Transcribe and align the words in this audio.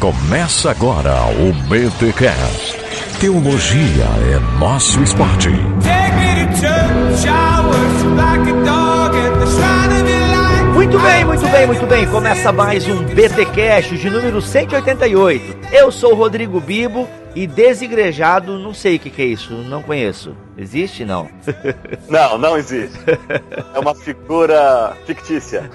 Começa 0.00 0.70
agora 0.70 1.14
o 1.40 1.54
BTCast. 1.70 2.76
Teologia 3.18 4.04
é 4.30 4.58
nosso 4.58 5.02
esporte. 5.02 5.48
Muito 10.74 10.98
bem, 10.98 11.24
muito 11.24 11.48
bem, 11.48 11.66
muito 11.66 11.86
bem. 11.86 12.06
Começa 12.08 12.52
mais 12.52 12.86
um 12.86 13.04
BTcast 13.04 13.96
de 13.96 14.10
número 14.10 14.42
188. 14.42 15.56
Eu 15.72 15.90
sou 15.90 16.12
o 16.12 16.14
Rodrigo 16.14 16.60
Bibo 16.60 17.08
e 17.36 17.46
desigrejado, 17.46 18.58
não 18.58 18.72
sei 18.72 18.96
o 18.96 18.98
que, 18.98 19.10
que 19.10 19.20
é 19.20 19.26
isso, 19.26 19.52
não 19.52 19.82
conheço. 19.82 20.34
Existe? 20.56 21.04
Não. 21.04 21.28
Não, 22.08 22.38
não 22.38 22.56
existe. 22.56 22.98
É 23.74 23.78
uma 23.78 23.94
figura 23.94 24.96
fictícia. 25.04 25.70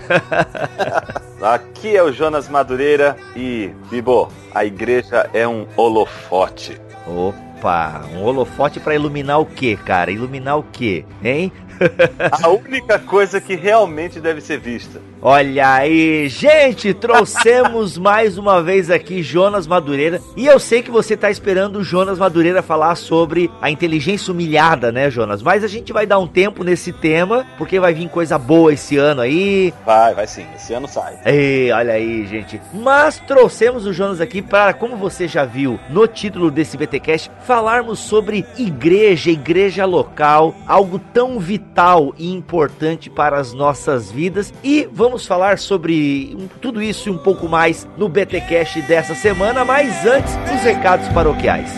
Aqui 1.39 1.95
é 1.95 2.01
o 2.01 2.11
Jonas 2.11 2.49
Madureira 2.49 3.15
e, 3.35 3.69
Bibo, 3.91 4.31
a 4.55 4.65
igreja 4.65 5.29
é 5.33 5.47
um 5.47 5.67
holofote. 5.75 6.81
Opa, 7.05 8.05
um 8.15 8.23
holofote 8.23 8.79
para 8.79 8.95
iluminar 8.95 9.39
o 9.39 9.45
quê, 9.45 9.77
cara? 9.85 10.09
Iluminar 10.09 10.57
o 10.57 10.63
quê, 10.63 11.05
hein? 11.23 11.51
A 12.43 12.49
única 12.49 12.99
coisa 12.99 13.41
que 13.41 13.55
realmente 13.55 14.19
deve 14.19 14.41
ser 14.41 14.59
vista. 14.59 15.01
Olha 15.21 15.73
aí, 15.73 16.27
gente, 16.27 16.93
trouxemos 16.93 17.95
mais 17.99 18.37
uma 18.37 18.61
vez 18.61 18.89
aqui 18.89 19.21
Jonas 19.21 19.67
Madureira. 19.67 20.19
E 20.35 20.47
eu 20.47 20.59
sei 20.59 20.81
que 20.81 20.89
você 20.89 21.15
tá 21.15 21.29
esperando 21.29 21.77
o 21.77 21.83
Jonas 21.83 22.17
Madureira 22.17 22.63
falar 22.63 22.95
sobre 22.95 23.49
a 23.61 23.69
inteligência 23.69 24.31
humilhada, 24.31 24.91
né, 24.91 25.11
Jonas? 25.11 25.43
Mas 25.43 25.63
a 25.63 25.67
gente 25.67 25.93
vai 25.93 26.07
dar 26.07 26.17
um 26.17 26.27
tempo 26.27 26.63
nesse 26.63 26.91
tema, 26.91 27.45
porque 27.57 27.79
vai 27.79 27.93
vir 27.93 28.09
coisa 28.09 28.37
boa 28.37 28.73
esse 28.73 28.97
ano 28.97 29.21
aí. 29.21 29.73
Vai, 29.85 30.15
vai 30.15 30.25
sim, 30.25 30.45
esse 30.55 30.73
ano 30.73 30.87
sai. 30.87 31.19
Ei, 31.25 31.71
olha 31.71 31.93
aí, 31.93 32.25
gente. 32.25 32.59
Mas 32.73 33.19
trouxemos 33.19 33.85
o 33.85 33.93
Jonas 33.93 34.21
aqui 34.21 34.41
para, 34.41 34.73
como 34.73 34.95
você 34.97 35.27
já 35.27 35.45
viu 35.45 35.79
no 35.89 36.07
título 36.07 36.49
desse 36.49 36.77
BTcast, 36.77 37.29
falarmos 37.45 37.99
sobre 37.99 38.45
igreja, 38.57 39.29
igreja 39.29 39.85
local, 39.85 40.55
algo 40.67 40.99
tão 41.13 41.39
vital 41.39 41.70
e 42.17 42.31
importante 42.31 43.09
para 43.09 43.37
as 43.37 43.53
nossas 43.53 44.11
vidas. 44.11 44.53
E 44.63 44.87
vamos 44.91 45.25
falar 45.25 45.57
sobre 45.57 46.37
tudo 46.61 46.81
isso 46.81 47.09
e 47.09 47.11
um 47.11 47.17
pouco 47.17 47.47
mais 47.47 47.87
no 47.97 48.09
BTcast 48.09 48.81
dessa 48.83 49.15
semana, 49.15 49.65
mas 49.65 50.05
antes, 50.05 50.33
os 50.53 50.61
recados 50.61 51.07
paroquiais. 51.09 51.71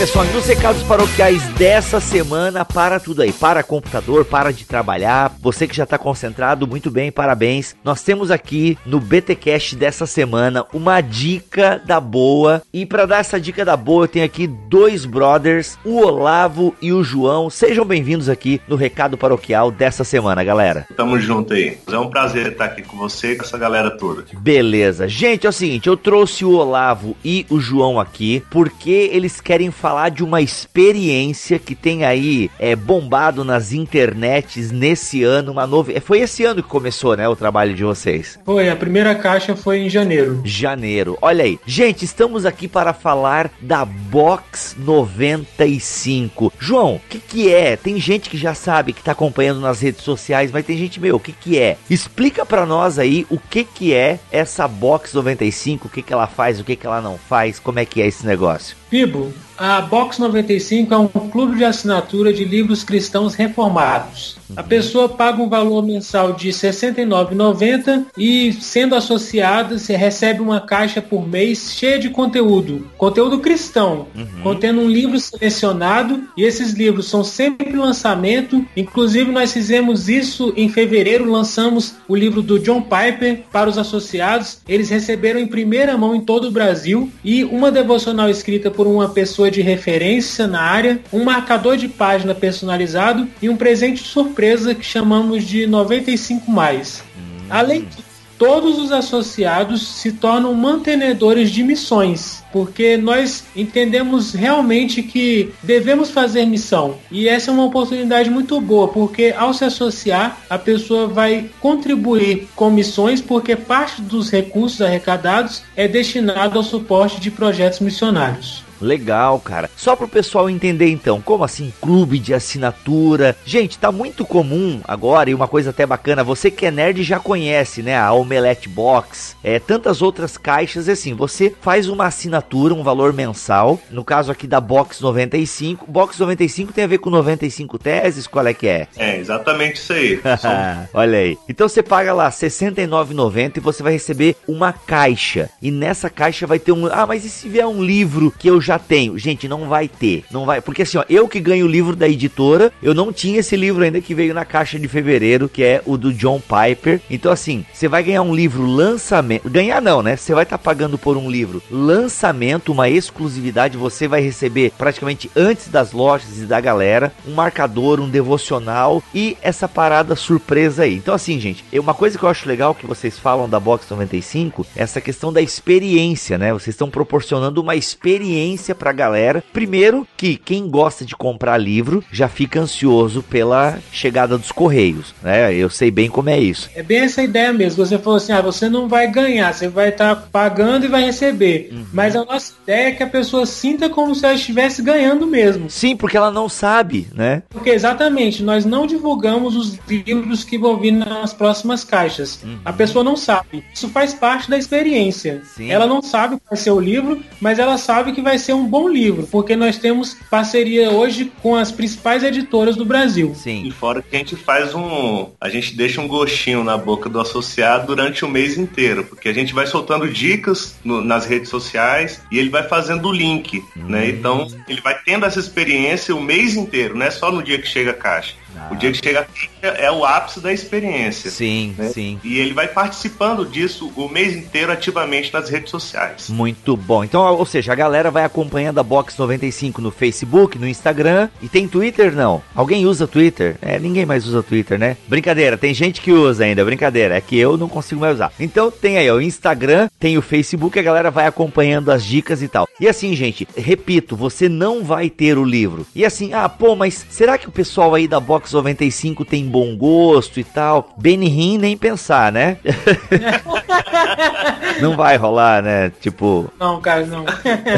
Pessoal, 0.00 0.24
nos 0.32 0.46
recados 0.46 0.82
paroquiais 0.84 1.46
dessa 1.58 2.00
semana, 2.00 2.64
para 2.64 2.98
tudo 2.98 3.20
aí, 3.20 3.34
para 3.34 3.62
computador, 3.62 4.24
para 4.24 4.50
de 4.50 4.64
trabalhar, 4.64 5.36
você 5.42 5.66
que 5.66 5.76
já 5.76 5.84
está 5.84 5.98
concentrado, 5.98 6.66
muito 6.66 6.90
bem, 6.90 7.12
parabéns. 7.12 7.76
Nós 7.84 8.02
temos 8.02 8.30
aqui 8.30 8.78
no 8.86 8.98
BTcast 8.98 9.76
dessa 9.76 10.06
semana 10.06 10.64
uma 10.72 11.02
dica 11.02 11.82
da 11.84 12.00
boa, 12.00 12.62
e 12.72 12.86
para 12.86 13.04
dar 13.04 13.18
essa 13.18 13.38
dica 13.38 13.62
da 13.62 13.76
boa, 13.76 14.04
eu 14.04 14.08
tenho 14.08 14.24
aqui 14.24 14.46
dois 14.46 15.04
brothers, 15.04 15.78
o 15.84 15.98
Olavo 15.98 16.74
e 16.80 16.94
o 16.94 17.04
João. 17.04 17.50
Sejam 17.50 17.84
bem-vindos 17.84 18.30
aqui 18.30 18.58
no 18.66 18.76
recado 18.76 19.18
paroquial 19.18 19.70
dessa 19.70 20.02
semana, 20.02 20.42
galera. 20.42 20.86
Tamo 20.96 21.20
junto 21.20 21.52
aí. 21.52 21.76
É 21.86 21.98
um 21.98 22.08
prazer 22.08 22.52
estar 22.52 22.64
aqui 22.64 22.80
com 22.80 22.96
você 22.96 23.32
e 23.32 23.36
com 23.36 23.44
essa 23.44 23.58
galera 23.58 23.90
toda. 23.90 24.24
Beleza. 24.32 25.06
Gente, 25.06 25.46
é 25.46 25.50
o 25.50 25.52
seguinte, 25.52 25.90
eu 25.90 25.96
trouxe 25.98 26.42
o 26.42 26.52
Olavo 26.52 27.14
e 27.22 27.44
o 27.50 27.60
João 27.60 28.00
aqui 28.00 28.42
porque 28.48 29.10
eles 29.12 29.42
querem 29.42 29.70
falar 29.70 29.89
de 30.10 30.24
uma 30.24 30.40
experiência 30.40 31.58
que 31.58 31.74
tem 31.74 32.04
aí 32.04 32.50
é, 32.58 32.74
bombado 32.74 33.44
nas 33.44 33.72
internets 33.72 34.70
nesse 34.70 35.22
ano, 35.22 35.52
uma 35.52 35.66
nova... 35.66 35.92
é, 35.92 36.00
Foi 36.00 36.20
esse 36.20 36.44
ano 36.44 36.62
que 36.62 36.68
começou, 36.68 37.16
né, 37.16 37.28
o 37.28 37.36
trabalho 37.36 37.74
de 37.74 37.84
vocês. 37.84 38.38
Foi, 38.44 38.68
a 38.68 38.76
primeira 38.76 39.14
caixa 39.14 39.54
foi 39.56 39.78
em 39.78 39.90
janeiro. 39.90 40.40
Janeiro. 40.44 41.18
Olha 41.20 41.44
aí. 41.44 41.58
Gente, 41.66 42.04
estamos 42.04 42.46
aqui 42.46 42.68
para 42.68 42.92
falar 42.92 43.50
da 43.60 43.84
Box 43.84 44.76
95. 44.78 46.52
João, 46.58 46.96
o 46.96 47.00
que 47.08 47.18
que 47.18 47.52
é? 47.52 47.76
Tem 47.76 47.98
gente 48.00 48.30
que 48.30 48.36
já 48.36 48.54
sabe 48.54 48.92
que 48.92 49.02
tá 49.02 49.12
acompanhando 49.12 49.60
nas 49.60 49.80
redes 49.80 50.02
sociais, 50.02 50.50
mas 50.50 50.64
tem 50.64 50.76
gente, 50.76 51.00
meu, 51.00 51.16
o 51.16 51.20
que 51.20 51.32
que 51.32 51.58
é? 51.58 51.76
Explica 51.88 52.44
para 52.46 52.66
nós 52.66 52.98
aí 52.98 53.26
o 53.30 53.38
que 53.38 53.64
que 53.64 53.94
é 53.94 54.18
essa 54.30 54.66
Box 54.66 55.14
95, 55.14 55.86
o 55.86 55.90
que 55.90 56.02
que 56.02 56.12
ela 56.12 56.26
faz, 56.26 56.60
o 56.60 56.64
que 56.64 56.76
que 56.76 56.86
ela 56.86 57.00
não 57.00 57.18
faz, 57.18 57.58
como 57.58 57.78
é 57.78 57.84
que 57.84 58.00
é 58.00 58.06
esse 58.06 58.26
negócio? 58.26 58.79
Bibo, 58.90 59.32
a 59.62 59.82
Box 59.82 60.18
95 60.18 60.94
é 60.94 60.96
um 60.96 61.06
clube 61.06 61.58
de 61.58 61.64
assinatura 61.66 62.32
de 62.32 62.46
livros 62.46 62.82
cristãos 62.82 63.34
reformados. 63.34 64.38
A 64.56 64.62
pessoa 64.62 65.06
paga 65.06 65.42
um 65.42 65.50
valor 65.50 65.82
mensal 65.84 66.32
de 66.32 66.46
R$ 66.46 66.54
69,90 66.54 68.06
e, 68.16 68.54
sendo 68.54 68.94
associada, 68.94 69.78
você 69.78 69.94
recebe 69.94 70.40
uma 70.40 70.62
caixa 70.62 71.02
por 71.02 71.28
mês 71.28 71.74
cheia 71.76 71.98
de 71.98 72.08
conteúdo. 72.08 72.88
Conteúdo 72.96 73.38
cristão, 73.38 74.06
contendo 74.42 74.80
um 74.80 74.88
livro 74.88 75.20
selecionado 75.20 76.24
e 76.36 76.42
esses 76.42 76.72
livros 76.72 77.06
são 77.08 77.22
sempre 77.22 77.76
lançamento. 77.76 78.64
Inclusive, 78.74 79.30
nós 79.30 79.52
fizemos 79.52 80.08
isso 80.08 80.54
em 80.56 80.70
fevereiro, 80.70 81.30
lançamos 81.30 81.96
o 82.08 82.16
livro 82.16 82.40
do 82.40 82.58
John 82.58 82.80
Piper 82.80 83.42
para 83.52 83.68
os 83.68 83.76
associados. 83.76 84.62
Eles 84.66 84.88
receberam 84.88 85.38
em 85.38 85.46
primeira 85.46 85.98
mão 85.98 86.14
em 86.14 86.20
todo 86.22 86.48
o 86.48 86.50
Brasil 86.50 87.10
e 87.22 87.44
uma 87.44 87.70
devocional 87.70 88.30
escrita 88.30 88.70
por 88.70 88.79
uma 88.86 89.08
pessoa 89.08 89.50
de 89.50 89.60
referência 89.60 90.46
na 90.46 90.60
área, 90.60 91.00
um 91.12 91.24
marcador 91.24 91.76
de 91.76 91.88
página 91.88 92.34
personalizado 92.34 93.28
e 93.40 93.48
um 93.48 93.56
presente 93.56 94.02
surpresa 94.02 94.74
que 94.74 94.84
chamamos 94.84 95.44
de 95.44 95.66
95 95.66 96.50
mais. 96.50 97.02
Além 97.48 97.84
disso, 97.84 98.10
todos 98.40 98.78
os 98.78 98.90
associados 98.90 99.86
se 99.86 100.12
tornam 100.12 100.54
mantenedores 100.54 101.50
de 101.50 101.62
missões, 101.62 102.42
porque 102.50 102.96
nós 102.96 103.44
entendemos 103.54 104.32
realmente 104.32 105.02
que 105.02 105.52
devemos 105.62 106.10
fazer 106.10 106.46
missão. 106.46 106.96
E 107.10 107.28
essa 107.28 107.50
é 107.50 107.54
uma 107.54 107.66
oportunidade 107.66 108.30
muito 108.30 108.58
boa, 108.58 108.88
porque 108.88 109.34
ao 109.36 109.52
se 109.52 109.66
associar, 109.66 110.38
a 110.48 110.56
pessoa 110.56 111.06
vai 111.06 111.50
contribuir 111.60 112.48
com 112.56 112.70
missões, 112.70 113.20
porque 113.20 113.54
parte 113.54 114.00
dos 114.00 114.30
recursos 114.30 114.80
arrecadados 114.80 115.62
é 115.76 115.86
destinado 115.86 116.56
ao 116.56 116.64
suporte 116.64 117.20
de 117.20 117.30
projetos 117.30 117.80
missionários. 117.80 118.69
Legal, 118.80 119.38
cara. 119.40 119.70
Só 119.76 119.94
pro 119.94 120.08
pessoal 120.08 120.48
entender 120.48 120.88
então, 120.88 121.20
como 121.20 121.44
assim 121.44 121.72
clube 121.80 122.18
de 122.18 122.34
assinatura? 122.34 123.36
Gente, 123.44 123.78
tá 123.78 123.92
muito 123.92 124.24
comum 124.24 124.80
agora 124.84 125.30
e 125.30 125.34
uma 125.34 125.48
coisa 125.48 125.70
até 125.70 125.86
bacana, 125.86 126.24
você 126.24 126.50
que 126.50 126.66
é 126.66 126.70
nerd 126.70 127.02
já 127.02 127.18
conhece, 127.18 127.82
né, 127.82 127.96
a 127.96 128.12
Omelette 128.12 128.68
Box, 128.68 129.36
é 129.42 129.58
tantas 129.58 130.02
outras 130.02 130.36
caixas 130.36 130.88
assim, 130.88 131.14
você 131.14 131.54
faz 131.60 131.88
uma 131.88 132.06
assinatura, 132.06 132.74
um 132.74 132.82
valor 132.82 133.12
mensal, 133.12 133.80
no 133.90 134.04
caso 134.04 134.30
aqui 134.30 134.46
da 134.46 134.60
Box 134.60 135.00
95. 135.00 135.90
Box 135.90 136.18
95 136.18 136.72
tem 136.72 136.84
a 136.84 136.86
ver 136.86 136.98
com 136.98 137.10
95 137.10 137.78
teses, 137.78 138.26
qual 138.26 138.46
é 138.46 138.54
que 138.54 138.66
é? 138.66 138.88
É, 138.96 139.18
exatamente 139.18 139.76
isso 139.76 139.92
aí. 139.92 140.20
Olha 140.92 141.18
aí. 141.18 141.38
Então 141.48 141.68
você 141.68 141.82
paga 141.82 142.12
lá 142.12 142.26
R$ 142.26 142.30
69,90 142.30 143.56
e 143.56 143.60
você 143.60 143.82
vai 143.82 143.92
receber 143.92 144.36
uma 144.46 144.72
caixa. 144.72 145.50
E 145.60 145.70
nessa 145.70 146.08
caixa 146.08 146.46
vai 146.46 146.58
ter 146.58 146.72
um. 146.72 146.86
Ah, 146.86 147.06
mas 147.06 147.24
e 147.24 147.30
se 147.30 147.48
vier 147.48 147.66
um 147.66 147.82
livro 147.82 148.32
que 148.38 148.48
eu 148.48 148.60
já 148.60 148.69
tenho? 148.78 149.18
Gente, 149.18 149.48
não 149.48 149.68
vai 149.68 149.88
ter. 149.88 150.24
Não 150.30 150.44
vai. 150.44 150.60
Porque 150.60 150.82
assim, 150.82 150.98
ó, 150.98 151.04
eu 151.08 151.28
que 151.28 151.40
ganho 151.40 151.66
o 151.66 151.68
livro 151.68 151.96
da 151.96 152.08
editora, 152.08 152.72
eu 152.82 152.94
não 152.94 153.12
tinha 153.12 153.40
esse 153.40 153.56
livro 153.56 153.82
ainda 153.82 154.00
que 154.00 154.14
veio 154.14 154.34
na 154.34 154.44
caixa 154.44 154.78
de 154.78 154.88
fevereiro, 154.88 155.48
que 155.48 155.62
é 155.62 155.82
o 155.86 155.96
do 155.96 156.12
John 156.12 156.40
Piper. 156.40 157.00
Então, 157.10 157.32
assim, 157.32 157.64
você 157.72 157.88
vai 157.88 158.02
ganhar 158.02 158.22
um 158.22 158.34
livro 158.34 158.64
lançamento. 158.64 159.48
Ganhar 159.48 159.80
não, 159.80 160.02
né? 160.02 160.16
Você 160.16 160.34
vai 160.34 160.44
estar 160.44 160.58
pagando 160.58 160.98
por 160.98 161.16
um 161.16 161.30
livro 161.30 161.62
lançamento, 161.70 162.72
uma 162.72 162.88
exclusividade. 162.88 163.76
Você 163.76 164.06
vai 164.06 164.20
receber 164.20 164.72
praticamente 164.76 165.30
antes 165.34 165.68
das 165.68 165.92
lojas 165.92 166.38
e 166.38 166.46
da 166.46 166.60
galera 166.60 167.12
um 167.26 167.34
marcador, 167.34 168.00
um 168.00 168.08
devocional 168.08 169.02
e 169.14 169.36
essa 169.42 169.68
parada 169.68 170.16
surpresa 170.16 170.82
aí. 170.84 170.96
Então, 170.96 171.14
assim, 171.14 171.38
gente, 171.40 171.64
uma 171.74 171.94
coisa 171.94 172.18
que 172.18 172.24
eu 172.24 172.28
acho 172.28 172.48
legal 172.48 172.74
que 172.74 172.86
vocês 172.86 173.18
falam 173.18 173.48
da 173.48 173.60
Box 173.60 173.86
95 173.90 174.66
é 174.76 174.82
essa 174.82 175.00
questão 175.00 175.32
da 175.32 175.40
experiência, 175.40 176.38
né? 176.38 176.52
Vocês 176.52 176.74
estão 176.74 176.90
proporcionando 176.90 177.60
uma 177.60 177.76
experiência 177.76 178.59
experiência 178.60 178.74
pra 178.74 178.92
galera. 178.92 179.42
Primeiro, 179.52 180.06
que 180.16 180.36
quem 180.36 180.68
gosta 180.68 181.04
de 181.04 181.16
comprar 181.16 181.56
livro 181.56 182.04
já 182.12 182.28
fica 182.28 182.60
ansioso 182.60 183.22
pela 183.22 183.78
chegada 183.90 184.36
dos 184.36 184.52
correios, 184.52 185.14
né? 185.22 185.52
Eu 185.54 185.70
sei 185.70 185.90
bem 185.90 186.08
como 186.08 186.30
é 186.30 186.38
isso. 186.38 186.70
É 186.74 186.82
bem 186.82 187.00
essa 187.00 187.22
ideia 187.22 187.52
mesmo. 187.52 187.84
Você 187.84 187.98
falou 187.98 188.18
assim: 188.18 188.32
ah, 188.32 188.40
você 188.40 188.68
não 188.68 188.86
vai 188.86 189.10
ganhar, 189.10 189.52
você 189.52 189.68
vai 189.68 189.88
estar 189.88 190.14
tá 190.14 190.22
pagando 190.30 190.84
e 190.84 190.88
vai 190.88 191.04
receber. 191.04 191.70
Uhum. 191.72 191.86
Mas 191.92 192.14
a 192.14 192.24
nossa 192.24 192.52
ideia 192.62 192.88
é 192.88 192.92
que 192.92 193.02
a 193.02 193.06
pessoa 193.06 193.46
sinta 193.46 193.88
como 193.88 194.14
se 194.14 194.24
ela 194.24 194.34
estivesse 194.34 194.82
ganhando 194.82 195.26
mesmo. 195.26 195.70
Sim, 195.70 195.96
porque 195.96 196.16
ela 196.16 196.30
não 196.30 196.48
sabe, 196.48 197.08
né? 197.14 197.42
Porque 197.48 197.70
exatamente, 197.70 198.42
nós 198.42 198.64
não 198.64 198.86
divulgamos 198.86 199.56
os 199.56 199.78
livros 199.88 200.44
que 200.44 200.58
vão 200.58 200.76
vir 200.76 200.92
nas 200.92 201.32
próximas 201.32 201.84
caixas. 201.84 202.40
Uhum. 202.42 202.58
A 202.64 202.72
pessoa 202.72 203.02
não 203.02 203.16
sabe. 203.16 203.64
Isso 203.72 203.88
faz 203.88 204.12
parte 204.12 204.50
da 204.50 204.58
experiência. 204.58 205.42
Sim. 205.44 205.70
Ela 205.70 205.86
não 205.86 206.02
sabe 206.02 206.36
qual 206.36 206.50
vai 206.50 206.58
ser 206.58 206.70
o 206.70 206.80
livro, 206.80 207.22
mas 207.40 207.58
ela 207.58 207.78
sabe 207.78 208.12
que 208.12 208.20
vai 208.20 208.38
ser 208.38 208.49
um 208.54 208.66
bom 208.66 208.88
livro, 208.88 209.26
porque 209.26 209.56
nós 209.56 209.78
temos 209.78 210.16
parceria 210.30 210.90
hoje 210.90 211.32
com 211.42 211.54
as 211.54 211.70
principais 211.70 212.22
editoras 212.22 212.76
do 212.76 212.84
Brasil. 212.84 213.34
Sim. 213.34 213.66
E 213.66 213.70
fora 213.70 214.02
que 214.02 214.14
a 214.14 214.18
gente 214.18 214.36
faz 214.36 214.74
um. 214.74 215.28
A 215.40 215.48
gente 215.48 215.76
deixa 215.76 216.00
um 216.00 216.08
gostinho 216.08 216.64
na 216.64 216.76
boca 216.76 217.08
do 217.08 217.20
associado 217.20 217.86
durante 217.86 218.24
o 218.24 218.28
mês 218.28 218.56
inteiro, 218.56 219.04
porque 219.04 219.28
a 219.28 219.32
gente 219.32 219.54
vai 219.54 219.66
soltando 219.66 220.08
dicas 220.08 220.76
no, 220.84 221.00
nas 221.02 221.26
redes 221.26 221.48
sociais 221.48 222.22
e 222.30 222.38
ele 222.38 222.50
vai 222.50 222.62
fazendo 222.62 223.08
o 223.08 223.12
link, 223.12 223.58
hum. 223.76 223.88
né? 223.88 224.08
Então 224.08 224.46
ele 224.68 224.80
vai 224.80 224.98
tendo 225.02 225.26
essa 225.26 225.38
experiência 225.38 226.14
o 226.14 226.20
mês 226.20 226.56
inteiro, 226.56 226.96
não 226.96 227.06
é 227.06 227.10
só 227.10 227.30
no 227.30 227.42
dia 227.42 227.58
que 227.58 227.66
chega 227.66 227.90
a 227.90 227.94
caixa. 227.94 228.34
O 228.70 228.76
dia 228.76 228.92
que 228.92 228.98
chega 228.98 229.26
é 229.62 229.90
o 229.90 230.04
ápice 230.04 230.40
da 230.40 230.52
experiência. 230.52 231.30
Sim, 231.30 231.74
né? 231.76 231.88
sim. 231.88 232.20
E 232.22 232.38
ele 232.38 232.52
vai 232.52 232.68
participando 232.68 233.44
disso 233.44 233.92
o 233.96 234.08
mês 234.08 234.34
inteiro 234.34 234.72
ativamente 234.72 235.32
nas 235.32 235.48
redes 235.48 235.70
sociais. 235.70 236.28
Muito 236.28 236.76
bom. 236.76 237.02
Então, 237.04 237.22
ou 237.22 237.46
seja, 237.46 237.72
a 237.72 237.76
galera 237.76 238.10
vai 238.10 238.24
acompanhando 238.24 238.78
a 238.78 238.82
Box 238.82 239.18
95 239.18 239.80
no 239.82 239.90
Facebook, 239.90 240.58
no 240.58 240.68
Instagram. 240.68 241.28
E 241.42 241.48
tem 241.48 241.66
Twitter, 241.66 242.14
não? 242.14 242.42
Alguém 242.54 242.86
usa 242.86 243.06
Twitter? 243.06 243.56
É, 243.60 243.78
ninguém 243.78 244.06
mais 244.06 244.26
usa 244.26 244.42
Twitter, 244.42 244.78
né? 244.78 244.96
Brincadeira, 245.08 245.58
tem 245.58 245.74
gente 245.74 246.00
que 246.00 246.12
usa 246.12 246.44
ainda, 246.44 246.64
brincadeira. 246.64 247.16
É 247.16 247.20
que 247.20 247.36
eu 247.38 247.56
não 247.56 247.68
consigo 247.68 248.00
mais 248.00 248.14
usar. 248.14 248.32
Então 248.38 248.70
tem 248.70 248.98
aí 248.98 249.10
o 249.10 249.20
Instagram, 249.20 249.88
tem 249.98 250.16
o 250.16 250.22
Facebook, 250.22 250.78
a 250.78 250.82
galera 250.82 251.10
vai 251.10 251.26
acompanhando 251.26 251.90
as 251.90 252.04
dicas 252.04 252.42
e 252.42 252.48
tal. 252.48 252.68
E 252.80 252.88
assim, 252.88 253.14
gente, 253.14 253.46
repito, 253.56 254.16
você 254.16 254.48
não 254.48 254.82
vai 254.84 255.10
ter 255.10 255.36
o 255.36 255.44
livro. 255.44 255.86
E 255.94 256.04
assim, 256.04 256.32
ah, 256.32 256.48
pô, 256.48 256.74
mas 256.74 257.06
será 257.10 257.36
que 257.36 257.48
o 257.48 257.52
pessoal 257.52 257.94
aí 257.94 258.08
da 258.08 258.20
Box 258.20 258.39
95 258.48 259.24
tem 259.24 259.46
bom 259.46 259.76
gosto 259.76 260.40
e 260.40 260.44
tal. 260.44 260.94
Benny 260.96 261.58
nem 261.58 261.76
pensar, 261.76 262.30
né? 262.30 262.58
não 264.80 264.96
vai 264.96 265.16
rolar, 265.16 265.62
né? 265.62 265.90
Tipo. 266.00 266.50
Não, 266.58 266.80
cara, 266.80 267.04
não. 267.06 267.24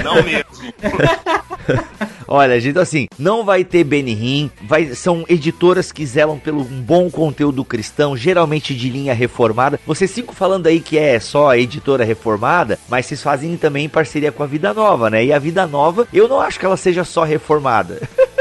Não 0.04 0.22
mesmo. 0.22 0.72
Olha, 2.34 2.58
gente, 2.58 2.78
assim, 2.78 3.08
não 3.18 3.44
vai 3.44 3.62
ter 3.62 3.84
Benihim, 3.84 4.50
vai 4.62 4.94
são 4.94 5.22
editoras 5.28 5.92
que 5.92 6.06
zelam 6.06 6.38
pelo 6.38 6.60
um 6.60 6.80
bom 6.80 7.10
conteúdo 7.10 7.62
cristão, 7.62 8.16
geralmente 8.16 8.74
de 8.74 8.88
linha 8.88 9.12
reformada. 9.12 9.78
Vocês 9.86 10.10
ficam 10.10 10.34
falando 10.34 10.66
aí 10.66 10.80
que 10.80 10.96
é 10.96 11.20
só 11.20 11.50
a 11.50 11.58
editora 11.58 12.04
reformada, 12.04 12.78
mas 12.88 13.04
vocês 13.04 13.22
fazem 13.22 13.54
também 13.58 13.84
em 13.84 13.88
parceria 13.88 14.32
com 14.32 14.42
a 14.42 14.46
Vida 14.46 14.72
Nova, 14.72 15.10
né? 15.10 15.24
E 15.24 15.30
a 15.30 15.38
Vida 15.38 15.66
Nova, 15.66 16.08
eu 16.10 16.26
não 16.26 16.40
acho 16.40 16.58
que 16.58 16.64
ela 16.64 16.78
seja 16.78 17.04
só 17.04 17.22
reformada. 17.22 18.00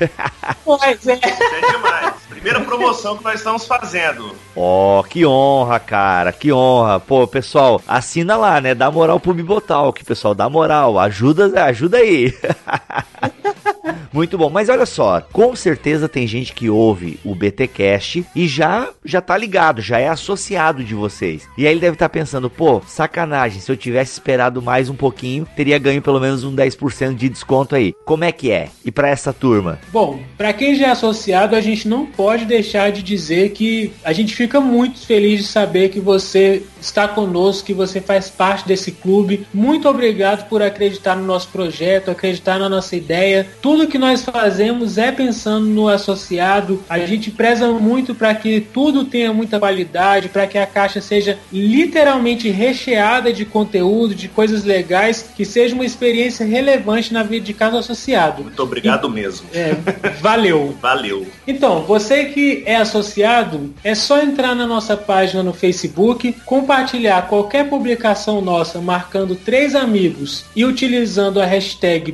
Pois 0.64 1.07
é. 1.07 1.14
É 1.14 1.73
demais. 1.73 2.17
Primeira 2.28 2.61
promoção 2.61 3.16
que 3.16 3.25
nós 3.25 3.37
estamos 3.37 3.66
fazendo. 3.66 4.35
Ó, 4.54 5.00
oh, 5.00 5.02
que 5.02 5.25
honra, 5.25 5.80
cara, 5.80 6.30
que 6.30 6.52
honra. 6.52 7.00
Pô, 7.00 7.26
pessoal, 7.26 7.80
assina 7.88 8.37
lá, 8.37 8.61
né? 8.61 8.75
Dá 8.75 8.90
moral 8.90 9.18
pro 9.18 9.32
Bibotalk, 9.32 10.04
pessoal, 10.04 10.35
dá 10.35 10.49
moral. 10.49 10.99
Ajuda, 10.99 11.64
ajuda 11.64 11.99
aí. 11.99 12.35
Muito 14.12 14.38
bom, 14.38 14.50
mas 14.50 14.69
olha 14.69 14.87
só, 14.87 15.21
com 15.21 15.55
certeza 15.55 16.09
tem 16.09 16.27
gente 16.27 16.53
que 16.53 16.71
ouve 16.71 17.19
o 17.25 17.35
BTcast 17.35 18.25
e 18.35 18.47
já 18.47 18.88
já 19.05 19.21
tá 19.21 19.37
ligado, 19.37 19.81
já 19.81 19.99
é 19.99 20.09
associado 20.09 20.85
de 20.85 20.95
vocês. 20.95 21.49
E 21.57 21.67
aí 21.67 21.73
ele 21.73 21.81
deve 21.81 21.95
estar 21.95 22.09
tá 22.09 22.12
pensando, 22.12 22.50
pô, 22.50 22.83
sacanagem, 22.87 23.61
se 23.61 23.71
eu 23.71 23.77
tivesse 23.77 24.12
esperado 24.12 24.61
mais 24.61 24.88
um 24.88 24.95
pouquinho, 24.95 25.47
teria 25.57 25.79
ganho 25.79 26.03
pelo 26.03 26.21
menos 26.21 26.45
um 26.45 26.55
10% 26.55 27.15
de 27.15 27.29
desconto 27.29 27.75
aí. 27.75 27.95
Como 28.05 28.25
é 28.25 28.33
que 28.33 28.50
é? 28.50 28.69
E 28.85 28.91
para 28.91 29.09
essa 29.09 29.33
turma? 29.33 29.79
Bom, 29.93 30.21
para 30.37 30.53
quem 30.53 30.75
já 30.75 30.88
é 30.88 30.91
associado, 30.91 31.57
a 31.57 31.61
gente 31.61 31.88
não 31.88 32.07
pode 32.07 32.45
deixar 32.45 32.93
de 32.93 33.03
dizer 33.03 33.50
que 33.50 33.93
a 34.05 34.12
gente 34.12 34.35
fica 34.35 34.61
muito 34.61 35.07
feliz 35.07 35.41
de 35.41 35.47
saber 35.47 35.88
que 35.88 36.00
você 36.00 36.62
está 36.81 37.09
conosco, 37.09 37.67
que 37.67 37.75
você 37.75 38.00
faz 38.00 38.29
parte 38.29 38.67
desse 38.67 38.93
clube. 38.93 39.47
Muito 39.53 39.88
obrigado 39.88 40.49
por 40.49 40.62
acreditar 40.62 41.17
no 41.17 41.25
nosso 41.25 41.49
projeto, 41.49 42.11
acreditar 42.11 42.59
na 42.59 42.69
nossa 42.69 42.97
ideia. 42.97 43.47
Tudo 43.61 43.87
que 43.87 43.98
nós 43.99 44.19
nós 44.19 44.25
fazemos 44.25 44.99
é 44.99 45.12
pensando 45.12 45.67
no 45.67 45.88
associado. 45.88 46.83
A 46.88 46.99
gente 47.00 47.31
preza 47.31 47.71
muito 47.73 48.14
para 48.14 48.35
que 48.35 48.61
tudo 48.61 49.05
tenha 49.05 49.33
muita 49.33 49.59
qualidade, 49.59 50.28
para 50.28 50.47
que 50.47 50.59
a 50.59 50.67
caixa 50.67 51.00
seja 51.00 51.38
literalmente 51.52 52.49
recheada 52.49 53.33
de 53.33 53.45
conteúdo, 53.45 54.14
de 54.14 54.28
coisas 54.28 54.64
legais, 54.64 55.31
que 55.37 55.45
seja 55.45 55.75
uma 55.75 55.85
experiência 55.85 56.45
relevante 56.47 57.12
na 57.12 57.23
vida 57.23 57.45
de 57.45 57.52
cada 57.52 57.78
associado. 57.78 58.43
Muito 58.43 58.62
obrigado 58.62 59.09
mesmo. 59.09 59.47
É, 59.52 59.75
valeu. 60.21 60.75
Valeu. 60.88 61.26
Então, 61.47 61.83
você 61.83 62.26
que 62.26 62.62
é 62.64 62.76
associado, 62.76 63.75
é 63.85 63.95
só 63.95 64.23
entrar 64.23 64.55
na 64.55 64.67
nossa 64.67 64.97
página 64.97 65.43
no 65.43 65.52
Facebook, 65.52 66.33
compartilhar 66.47 67.28
qualquer 67.28 67.69
publicação 67.69 68.40
nossa 68.40 68.81
marcando 68.81 69.37
três 69.37 69.75
amigos 69.75 70.45
e 70.57 70.64
utilizando 70.64 71.40
a 71.40 71.45
hashtag 71.45 72.12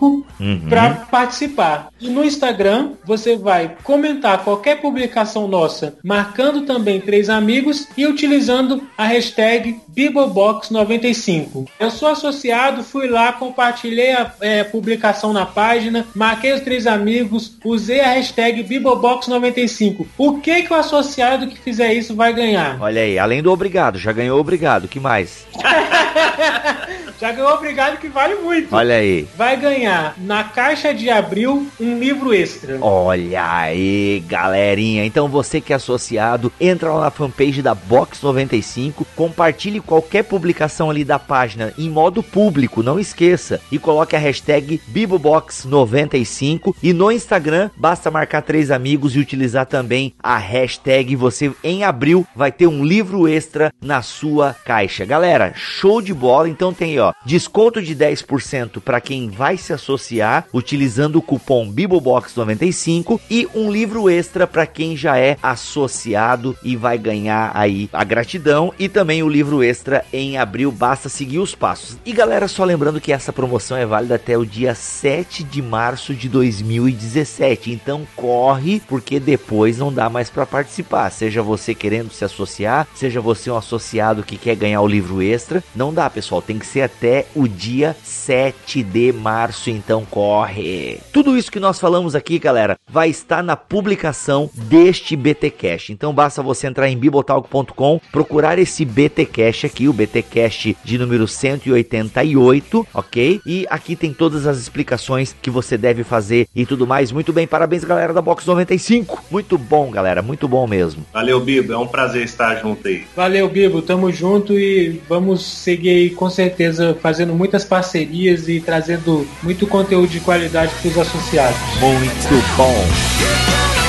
BibleBox95 0.00 0.30
Uhum. 0.40 0.68
para 0.70 0.90
participar. 1.10 1.88
E 2.00 2.08
no 2.08 2.24
Instagram, 2.24 2.92
você 3.04 3.36
vai 3.36 3.76
comentar 3.84 4.42
qualquer 4.42 4.80
publicação 4.80 5.46
nossa, 5.46 5.98
marcando 6.02 6.62
também 6.62 6.98
três 7.00 7.28
amigos 7.28 7.86
e 7.96 8.06
utilizando 8.06 8.82
a 8.96 9.04
hashtag 9.04 9.78
BibleBox95. 9.94 11.66
Eu 11.78 11.90
sou 11.90 12.08
associado, 12.08 12.82
fui 12.82 13.06
lá, 13.06 13.32
compartilhei 13.32 14.12
a 14.12 14.32
é, 14.40 14.64
publicação 14.64 15.32
na 15.32 15.44
página, 15.44 16.06
marquei 16.14 16.52
os 16.54 16.60
três 16.60 16.86
amigos, 16.86 17.58
usei 17.64 18.00
a 18.00 18.14
hashtag 18.14 18.64
BibleBox95. 18.64 20.06
O 20.16 20.38
que 20.38 20.62
que 20.62 20.72
o 20.72 20.76
associado 20.76 21.48
que 21.48 21.58
fizer 21.58 21.92
isso 21.92 22.14
vai 22.14 22.32
ganhar? 22.32 22.78
Olha 22.80 23.02
aí, 23.02 23.18
além 23.18 23.42
do 23.42 23.52
obrigado, 23.52 23.98
já 23.98 24.12
ganhou 24.12 24.40
obrigado. 24.40 24.88
que 24.88 24.98
mais? 24.98 25.46
Já 27.20 27.32
ganhou 27.32 27.52
obrigado 27.52 27.98
que 27.98 28.08
vale 28.08 28.36
muito. 28.36 28.74
Olha 28.74 28.94
aí. 28.94 29.28
Vai 29.36 29.54
ganhar 29.56 30.14
na 30.16 30.42
caixa 30.42 30.94
de 30.94 31.10
abril 31.10 31.66
um 31.78 31.98
livro 31.98 32.32
extra. 32.32 32.78
Olha 32.80 33.46
aí, 33.46 34.24
galerinha. 34.26 35.04
Então 35.04 35.28
você 35.28 35.60
que 35.60 35.74
é 35.74 35.76
associado, 35.76 36.50
entra 36.58 36.90
lá 36.90 37.02
na 37.02 37.10
fanpage 37.10 37.60
da 37.60 37.74
Box 37.74 38.22
95, 38.22 39.06
compartilhe 39.14 39.80
qualquer 39.80 40.24
publicação 40.24 40.88
ali 40.88 41.04
da 41.04 41.18
página 41.18 41.74
em 41.76 41.90
modo 41.90 42.22
público, 42.22 42.82
não 42.82 42.98
esqueça, 42.98 43.60
e 43.70 43.78
coloque 43.78 44.16
a 44.16 44.18
hashtag 44.18 44.80
BiboBox95 44.90 46.74
e 46.82 46.94
no 46.94 47.12
Instagram 47.12 47.70
basta 47.76 48.10
marcar 48.10 48.40
três 48.40 48.70
amigos 48.70 49.14
e 49.14 49.18
utilizar 49.18 49.66
também 49.66 50.14
a 50.22 50.38
hashtag 50.38 51.14
você 51.16 51.52
em 51.62 51.84
abril 51.84 52.26
vai 52.34 52.50
ter 52.50 52.66
um 52.66 52.82
livro 52.82 53.28
extra 53.28 53.70
na 53.82 54.00
sua 54.00 54.56
caixa. 54.64 55.04
Galera, 55.04 55.52
show 55.54 56.00
de 56.00 56.14
bola. 56.14 56.48
Então 56.48 56.72
tem, 56.72 56.98
ó, 56.98 57.09
desconto 57.24 57.82
de 57.82 57.94
10% 57.94 58.80
para 58.80 59.00
quem 59.00 59.28
vai 59.28 59.56
se 59.56 59.72
associar 59.72 60.46
utilizando 60.52 61.16
o 61.16 61.22
cupom 61.22 61.72
BiboBox95 61.72 63.20
e 63.30 63.48
um 63.54 63.70
livro 63.70 64.08
extra 64.08 64.46
para 64.46 64.66
quem 64.66 64.96
já 64.96 65.18
é 65.18 65.36
associado 65.42 66.56
e 66.62 66.76
vai 66.76 66.98
ganhar 66.98 67.52
aí 67.54 67.88
a 67.92 68.04
gratidão 68.04 68.72
e 68.78 68.88
também 68.88 69.22
o 69.22 69.28
livro 69.28 69.62
extra 69.62 70.04
em 70.12 70.38
abril. 70.38 70.70
Basta 70.70 71.08
seguir 71.08 71.38
os 71.38 71.54
passos. 71.54 71.96
E 72.04 72.12
galera, 72.12 72.48
só 72.48 72.64
lembrando 72.64 73.00
que 73.00 73.12
essa 73.12 73.32
promoção 73.32 73.76
é 73.76 73.86
válida 73.86 74.14
até 74.14 74.36
o 74.36 74.46
dia 74.46 74.74
7 74.74 75.44
de 75.44 75.62
março 75.62 76.14
de 76.14 76.28
2017. 76.28 77.70
Então 77.70 78.06
corre, 78.16 78.82
porque 78.88 79.18
depois 79.18 79.78
não 79.78 79.92
dá 79.92 80.08
mais 80.08 80.30
para 80.30 80.46
participar. 80.46 81.10
Seja 81.10 81.42
você 81.42 81.74
querendo 81.74 82.12
se 82.12 82.24
associar, 82.24 82.86
seja 82.94 83.20
você 83.20 83.50
um 83.50 83.56
associado 83.56 84.22
que 84.22 84.36
quer 84.36 84.56
ganhar 84.56 84.80
o 84.80 84.88
livro 84.88 85.22
extra, 85.22 85.62
não 85.74 85.92
dá, 85.92 86.08
pessoal. 86.08 86.42
Tem 86.42 86.58
que 86.58 86.66
ser 86.66 86.82
até 86.82 86.99
o 87.34 87.48
dia 87.48 87.96
7 88.02 88.82
de 88.82 89.12
março. 89.12 89.70
Então 89.70 90.04
corre. 90.04 90.98
Tudo 91.12 91.36
isso 91.36 91.50
que 91.50 91.60
nós 91.60 91.80
falamos 91.80 92.14
aqui, 92.14 92.38
galera, 92.38 92.76
vai 92.88 93.08
estar 93.08 93.42
na 93.42 93.56
publicação 93.56 94.50
deste 94.54 95.16
BT 95.16 95.50
Cash. 95.50 95.90
Então 95.90 96.12
basta 96.12 96.42
você 96.42 96.66
entrar 96.66 96.88
em 96.88 96.96
bibotalk.com, 96.96 98.00
procurar 98.12 98.58
esse 98.58 98.84
BT 98.84 99.26
Cash 99.26 99.64
aqui, 99.64 99.88
o 99.88 99.92
BT 99.92 100.22
Cash 100.22 100.74
de 100.84 100.98
número 100.98 101.26
188, 101.26 102.86
ok? 102.92 103.40
E 103.46 103.66
aqui 103.70 103.96
tem 103.96 104.12
todas 104.12 104.46
as 104.46 104.58
explicações 104.58 105.34
que 105.40 105.50
você 105.50 105.76
deve 105.76 106.04
fazer 106.04 106.48
e 106.54 106.66
tudo 106.66 106.86
mais. 106.86 107.12
Muito 107.12 107.32
bem, 107.32 107.46
parabéns, 107.46 107.84
galera 107.84 108.12
da 108.12 108.22
Box 108.22 108.46
95. 108.46 109.24
Muito 109.30 109.56
bom, 109.56 109.90
galera, 109.90 110.22
muito 110.22 110.46
bom 110.46 110.66
mesmo. 110.66 111.04
Valeu, 111.12 111.40
Bibo. 111.40 111.72
É 111.72 111.78
um 111.78 111.86
prazer 111.86 112.24
estar 112.24 112.56
junto 112.56 112.86
aí. 112.86 113.04
Valeu, 113.16 113.48
Bibo. 113.48 113.82
Tamo 113.82 114.12
junto 114.12 114.58
e 114.58 115.00
vamos 115.08 115.44
seguir 115.44 115.90
aí 115.90 116.10
com 116.10 116.28
certeza 116.28 116.89
fazendo 116.94 117.34
muitas 117.34 117.64
parcerias 117.64 118.48
e 118.48 118.60
trazendo 118.60 119.26
muito 119.42 119.66
conteúdo 119.66 120.08
de 120.08 120.20
qualidade 120.20 120.72
para 120.80 120.90
os 120.90 120.98
associados. 120.98 121.58
Muito 121.80 122.56
bom. 122.56 123.79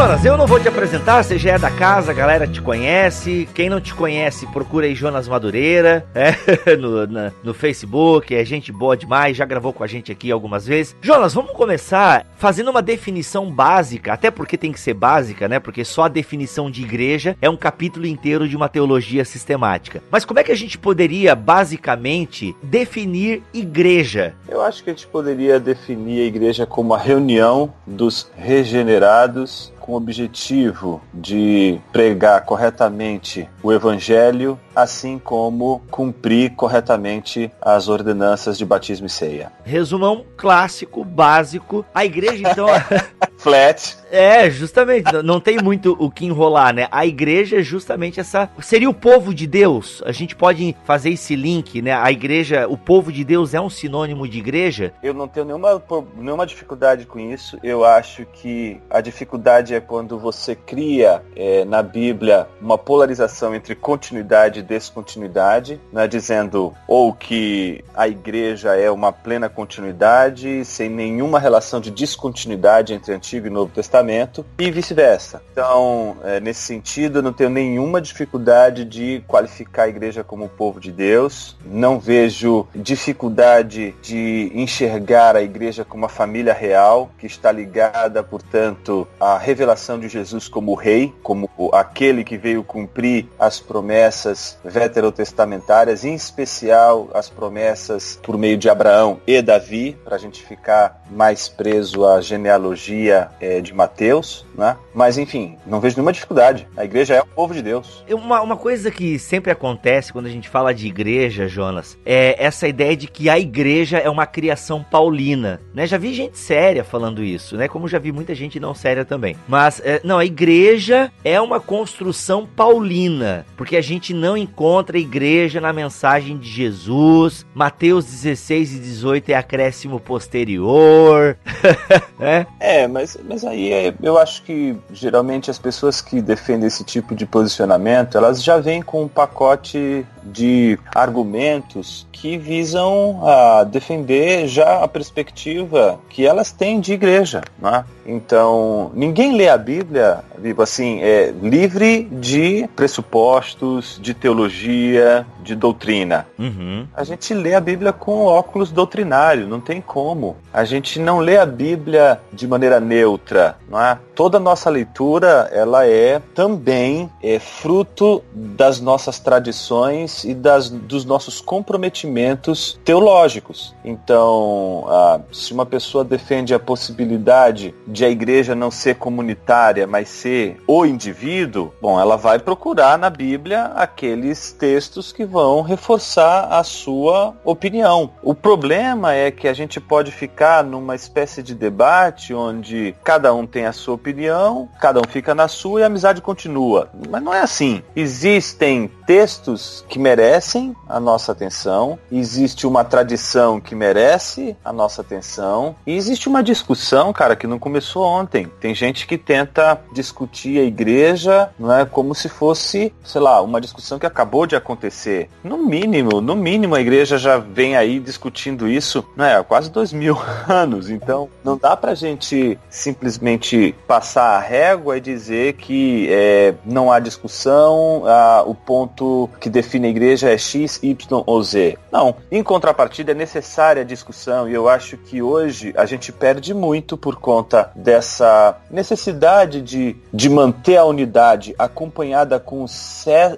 Jonas, 0.00 0.24
eu 0.24 0.34
não 0.38 0.46
vou 0.46 0.58
te 0.58 0.66
apresentar, 0.66 1.22
você 1.22 1.36
já 1.38 1.50
é 1.52 1.58
da 1.58 1.70
casa, 1.70 2.10
a 2.10 2.14
galera 2.14 2.46
te 2.46 2.62
conhece. 2.62 3.46
Quem 3.54 3.68
não 3.68 3.82
te 3.82 3.92
conhece, 3.92 4.46
procura 4.46 4.86
aí 4.86 4.94
Jonas 4.94 5.28
Madureira, 5.28 6.06
é, 6.14 6.74
no, 6.74 7.06
na- 7.06 7.30
no 7.44 7.52
Facebook, 7.52 8.34
é 8.34 8.42
gente 8.42 8.72
boa 8.72 8.96
demais, 8.96 9.36
já 9.36 9.44
gravou 9.44 9.74
com 9.74 9.84
a 9.84 9.86
gente 9.86 10.10
aqui 10.10 10.30
algumas 10.30 10.66
vezes. 10.66 10.96
Jonas, 11.02 11.34
vamos 11.34 11.50
começar 11.52 12.24
fazendo 12.38 12.70
uma 12.70 12.80
definição 12.80 13.52
básica, 13.52 14.14
até 14.14 14.30
porque 14.30 14.56
tem 14.56 14.72
que 14.72 14.80
ser 14.80 14.94
básica, 14.94 15.46
né? 15.46 15.60
Porque 15.60 15.84
só 15.84 16.04
a 16.04 16.08
definição 16.08 16.70
de 16.70 16.80
igreja 16.82 17.36
é 17.42 17.50
um 17.50 17.56
capítulo 17.56 18.06
inteiro 18.06 18.48
de 18.48 18.56
uma 18.56 18.70
teologia 18.70 19.22
sistemática. 19.22 20.02
Mas 20.10 20.24
como 20.24 20.40
é 20.40 20.42
que 20.42 20.50
a 20.50 20.56
gente 20.56 20.78
poderia, 20.78 21.34
basicamente, 21.34 22.56
definir 22.62 23.42
igreja? 23.52 24.32
Eu 24.48 24.62
acho 24.62 24.82
que 24.82 24.88
a 24.88 24.94
gente 24.94 25.06
poderia 25.06 25.60
definir 25.60 26.22
a 26.22 26.24
igreja 26.24 26.64
como 26.64 26.94
a 26.94 26.98
reunião 26.98 27.70
dos 27.86 28.30
regenerados 28.34 29.70
com 29.90 29.94
o 29.94 29.96
objetivo 29.96 31.02
de 31.12 31.80
pregar 31.90 32.44
corretamente 32.44 33.48
o 33.60 33.72
evangelho, 33.72 34.56
assim 34.82 35.18
como 35.18 35.82
cumprir 35.90 36.50
corretamente 36.54 37.50
as 37.60 37.88
ordenanças 37.88 38.56
de 38.58 38.64
batismo 38.64 39.06
e 39.06 39.10
ceia. 39.10 39.52
Resumão 39.64 40.24
clássico, 40.36 41.04
básico. 41.04 41.84
A 41.94 42.04
igreja, 42.04 42.48
então. 42.50 42.66
Flat. 43.38 43.96
É, 44.10 44.50
justamente, 44.50 45.10
não- 45.22 45.40
tem 45.40 45.56
muito 45.58 45.96
o 45.98 46.10
que 46.10 46.26
enrolar, 46.26 46.74
né? 46.74 46.88
A 46.90 47.06
igreja 47.06 47.60
é 47.60 47.62
justamente 47.62 48.20
essa. 48.20 48.50
Seria 48.60 48.90
o 48.90 48.92
povo 48.94 49.32
de 49.32 49.46
Deus. 49.46 50.02
A 50.04 50.12
gente 50.12 50.36
pode 50.36 50.76
fazer 50.84 51.10
esse 51.10 51.34
link, 51.34 51.80
né? 51.80 51.92
A 51.94 52.10
igreja, 52.12 52.66
o 52.68 52.76
povo 52.76 53.10
de 53.10 53.24
Deus 53.24 53.54
é 53.54 53.60
um 53.60 53.70
sinônimo 53.70 54.28
de 54.28 54.38
igreja. 54.38 54.92
Eu 55.02 55.14
não 55.14 55.26
tenho 55.26 55.46
nenhuma, 55.46 55.82
nenhuma 56.18 56.46
dificuldade 56.46 57.06
com 57.06 57.18
isso. 57.18 57.58
Eu 57.62 57.82
acho 57.84 58.26
que 58.26 58.78
a 58.90 59.00
dificuldade 59.00 59.74
é 59.74 59.80
quando 59.80 60.18
você 60.18 60.54
cria 60.54 61.22
eh, 61.34 61.64
na 61.64 61.82
Bíblia 61.82 62.46
uma 62.60 62.76
polarização 62.76 63.54
entre 63.54 63.74
continuidade 63.74 64.60
descontinuidade, 64.70 65.80
né, 65.92 66.06
dizendo 66.06 66.72
ou 66.86 67.12
que 67.12 67.84
a 67.92 68.06
igreja 68.06 68.76
é 68.76 68.88
uma 68.88 69.12
plena 69.12 69.48
continuidade, 69.48 70.64
sem 70.64 70.88
nenhuma 70.88 71.40
relação 71.40 71.80
de 71.80 71.90
descontinuidade 71.90 72.94
entre 72.94 73.12
Antigo 73.12 73.48
e 73.48 73.50
Novo 73.50 73.72
Testamento, 73.72 74.46
e 74.58 74.70
vice-versa. 74.70 75.42
Então, 75.50 76.16
eh, 76.22 76.38
nesse 76.38 76.60
sentido, 76.60 77.18
eu 77.18 77.22
não 77.22 77.32
tenho 77.32 77.50
nenhuma 77.50 78.00
dificuldade 78.00 78.84
de 78.84 79.24
qualificar 79.26 79.84
a 79.84 79.88
igreja 79.88 80.22
como 80.22 80.48
povo 80.48 80.78
de 80.78 80.92
Deus. 80.92 81.56
Não 81.64 81.98
vejo 81.98 82.66
dificuldade 82.74 83.94
de 84.00 84.52
enxergar 84.54 85.34
a 85.34 85.42
igreja 85.42 85.84
como 85.84 86.06
a 86.06 86.08
família 86.08 86.52
real, 86.52 87.10
que 87.18 87.26
está 87.26 87.50
ligada, 87.50 88.22
portanto, 88.22 89.06
à 89.18 89.36
revelação 89.36 89.98
de 89.98 90.08
Jesus 90.08 90.46
como 90.46 90.74
rei, 90.74 91.12
como 91.22 91.50
aquele 91.72 92.22
que 92.22 92.36
veio 92.36 92.62
cumprir 92.62 93.26
as 93.38 93.58
promessas 93.58 94.49
veterotestamentárias, 94.64 96.04
em 96.04 96.14
especial 96.14 97.08
as 97.14 97.28
promessas 97.28 98.18
por 98.22 98.36
meio 98.36 98.56
de 98.56 98.68
Abraão 98.68 99.20
e 99.26 99.40
Davi, 99.42 99.96
para 100.04 100.16
a 100.16 100.18
gente 100.18 100.42
ficar 100.42 101.02
mais 101.10 101.48
preso 101.48 102.06
à 102.06 102.20
genealogia 102.20 103.28
é, 103.40 103.60
de 103.60 103.74
Mateus, 103.74 104.46
né? 104.56 104.76
Mas 104.94 105.18
enfim, 105.18 105.56
não 105.66 105.80
vejo 105.80 105.96
nenhuma 105.96 106.12
dificuldade. 106.12 106.66
A 106.76 106.84
igreja 106.84 107.14
é 107.14 107.20
o 107.20 107.26
povo 107.26 107.54
de 107.54 107.62
Deus. 107.62 108.04
Uma, 108.08 108.40
uma 108.40 108.56
coisa 108.56 108.90
que 108.90 109.18
sempre 109.18 109.50
acontece 109.50 110.12
quando 110.12 110.26
a 110.26 110.30
gente 110.30 110.48
fala 110.48 110.72
de 110.72 110.86
igreja, 110.86 111.48
Jonas, 111.48 111.98
é 112.04 112.36
essa 112.42 112.68
ideia 112.68 112.96
de 112.96 113.06
que 113.06 113.28
a 113.28 113.38
igreja 113.38 113.98
é 113.98 114.08
uma 114.08 114.26
criação 114.26 114.82
paulina, 114.82 115.60
né? 115.74 115.86
Já 115.86 115.98
vi 115.98 116.14
gente 116.14 116.38
séria 116.38 116.84
falando 116.84 117.22
isso, 117.22 117.56
né? 117.56 117.68
Como 117.68 117.88
já 117.88 117.98
vi 117.98 118.12
muita 118.12 118.34
gente 118.34 118.60
não 118.60 118.74
séria 118.74 119.04
também. 119.04 119.36
Mas, 119.48 119.80
é, 119.84 120.00
não, 120.04 120.18
a 120.18 120.24
igreja 120.24 121.10
é 121.24 121.40
uma 121.40 121.60
construção 121.60 122.46
paulina, 122.46 123.46
porque 123.56 123.76
a 123.76 123.80
gente 123.80 124.12
não 124.12 124.36
encontra 124.40 124.98
igreja 124.98 125.60
na 125.60 125.72
mensagem 125.72 126.36
de 126.38 126.48
Jesus. 126.48 127.44
Mateus 127.54 128.04
16 128.04 128.74
e 128.74 128.78
18 128.78 129.30
é 129.30 129.34
acréscimo 129.34 130.00
posterior, 130.00 131.36
né? 132.18 132.46
É, 132.58 132.86
mas, 132.86 133.16
mas 133.28 133.44
aí 133.44 133.72
é, 133.72 133.94
eu 134.02 134.18
acho 134.18 134.42
que 134.42 134.76
geralmente 134.92 135.50
as 135.50 135.58
pessoas 135.58 136.00
que 136.00 136.20
defendem 136.20 136.66
esse 136.66 136.84
tipo 136.84 137.14
de 137.14 137.26
posicionamento, 137.26 138.16
elas 138.16 138.42
já 138.42 138.58
vêm 138.58 138.82
com 138.82 139.04
um 139.04 139.08
pacote 139.08 140.04
de 140.22 140.78
argumentos 140.94 142.06
que 142.12 142.36
visam 142.36 143.20
a 143.26 143.64
defender 143.64 144.46
já 144.46 144.82
a 144.84 144.88
perspectiva 144.88 145.98
que 146.08 146.26
elas 146.26 146.52
têm 146.52 146.80
de 146.80 146.92
igreja, 146.92 147.42
né? 147.58 147.84
Então, 148.12 148.90
ninguém 148.92 149.36
lê 149.36 149.48
a 149.48 149.56
Bíblia, 149.56 150.24
vivo 150.36 150.62
assim, 150.62 151.00
é 151.00 151.32
livre 151.40 152.08
de 152.10 152.68
pressupostos, 152.74 154.00
de 154.02 154.12
teologia, 154.12 155.24
de 155.50 155.56
doutrina. 155.56 156.26
Uhum. 156.38 156.86
A 156.94 157.02
gente 157.02 157.34
lê 157.34 157.54
a 157.54 157.60
Bíblia 157.60 157.92
com 157.92 158.24
óculos 158.24 158.70
doutrinário, 158.70 159.48
não 159.48 159.60
tem 159.60 159.80
como. 159.80 160.36
A 160.52 160.64
gente 160.64 161.00
não 161.00 161.18
lê 161.18 161.36
a 161.36 161.46
Bíblia 161.46 162.20
de 162.32 162.46
maneira 162.46 162.78
neutra, 162.78 163.56
não 163.68 163.80
é? 163.80 163.98
Toda 164.14 164.38
nossa 164.38 164.68
leitura, 164.70 165.48
ela 165.52 165.86
é 165.86 166.20
também 166.34 167.10
é 167.22 167.38
fruto 167.38 168.22
das 168.32 168.80
nossas 168.80 169.18
tradições 169.18 170.24
e 170.24 170.34
das, 170.34 170.68
dos 170.68 171.04
nossos 171.04 171.40
comprometimentos 171.40 172.78
teológicos. 172.84 173.74
Então, 173.84 174.84
ah, 174.88 175.20
se 175.32 175.52
uma 175.52 175.66
pessoa 175.66 176.04
defende 176.04 176.54
a 176.54 176.58
possibilidade 176.58 177.74
de 177.86 178.04
a 178.04 178.10
igreja 178.10 178.54
não 178.54 178.70
ser 178.70 178.96
comunitária, 178.96 179.86
mas 179.86 180.08
ser 180.08 180.60
o 180.66 180.84
indivíduo, 180.84 181.72
bom, 181.80 181.98
ela 181.98 182.16
vai 182.16 182.38
procurar 182.38 182.98
na 182.98 183.10
Bíblia 183.10 183.64
aqueles 183.74 184.52
textos 184.52 185.12
que 185.12 185.24
vão 185.24 185.39
reforçar 185.62 186.48
a 186.50 186.62
sua 186.62 187.34
opinião. 187.44 188.10
O 188.22 188.34
problema 188.34 189.14
é 189.14 189.30
que 189.30 189.48
a 189.48 189.52
gente 189.52 189.80
pode 189.80 190.10
ficar 190.10 190.62
numa 190.62 190.94
espécie 190.94 191.42
de 191.42 191.54
debate 191.54 192.34
onde 192.34 192.94
cada 193.02 193.32
um 193.34 193.46
tem 193.46 193.66
a 193.66 193.72
sua 193.72 193.94
opinião, 193.94 194.68
cada 194.80 195.00
um 195.00 195.08
fica 195.08 195.34
na 195.34 195.48
sua 195.48 195.80
e 195.80 195.82
a 195.82 195.86
amizade 195.86 196.20
continua. 196.20 196.88
Mas 197.08 197.22
não 197.22 197.32
é 197.32 197.40
assim. 197.40 197.82
Existem 197.96 198.88
textos 199.06 199.84
que 199.88 199.98
merecem 199.98 200.74
a 200.88 201.00
nossa 201.00 201.32
atenção, 201.32 201.98
existe 202.12 202.66
uma 202.66 202.84
tradição 202.84 203.60
que 203.60 203.74
merece 203.74 204.56
a 204.64 204.72
nossa 204.72 205.00
atenção 205.00 205.74
e 205.86 205.96
existe 205.96 206.28
uma 206.28 206.42
discussão, 206.42 207.12
cara, 207.12 207.34
que 207.34 207.46
não 207.46 207.58
começou 207.58 208.04
ontem. 208.04 208.46
Tem 208.60 208.74
gente 208.74 209.06
que 209.06 209.18
tenta 209.18 209.80
discutir 209.92 210.60
a 210.60 210.64
igreja, 210.64 211.50
não 211.58 211.72
é 211.72 211.84
como 211.84 212.14
se 212.14 212.28
fosse, 212.28 212.92
sei 213.02 213.20
lá, 213.20 213.40
uma 213.42 213.60
discussão 213.60 213.98
que 213.98 214.06
acabou 214.06 214.46
de 214.46 214.56
acontecer. 214.56 215.19
No 215.42 215.58
mínimo, 215.58 216.20
no 216.20 216.36
mínimo 216.36 216.74
a 216.74 216.80
igreja 216.80 217.18
já 217.18 217.38
vem 217.38 217.76
aí 217.76 217.98
discutindo 217.98 218.68
isso, 218.68 219.04
não 219.16 219.24
é, 219.24 219.36
há 219.36 219.44
quase 219.44 219.70
dois 219.70 219.92
mil 219.92 220.16
anos. 220.48 220.90
Então, 220.90 221.28
não 221.44 221.56
dá 221.56 221.76
pra 221.76 221.94
gente 221.94 222.58
simplesmente 222.68 223.74
passar 223.86 224.36
a 224.36 224.40
régua 224.40 224.96
e 224.96 225.00
dizer 225.00 225.54
que 225.54 226.08
é, 226.10 226.54
não 226.64 226.92
há 226.92 226.98
discussão, 227.00 228.02
a, 228.06 228.42
o 228.46 228.54
ponto 228.54 229.28
que 229.40 229.50
define 229.50 229.88
a 229.88 229.90
igreja 229.90 230.30
é 230.30 230.38
X, 230.38 230.78
Y 230.82 231.22
ou 231.26 231.42
Z. 231.42 231.78
Não. 231.90 232.14
Em 232.30 232.42
contrapartida, 232.42 233.12
é 233.12 233.14
necessária 233.14 233.82
a 233.82 233.84
discussão 233.84 234.48
e 234.48 234.54
eu 234.54 234.68
acho 234.68 234.96
que 234.96 235.22
hoje 235.22 235.72
a 235.76 235.86
gente 235.86 236.12
perde 236.12 236.54
muito 236.54 236.96
por 236.96 237.16
conta 237.16 237.70
dessa 237.74 238.56
necessidade 238.70 239.60
de, 239.60 239.96
de 240.12 240.28
manter 240.28 240.76
a 240.76 240.84
unidade 240.84 241.54
acompanhada 241.58 242.38
com 242.38 242.64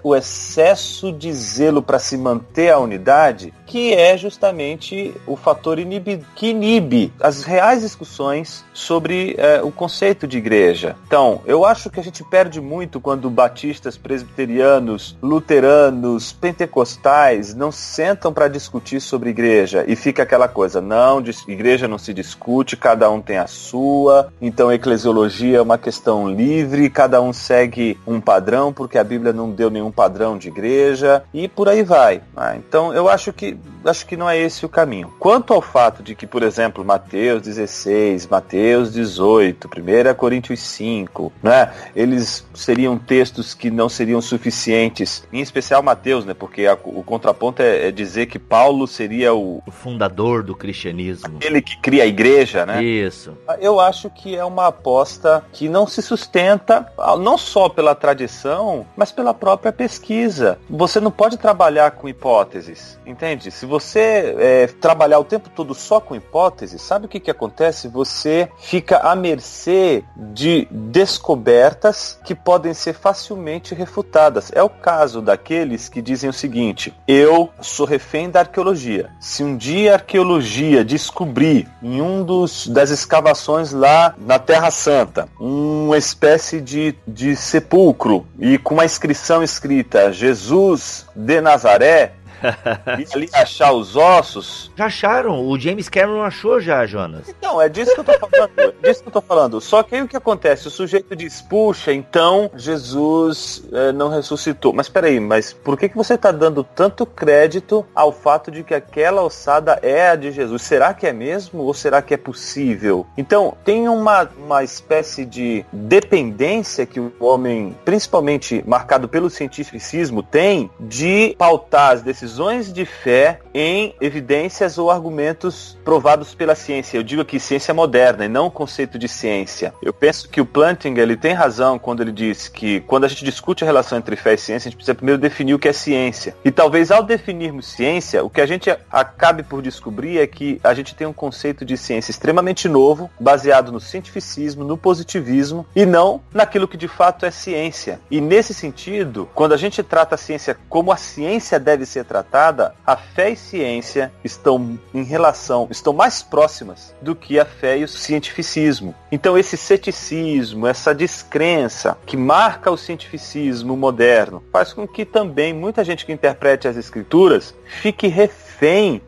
o 0.03 0.17
excesso 0.17 1.13
de 1.13 1.33
zelo 1.33 1.72
para 1.81 1.99
se 1.99 2.17
manter 2.17 2.71
a 2.71 2.79
unidade, 2.79 3.55
que 3.67 3.95
é 3.95 4.17
justamente 4.19 5.15
o 5.27 5.37
fator 5.37 5.79
inibi, 5.79 6.21
que 6.35 6.49
inibe 6.49 7.13
as 7.21 7.43
reais 7.43 7.83
discussões 7.83 8.65
sobre 8.75 9.35
é, 9.39 9.63
o 9.63 9.71
conceito 9.71 10.27
de 10.27 10.39
igreja. 10.39 10.97
Então, 11.07 11.41
eu 11.47 11.65
acho 11.65 11.89
que 11.89 12.01
a 12.01 12.03
gente 12.03 12.23
perde 12.25 12.61
muito 12.61 13.01
quando 13.01 13.31
batistas, 13.31 13.97
presbiterianos, 13.97 15.17
luteranos, 15.23 16.33
pentecostais 16.33 17.55
não 17.55 17.71
sentam 17.71 18.33
para 18.33 18.49
discutir 18.49 19.01
sobre 19.01 19.31
igreja 19.31 19.85
e 19.87 19.95
fica 19.95 20.23
aquela 20.23 20.49
coisa, 20.49 20.81
não, 20.81 21.23
igreja 21.47 21.89
não 21.89 21.99
se 21.99 22.13
discute, 22.13 22.77
cada 22.77 23.11
um 23.11 23.21
tem 23.21 23.39
a 23.39 23.47
sua, 23.47 24.33
então 24.41 24.73
eclesiologia 24.73 25.59
é 25.59 25.63
uma 25.63 25.79
questão 25.79 26.29
livre, 26.29 26.91
cada 26.91 27.23
um 27.23 27.33
segue 27.33 27.99
um 28.07 28.21
padrão 28.21 28.73
porque 28.73 28.99
a 28.99 29.05
Bíblia 29.05 29.33
não 29.33 29.51
deu 29.51 29.71
nenhum 29.71 29.91
padrão 29.91 30.37
de 30.37 30.49
igreja 30.49 31.23
e 31.33 31.49
por 31.49 31.62
aí 31.69 31.83
vai. 31.83 32.23
Né? 32.37 32.57
Então, 32.59 32.93
eu 32.93 33.09
acho 33.09 33.33
que 33.33 33.57
acho 33.85 34.07
que 34.07 34.17
não 34.17 34.29
é 34.29 34.39
esse 34.39 34.65
o 34.65 34.69
caminho. 34.69 35.13
Quanto 35.19 35.53
ao 35.53 35.61
fato 35.61 36.03
de 36.03 36.15
que, 36.15 36.27
por 36.27 36.43
exemplo, 36.43 36.85
Mateus 36.85 37.43
16, 37.43 38.27
Mateus 38.27 38.93
18, 38.93 39.69
1 39.69 40.15
Coríntios 40.15 40.61
5, 40.61 41.33
né, 41.43 41.73
eles 41.95 42.47
seriam 42.55 42.99
textos 42.99 43.55
que 43.55 43.71
não 43.71 43.89
seriam 43.89 44.21
suficientes, 44.21 45.27
em 45.33 45.41
especial 45.41 45.83
Mateus, 45.83 46.25
né, 46.25 46.35
porque 46.35 46.67
a, 46.67 46.75
o 46.85 47.03
contraponto 47.03 47.63
é, 47.63 47.89
é, 47.89 47.91
dizer 47.91 48.27
que 48.27 48.39
Paulo 48.39 48.87
seria 48.87 49.35
o, 49.35 49.63
o 49.67 49.71
fundador 49.71 50.43
do 50.43 50.55
cristianismo. 50.55 51.39
Ele 51.41 51.61
que 51.61 51.77
cria 51.79 52.05
a 52.05 52.07
igreja, 52.07 52.67
né? 52.67 52.83
Isso. 52.83 53.37
Eu 53.61 53.81
acho 53.81 54.11
que 54.11 54.37
é 54.37 54.45
uma 54.45 54.69
aposta 54.69 55.45
que 55.53 55.69
não 55.69 55.87
se 55.87 56.03
sustenta 56.03 56.87
não 57.19 57.37
só 57.37 57.69
pela 57.69 57.95
tradição, 57.95 58.87
mas 58.97 59.13
pela 59.13 59.35
própria 59.35 59.73
pesquisa. 59.73 60.59
Você 60.69 61.01
não 61.01 61.11
pode 61.11 61.37
trabalhar 61.37 61.93
com 61.93 62.09
hipóteses, 62.09 62.99
entende? 63.07 63.51
Se 63.51 63.67
você 63.73 64.37
é, 64.39 64.67
trabalhar 64.67 65.19
o 65.19 65.25
tempo 65.25 65.49
todo 65.49 65.75
só 65.75 65.99
com 65.99 66.15
hipóteses, 66.15 66.83
sabe 66.83 67.07
o 67.07 67.09
que, 67.09 67.19
que 67.19 67.31
acontece? 67.31 67.89
Você 67.89 68.51
fica 68.59 68.99
à 68.99 69.17
mercê 69.17 70.05
de 70.15 70.69
descobertas 70.71 72.19
que 72.23 72.35
podem 72.35 72.75
ser 72.75 72.93
facilmente 72.93 73.75
refutadas. 73.75 74.53
É 74.55 74.63
o 74.63 74.69
caso 74.69 75.23
daqueles 75.23 75.89
que 75.89 76.03
dizem 76.03 76.29
o 76.29 76.35
seguinte: 76.35 76.93
eu 77.09 77.49
sou 77.63 77.87
refém 77.87 78.29
da 78.29 78.41
arqueologia. 78.41 79.09
Se 79.19 79.43
um 79.43 79.57
dia 79.57 79.93
a 79.93 79.95
arqueologia 79.95 80.85
descobrir 80.85 81.67
em 81.83 82.03
um 82.03 82.23
dos 82.23 82.67
das 82.67 82.91
escavações 82.91 83.73
lá 83.73 84.15
na 84.19 84.39
Terra 84.39 84.71
Santa 84.71 85.29
uma 85.41 85.97
espécie 85.97 86.61
de, 86.61 86.95
de 87.09 87.35
sepulcro 87.35 88.27
e 88.39 88.59
com 88.59 88.75
uma 88.75 88.85
inscrição 88.85 89.43
escrita 89.43 90.13
Jesus 90.13 91.07
de 91.17 91.41
Nazaré, 91.41 92.13
e 92.99 93.15
ali 93.15 93.31
achar 93.33 93.73
os 93.73 93.97
ossos. 93.97 94.71
Já 94.77 94.87
acharam? 94.87 95.47
O 95.47 95.59
James 95.59 95.89
Cameron 95.89 96.23
achou 96.23 96.61
já, 96.61 96.85
Jonas. 96.87 97.29
Então, 97.29 97.61
é 97.61 97.69
disso 97.69 97.95
que 97.95 98.01
eu 98.01 98.05
tô 98.05 98.19
falando. 98.19 98.75
É 98.83 98.89
disso 98.89 99.03
que 99.03 99.09
eu 99.09 99.13
tô 99.13 99.21
falando. 99.21 99.61
Só 99.61 99.83
que 99.83 99.95
aí 99.95 100.03
o 100.03 100.09
que 100.09 100.17
acontece? 100.17 100.69
O 100.69 100.71
sujeito 100.71 101.15
diz, 101.15 101.41
puxa, 101.43 101.93
então 101.93 102.51
Jesus 102.57 103.63
é, 103.73 103.93
não 103.93 104.09
ressuscitou. 104.09 104.73
Mas 104.73 104.89
peraí, 104.89 105.21
mas 105.21 105.53
por 105.53 105.79
que, 105.79 105.89
que 105.89 105.97
você 105.97 106.19
tá 106.19 106.33
dando 106.33 106.65
tanto 106.65 107.07
crédito 107.07 107.87
ao 107.95 108.13
fato 108.13 108.51
de 108.51 108.63
que 108.63 108.75
aquela 108.75 109.23
ossada 109.23 109.79
é 109.83 110.11
a 110.11 110.17
de 110.17 110.31
Jesus? 110.31 110.63
Será 110.63 110.93
que 110.95 111.07
é 111.07 111.13
mesmo 111.13 111.63
ou 111.63 111.75
será 111.75 112.03
que 112.03 112.15
é 112.15 112.17
possível? 112.17 113.07
Então, 113.17 113.57
tem 113.65 113.89
uma, 113.89 114.29
uma 114.37 114.65
espécie 114.65 115.25
de 115.25 115.65
dependência 115.73 116.87
que 116.87 117.01
o 117.01 117.13
homem, 117.21 117.77
principalmente 117.85 118.63
marcado 118.67 119.09
pelo 119.09 119.31
cientificismo, 119.31 120.23
tem 120.23 120.71
de 120.81 121.35
pautar 121.39 121.93
as 121.93 122.03
decisões 122.03 122.32
decisões 122.33 122.73
de 122.73 122.87
fé 122.87 123.41
em 123.53 123.95
evidências 124.01 124.79
ou 124.79 124.91
argumentos 124.91 125.77
provados 125.85 126.35
pela 126.35 126.55
ciência. 126.55 126.97
Eu 126.97 127.03
digo 127.03 127.21
aqui 127.21 127.39
ciência 127.39 127.75
moderna 127.75 128.25
e 128.25 128.29
não 128.29 128.47
o 128.47 128.51
conceito 128.51 128.99
de 128.99 129.07
ciência. 129.07 129.75
Eu 129.83 129.93
penso 129.93 130.31
que 130.31 130.41
o 130.41 130.47
Planting 130.47 130.95
ele 130.97 131.15
tem 131.15 131.35
razão 131.35 131.79
quando 131.79 132.01
ele 132.01 132.11
diz 132.11 132.49
que 132.49 132.81
quando 132.81 133.05
a 133.05 133.09
gente 133.09 133.23
discute 133.23 133.65
a 133.65 133.67
relação 133.67 133.99
entre 133.99 134.17
fé 134.17 134.33
e 134.33 134.39
ciência, 134.39 134.69
a 134.69 134.71
gente 134.71 134.77
precisa 134.77 134.95
primeiro 134.95 135.21
definir 135.21 135.53
o 135.53 135.59
que 135.59 135.69
é 135.69 135.75
ciência. 135.75 136.35
E 136.43 136.51
talvez 136.51 136.91
ao 136.91 137.03
definirmos 137.03 137.67
ciência, 137.67 138.25
o 138.25 138.31
que 138.31 138.41
a 138.41 138.47
gente 138.47 138.75
acabe 138.91 139.43
por 139.43 139.61
descobrir 139.61 140.19
é 140.19 140.27
que 140.27 140.59
a 140.65 140.73
gente 140.73 140.95
tem 140.95 141.07
um 141.07 141.13
conceito 141.13 141.67
de 141.67 141.77
ciência 141.77 142.11
extremamente 142.11 142.67
novo, 142.67 143.11
baseado 143.21 143.71
no 143.71 143.81
cientificismo, 143.81 144.65
no 144.65 144.79
positivismo 144.79 145.67
e 145.77 145.85
não 145.85 146.23
naquilo 146.33 146.67
que 146.67 146.79
de 146.79 146.89
fato 146.89 147.27
é 147.27 147.31
ciência. 147.31 148.01
E 148.11 148.23
nesse 148.23 148.55
sentido, 148.55 149.29
quando 149.35 149.53
a 149.53 149.59
gente 149.59 149.83
trata 149.83 150.15
a 150.15 150.19
ciência 150.19 150.57
como 150.71 150.91
a 150.91 150.97
ciência 150.97 151.61
deve 151.61 151.85
ser 151.85 152.07
tratada, 152.07 152.22
tratada, 152.23 152.75
a 152.87 152.97
fé 152.97 153.31
e 153.31 153.37
ciência 153.37 154.13
estão 154.25 154.79
em 154.95 155.03
relação, 155.03 155.67
estão 155.71 155.93
mais 155.93 156.23
próximas 156.23 156.95
do 157.03 157.15
que 157.15 157.39
a 157.39 157.45
fé 157.45 157.79
e 157.79 157.85
o 157.85 157.89
cientificismo. 157.89 158.95
Então 159.11 159.37
esse 159.37 159.57
ceticismo, 159.57 160.67
essa 160.67 160.95
descrença 160.95 161.99
que 162.07 162.17
marca 162.17 162.71
o 162.71 162.77
cientificismo 162.77 163.77
moderno, 163.77 164.43
faz 164.53 164.73
com 164.73 164.87
que 164.87 165.05
também 165.05 165.53
muita 165.53 165.85
gente 165.85 166.07
que 166.07 166.13
interprete 166.13 166.69
as 166.69 166.77
escrituras 166.77 167.55
fique 167.67 168.07
refém 168.07 168.52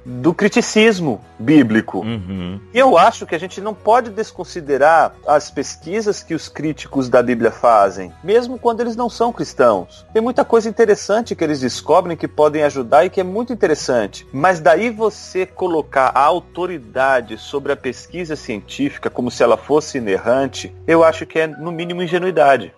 do 0.04 0.34
criticismo 0.34 1.20
bíblico. 1.38 2.00
Uhum. 2.00 2.60
E 2.72 2.78
eu 2.78 2.98
acho 2.98 3.26
que 3.26 3.34
a 3.34 3.38
gente 3.38 3.60
não 3.60 3.74
pode 3.74 4.10
desconsiderar 4.10 5.14
as 5.26 5.50
pesquisas 5.50 6.22
que 6.22 6.34
os 6.34 6.48
críticos 6.48 7.08
da 7.08 7.22
Bíblia 7.22 7.50
fazem, 7.50 8.12
mesmo 8.22 8.58
quando 8.58 8.80
eles 8.80 8.96
não 8.96 9.08
são 9.08 9.32
cristãos. 9.32 10.04
Tem 10.12 10.22
muita 10.22 10.44
coisa 10.44 10.68
interessante 10.68 11.34
que 11.34 11.44
eles 11.44 11.60
descobrem 11.60 12.16
que 12.16 12.26
podem 12.26 12.62
ajudar 12.64 13.04
e 13.04 13.10
que 13.10 13.20
é 13.20 13.24
muito 13.24 13.52
interessante. 13.52 14.26
Mas 14.32 14.60
daí 14.60 14.90
você 14.90 15.46
colocar 15.46 16.10
a 16.14 16.20
autoridade 16.20 17.38
sobre 17.38 17.72
a 17.72 17.76
pesquisa 17.76 18.36
científica 18.36 19.10
como 19.10 19.30
se 19.30 19.42
ela 19.42 19.56
fosse 19.56 19.98
inerrante, 19.98 20.74
eu 20.86 21.04
acho 21.04 21.26
que 21.26 21.38
é 21.38 21.46
no 21.46 21.70
mínimo 21.70 22.02
ingenuidade. 22.02 22.72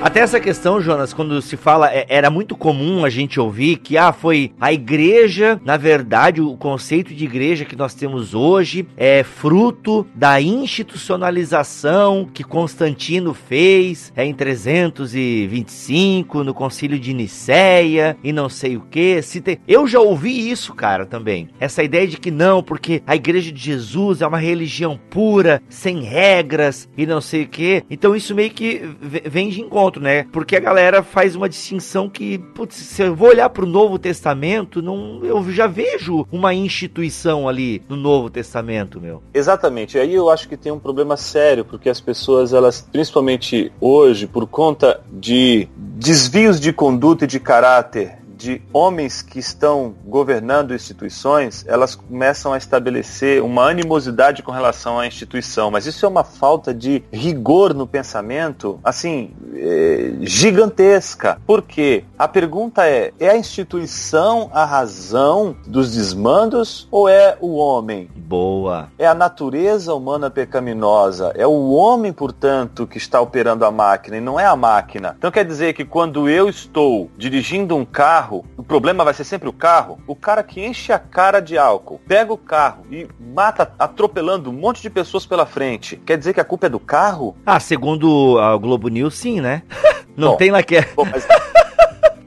Até 0.00 0.20
essa 0.20 0.38
questão, 0.38 0.80
Jonas, 0.80 1.12
quando 1.12 1.42
se 1.42 1.56
fala, 1.56 1.92
é, 1.92 2.06
era 2.08 2.30
muito 2.30 2.56
comum 2.56 3.04
a 3.04 3.10
gente 3.10 3.40
ouvir 3.40 3.78
que 3.78 3.98
ah, 3.98 4.12
foi 4.12 4.52
a 4.60 4.72
igreja, 4.72 5.60
na 5.64 5.76
verdade, 5.76 6.40
o 6.40 6.56
conceito 6.56 7.12
de 7.12 7.24
igreja 7.24 7.64
que 7.64 7.74
nós 7.74 7.94
temos 7.94 8.32
hoje 8.32 8.86
é 8.96 9.24
fruto 9.24 10.06
da 10.14 10.40
institucionalização 10.40 12.28
que 12.32 12.44
Constantino 12.44 13.34
fez 13.34 14.12
é, 14.14 14.24
em 14.24 14.32
325, 14.32 16.44
no 16.44 16.54
concílio 16.54 16.98
de 16.98 17.12
Nicéia 17.12 18.16
e 18.22 18.32
não 18.32 18.48
sei 18.48 18.76
o 18.76 18.82
que. 18.82 19.20
Tem... 19.42 19.58
Eu 19.66 19.88
já 19.88 19.98
ouvi 19.98 20.48
isso, 20.48 20.74
cara, 20.74 21.06
também. 21.06 21.48
Essa 21.58 21.82
ideia 21.82 22.06
de 22.06 22.18
que 22.18 22.30
não, 22.30 22.62
porque 22.62 23.02
a 23.04 23.16
igreja 23.16 23.50
de 23.50 23.60
Jesus 23.60 24.22
é 24.22 24.26
uma 24.28 24.38
religião 24.38 24.96
pura, 25.10 25.60
sem 25.68 26.02
regras 26.02 26.88
e 26.96 27.04
não 27.04 27.20
sei 27.20 27.42
o 27.42 27.48
que. 27.48 27.82
Então 27.90 28.14
isso 28.14 28.32
meio 28.32 28.50
que 28.50 28.80
vem 29.28 29.48
de 29.48 29.60
encontro 29.60 29.87
né? 29.96 30.26
Porque 30.32 30.56
a 30.56 30.60
galera 30.60 31.02
faz 31.02 31.34
uma 31.34 31.48
distinção 31.48 32.08
que, 32.08 32.38
putz, 32.38 32.76
se 32.76 33.02
eu 33.02 33.14
vou 33.14 33.28
olhar 33.28 33.48
para 33.48 33.64
o 33.64 33.68
Novo 33.68 33.98
Testamento, 33.98 34.82
não, 34.82 35.24
eu 35.24 35.42
já 35.50 35.66
vejo 35.66 36.26
uma 36.30 36.52
instituição 36.54 37.48
ali 37.48 37.82
no 37.88 37.96
Novo 37.96 38.28
Testamento, 38.28 39.00
meu. 39.00 39.22
Exatamente. 39.32 39.98
Aí 39.98 40.14
eu 40.14 40.28
acho 40.28 40.48
que 40.48 40.56
tem 40.56 40.70
um 40.70 40.78
problema 40.78 41.16
sério, 41.16 41.64
porque 41.64 41.88
as 41.88 42.00
pessoas, 42.00 42.52
elas, 42.52 42.86
principalmente 42.92 43.72
hoje, 43.80 44.26
por 44.26 44.46
conta 44.46 45.00
de 45.10 45.68
desvios 45.76 46.60
de 46.60 46.72
conduta 46.72 47.24
e 47.24 47.28
de 47.28 47.40
caráter 47.40 48.18
de 48.38 48.62
homens 48.72 49.20
que 49.20 49.40
estão 49.40 49.94
governando 50.06 50.72
instituições, 50.72 51.64
elas 51.66 51.96
começam 51.96 52.52
a 52.52 52.56
estabelecer 52.56 53.42
uma 53.42 53.68
animosidade 53.68 54.42
com 54.42 54.52
relação 54.52 54.98
à 54.98 55.06
instituição. 55.06 55.70
Mas 55.70 55.86
isso 55.86 56.06
é 56.06 56.08
uma 56.08 56.22
falta 56.22 56.72
de 56.72 57.02
rigor 57.12 57.74
no 57.74 57.86
pensamento, 57.86 58.78
assim, 58.84 59.32
é, 59.54 60.12
gigantesca. 60.20 61.40
Porque 61.44 62.04
a 62.16 62.28
pergunta 62.28 62.86
é: 62.86 63.12
é 63.18 63.28
a 63.28 63.36
instituição 63.36 64.50
a 64.52 64.64
razão 64.64 65.56
dos 65.66 65.92
desmandos 65.92 66.86
ou 66.90 67.08
é 67.08 67.36
o 67.40 67.56
homem? 67.56 68.08
Boa. 68.14 68.88
É 68.98 69.06
a 69.06 69.14
natureza 69.14 69.94
humana 69.94 70.30
pecaminosa. 70.30 71.32
É 71.34 71.46
o 71.46 71.70
homem, 71.70 72.12
portanto, 72.12 72.86
que 72.86 72.98
está 72.98 73.20
operando 73.20 73.64
a 73.64 73.70
máquina 73.70 74.18
e 74.18 74.20
não 74.20 74.38
é 74.38 74.46
a 74.46 74.54
máquina. 74.54 75.16
Então 75.18 75.30
quer 75.30 75.44
dizer 75.44 75.72
que 75.72 75.84
quando 75.84 76.28
eu 76.28 76.48
estou 76.48 77.10
dirigindo 77.16 77.74
um 77.74 77.84
carro, 77.84 78.27
carro, 78.28 78.44
o 78.56 78.62
problema 78.62 79.04
vai 79.04 79.14
ser 79.14 79.24
sempre 79.24 79.48
o 79.48 79.52
carro. 79.52 79.98
O 80.06 80.14
cara 80.14 80.42
que 80.42 80.64
enche 80.64 80.92
a 80.92 80.98
cara 80.98 81.40
de 81.40 81.56
álcool, 81.56 82.00
pega 82.06 82.32
o 82.32 82.36
carro 82.36 82.84
e 82.90 83.08
mata 83.18 83.72
atropelando 83.78 84.50
um 84.50 84.52
monte 84.52 84.82
de 84.82 84.90
pessoas 84.90 85.24
pela 85.24 85.46
frente. 85.46 85.96
Quer 85.96 86.18
dizer 86.18 86.34
que 86.34 86.40
a 86.40 86.44
culpa 86.44 86.66
é 86.66 86.70
do 86.70 86.78
carro? 86.78 87.34
Ah, 87.46 87.58
segundo 87.58 88.38
a 88.38 88.56
Globo 88.58 88.88
News, 88.88 89.16
sim, 89.16 89.40
né? 89.40 89.62
Não 90.16 90.32
bom, 90.32 90.36
tem 90.36 90.50
lá 90.50 90.62
que. 90.62 90.80
Bom, 90.94 91.06
mas... 91.10 91.26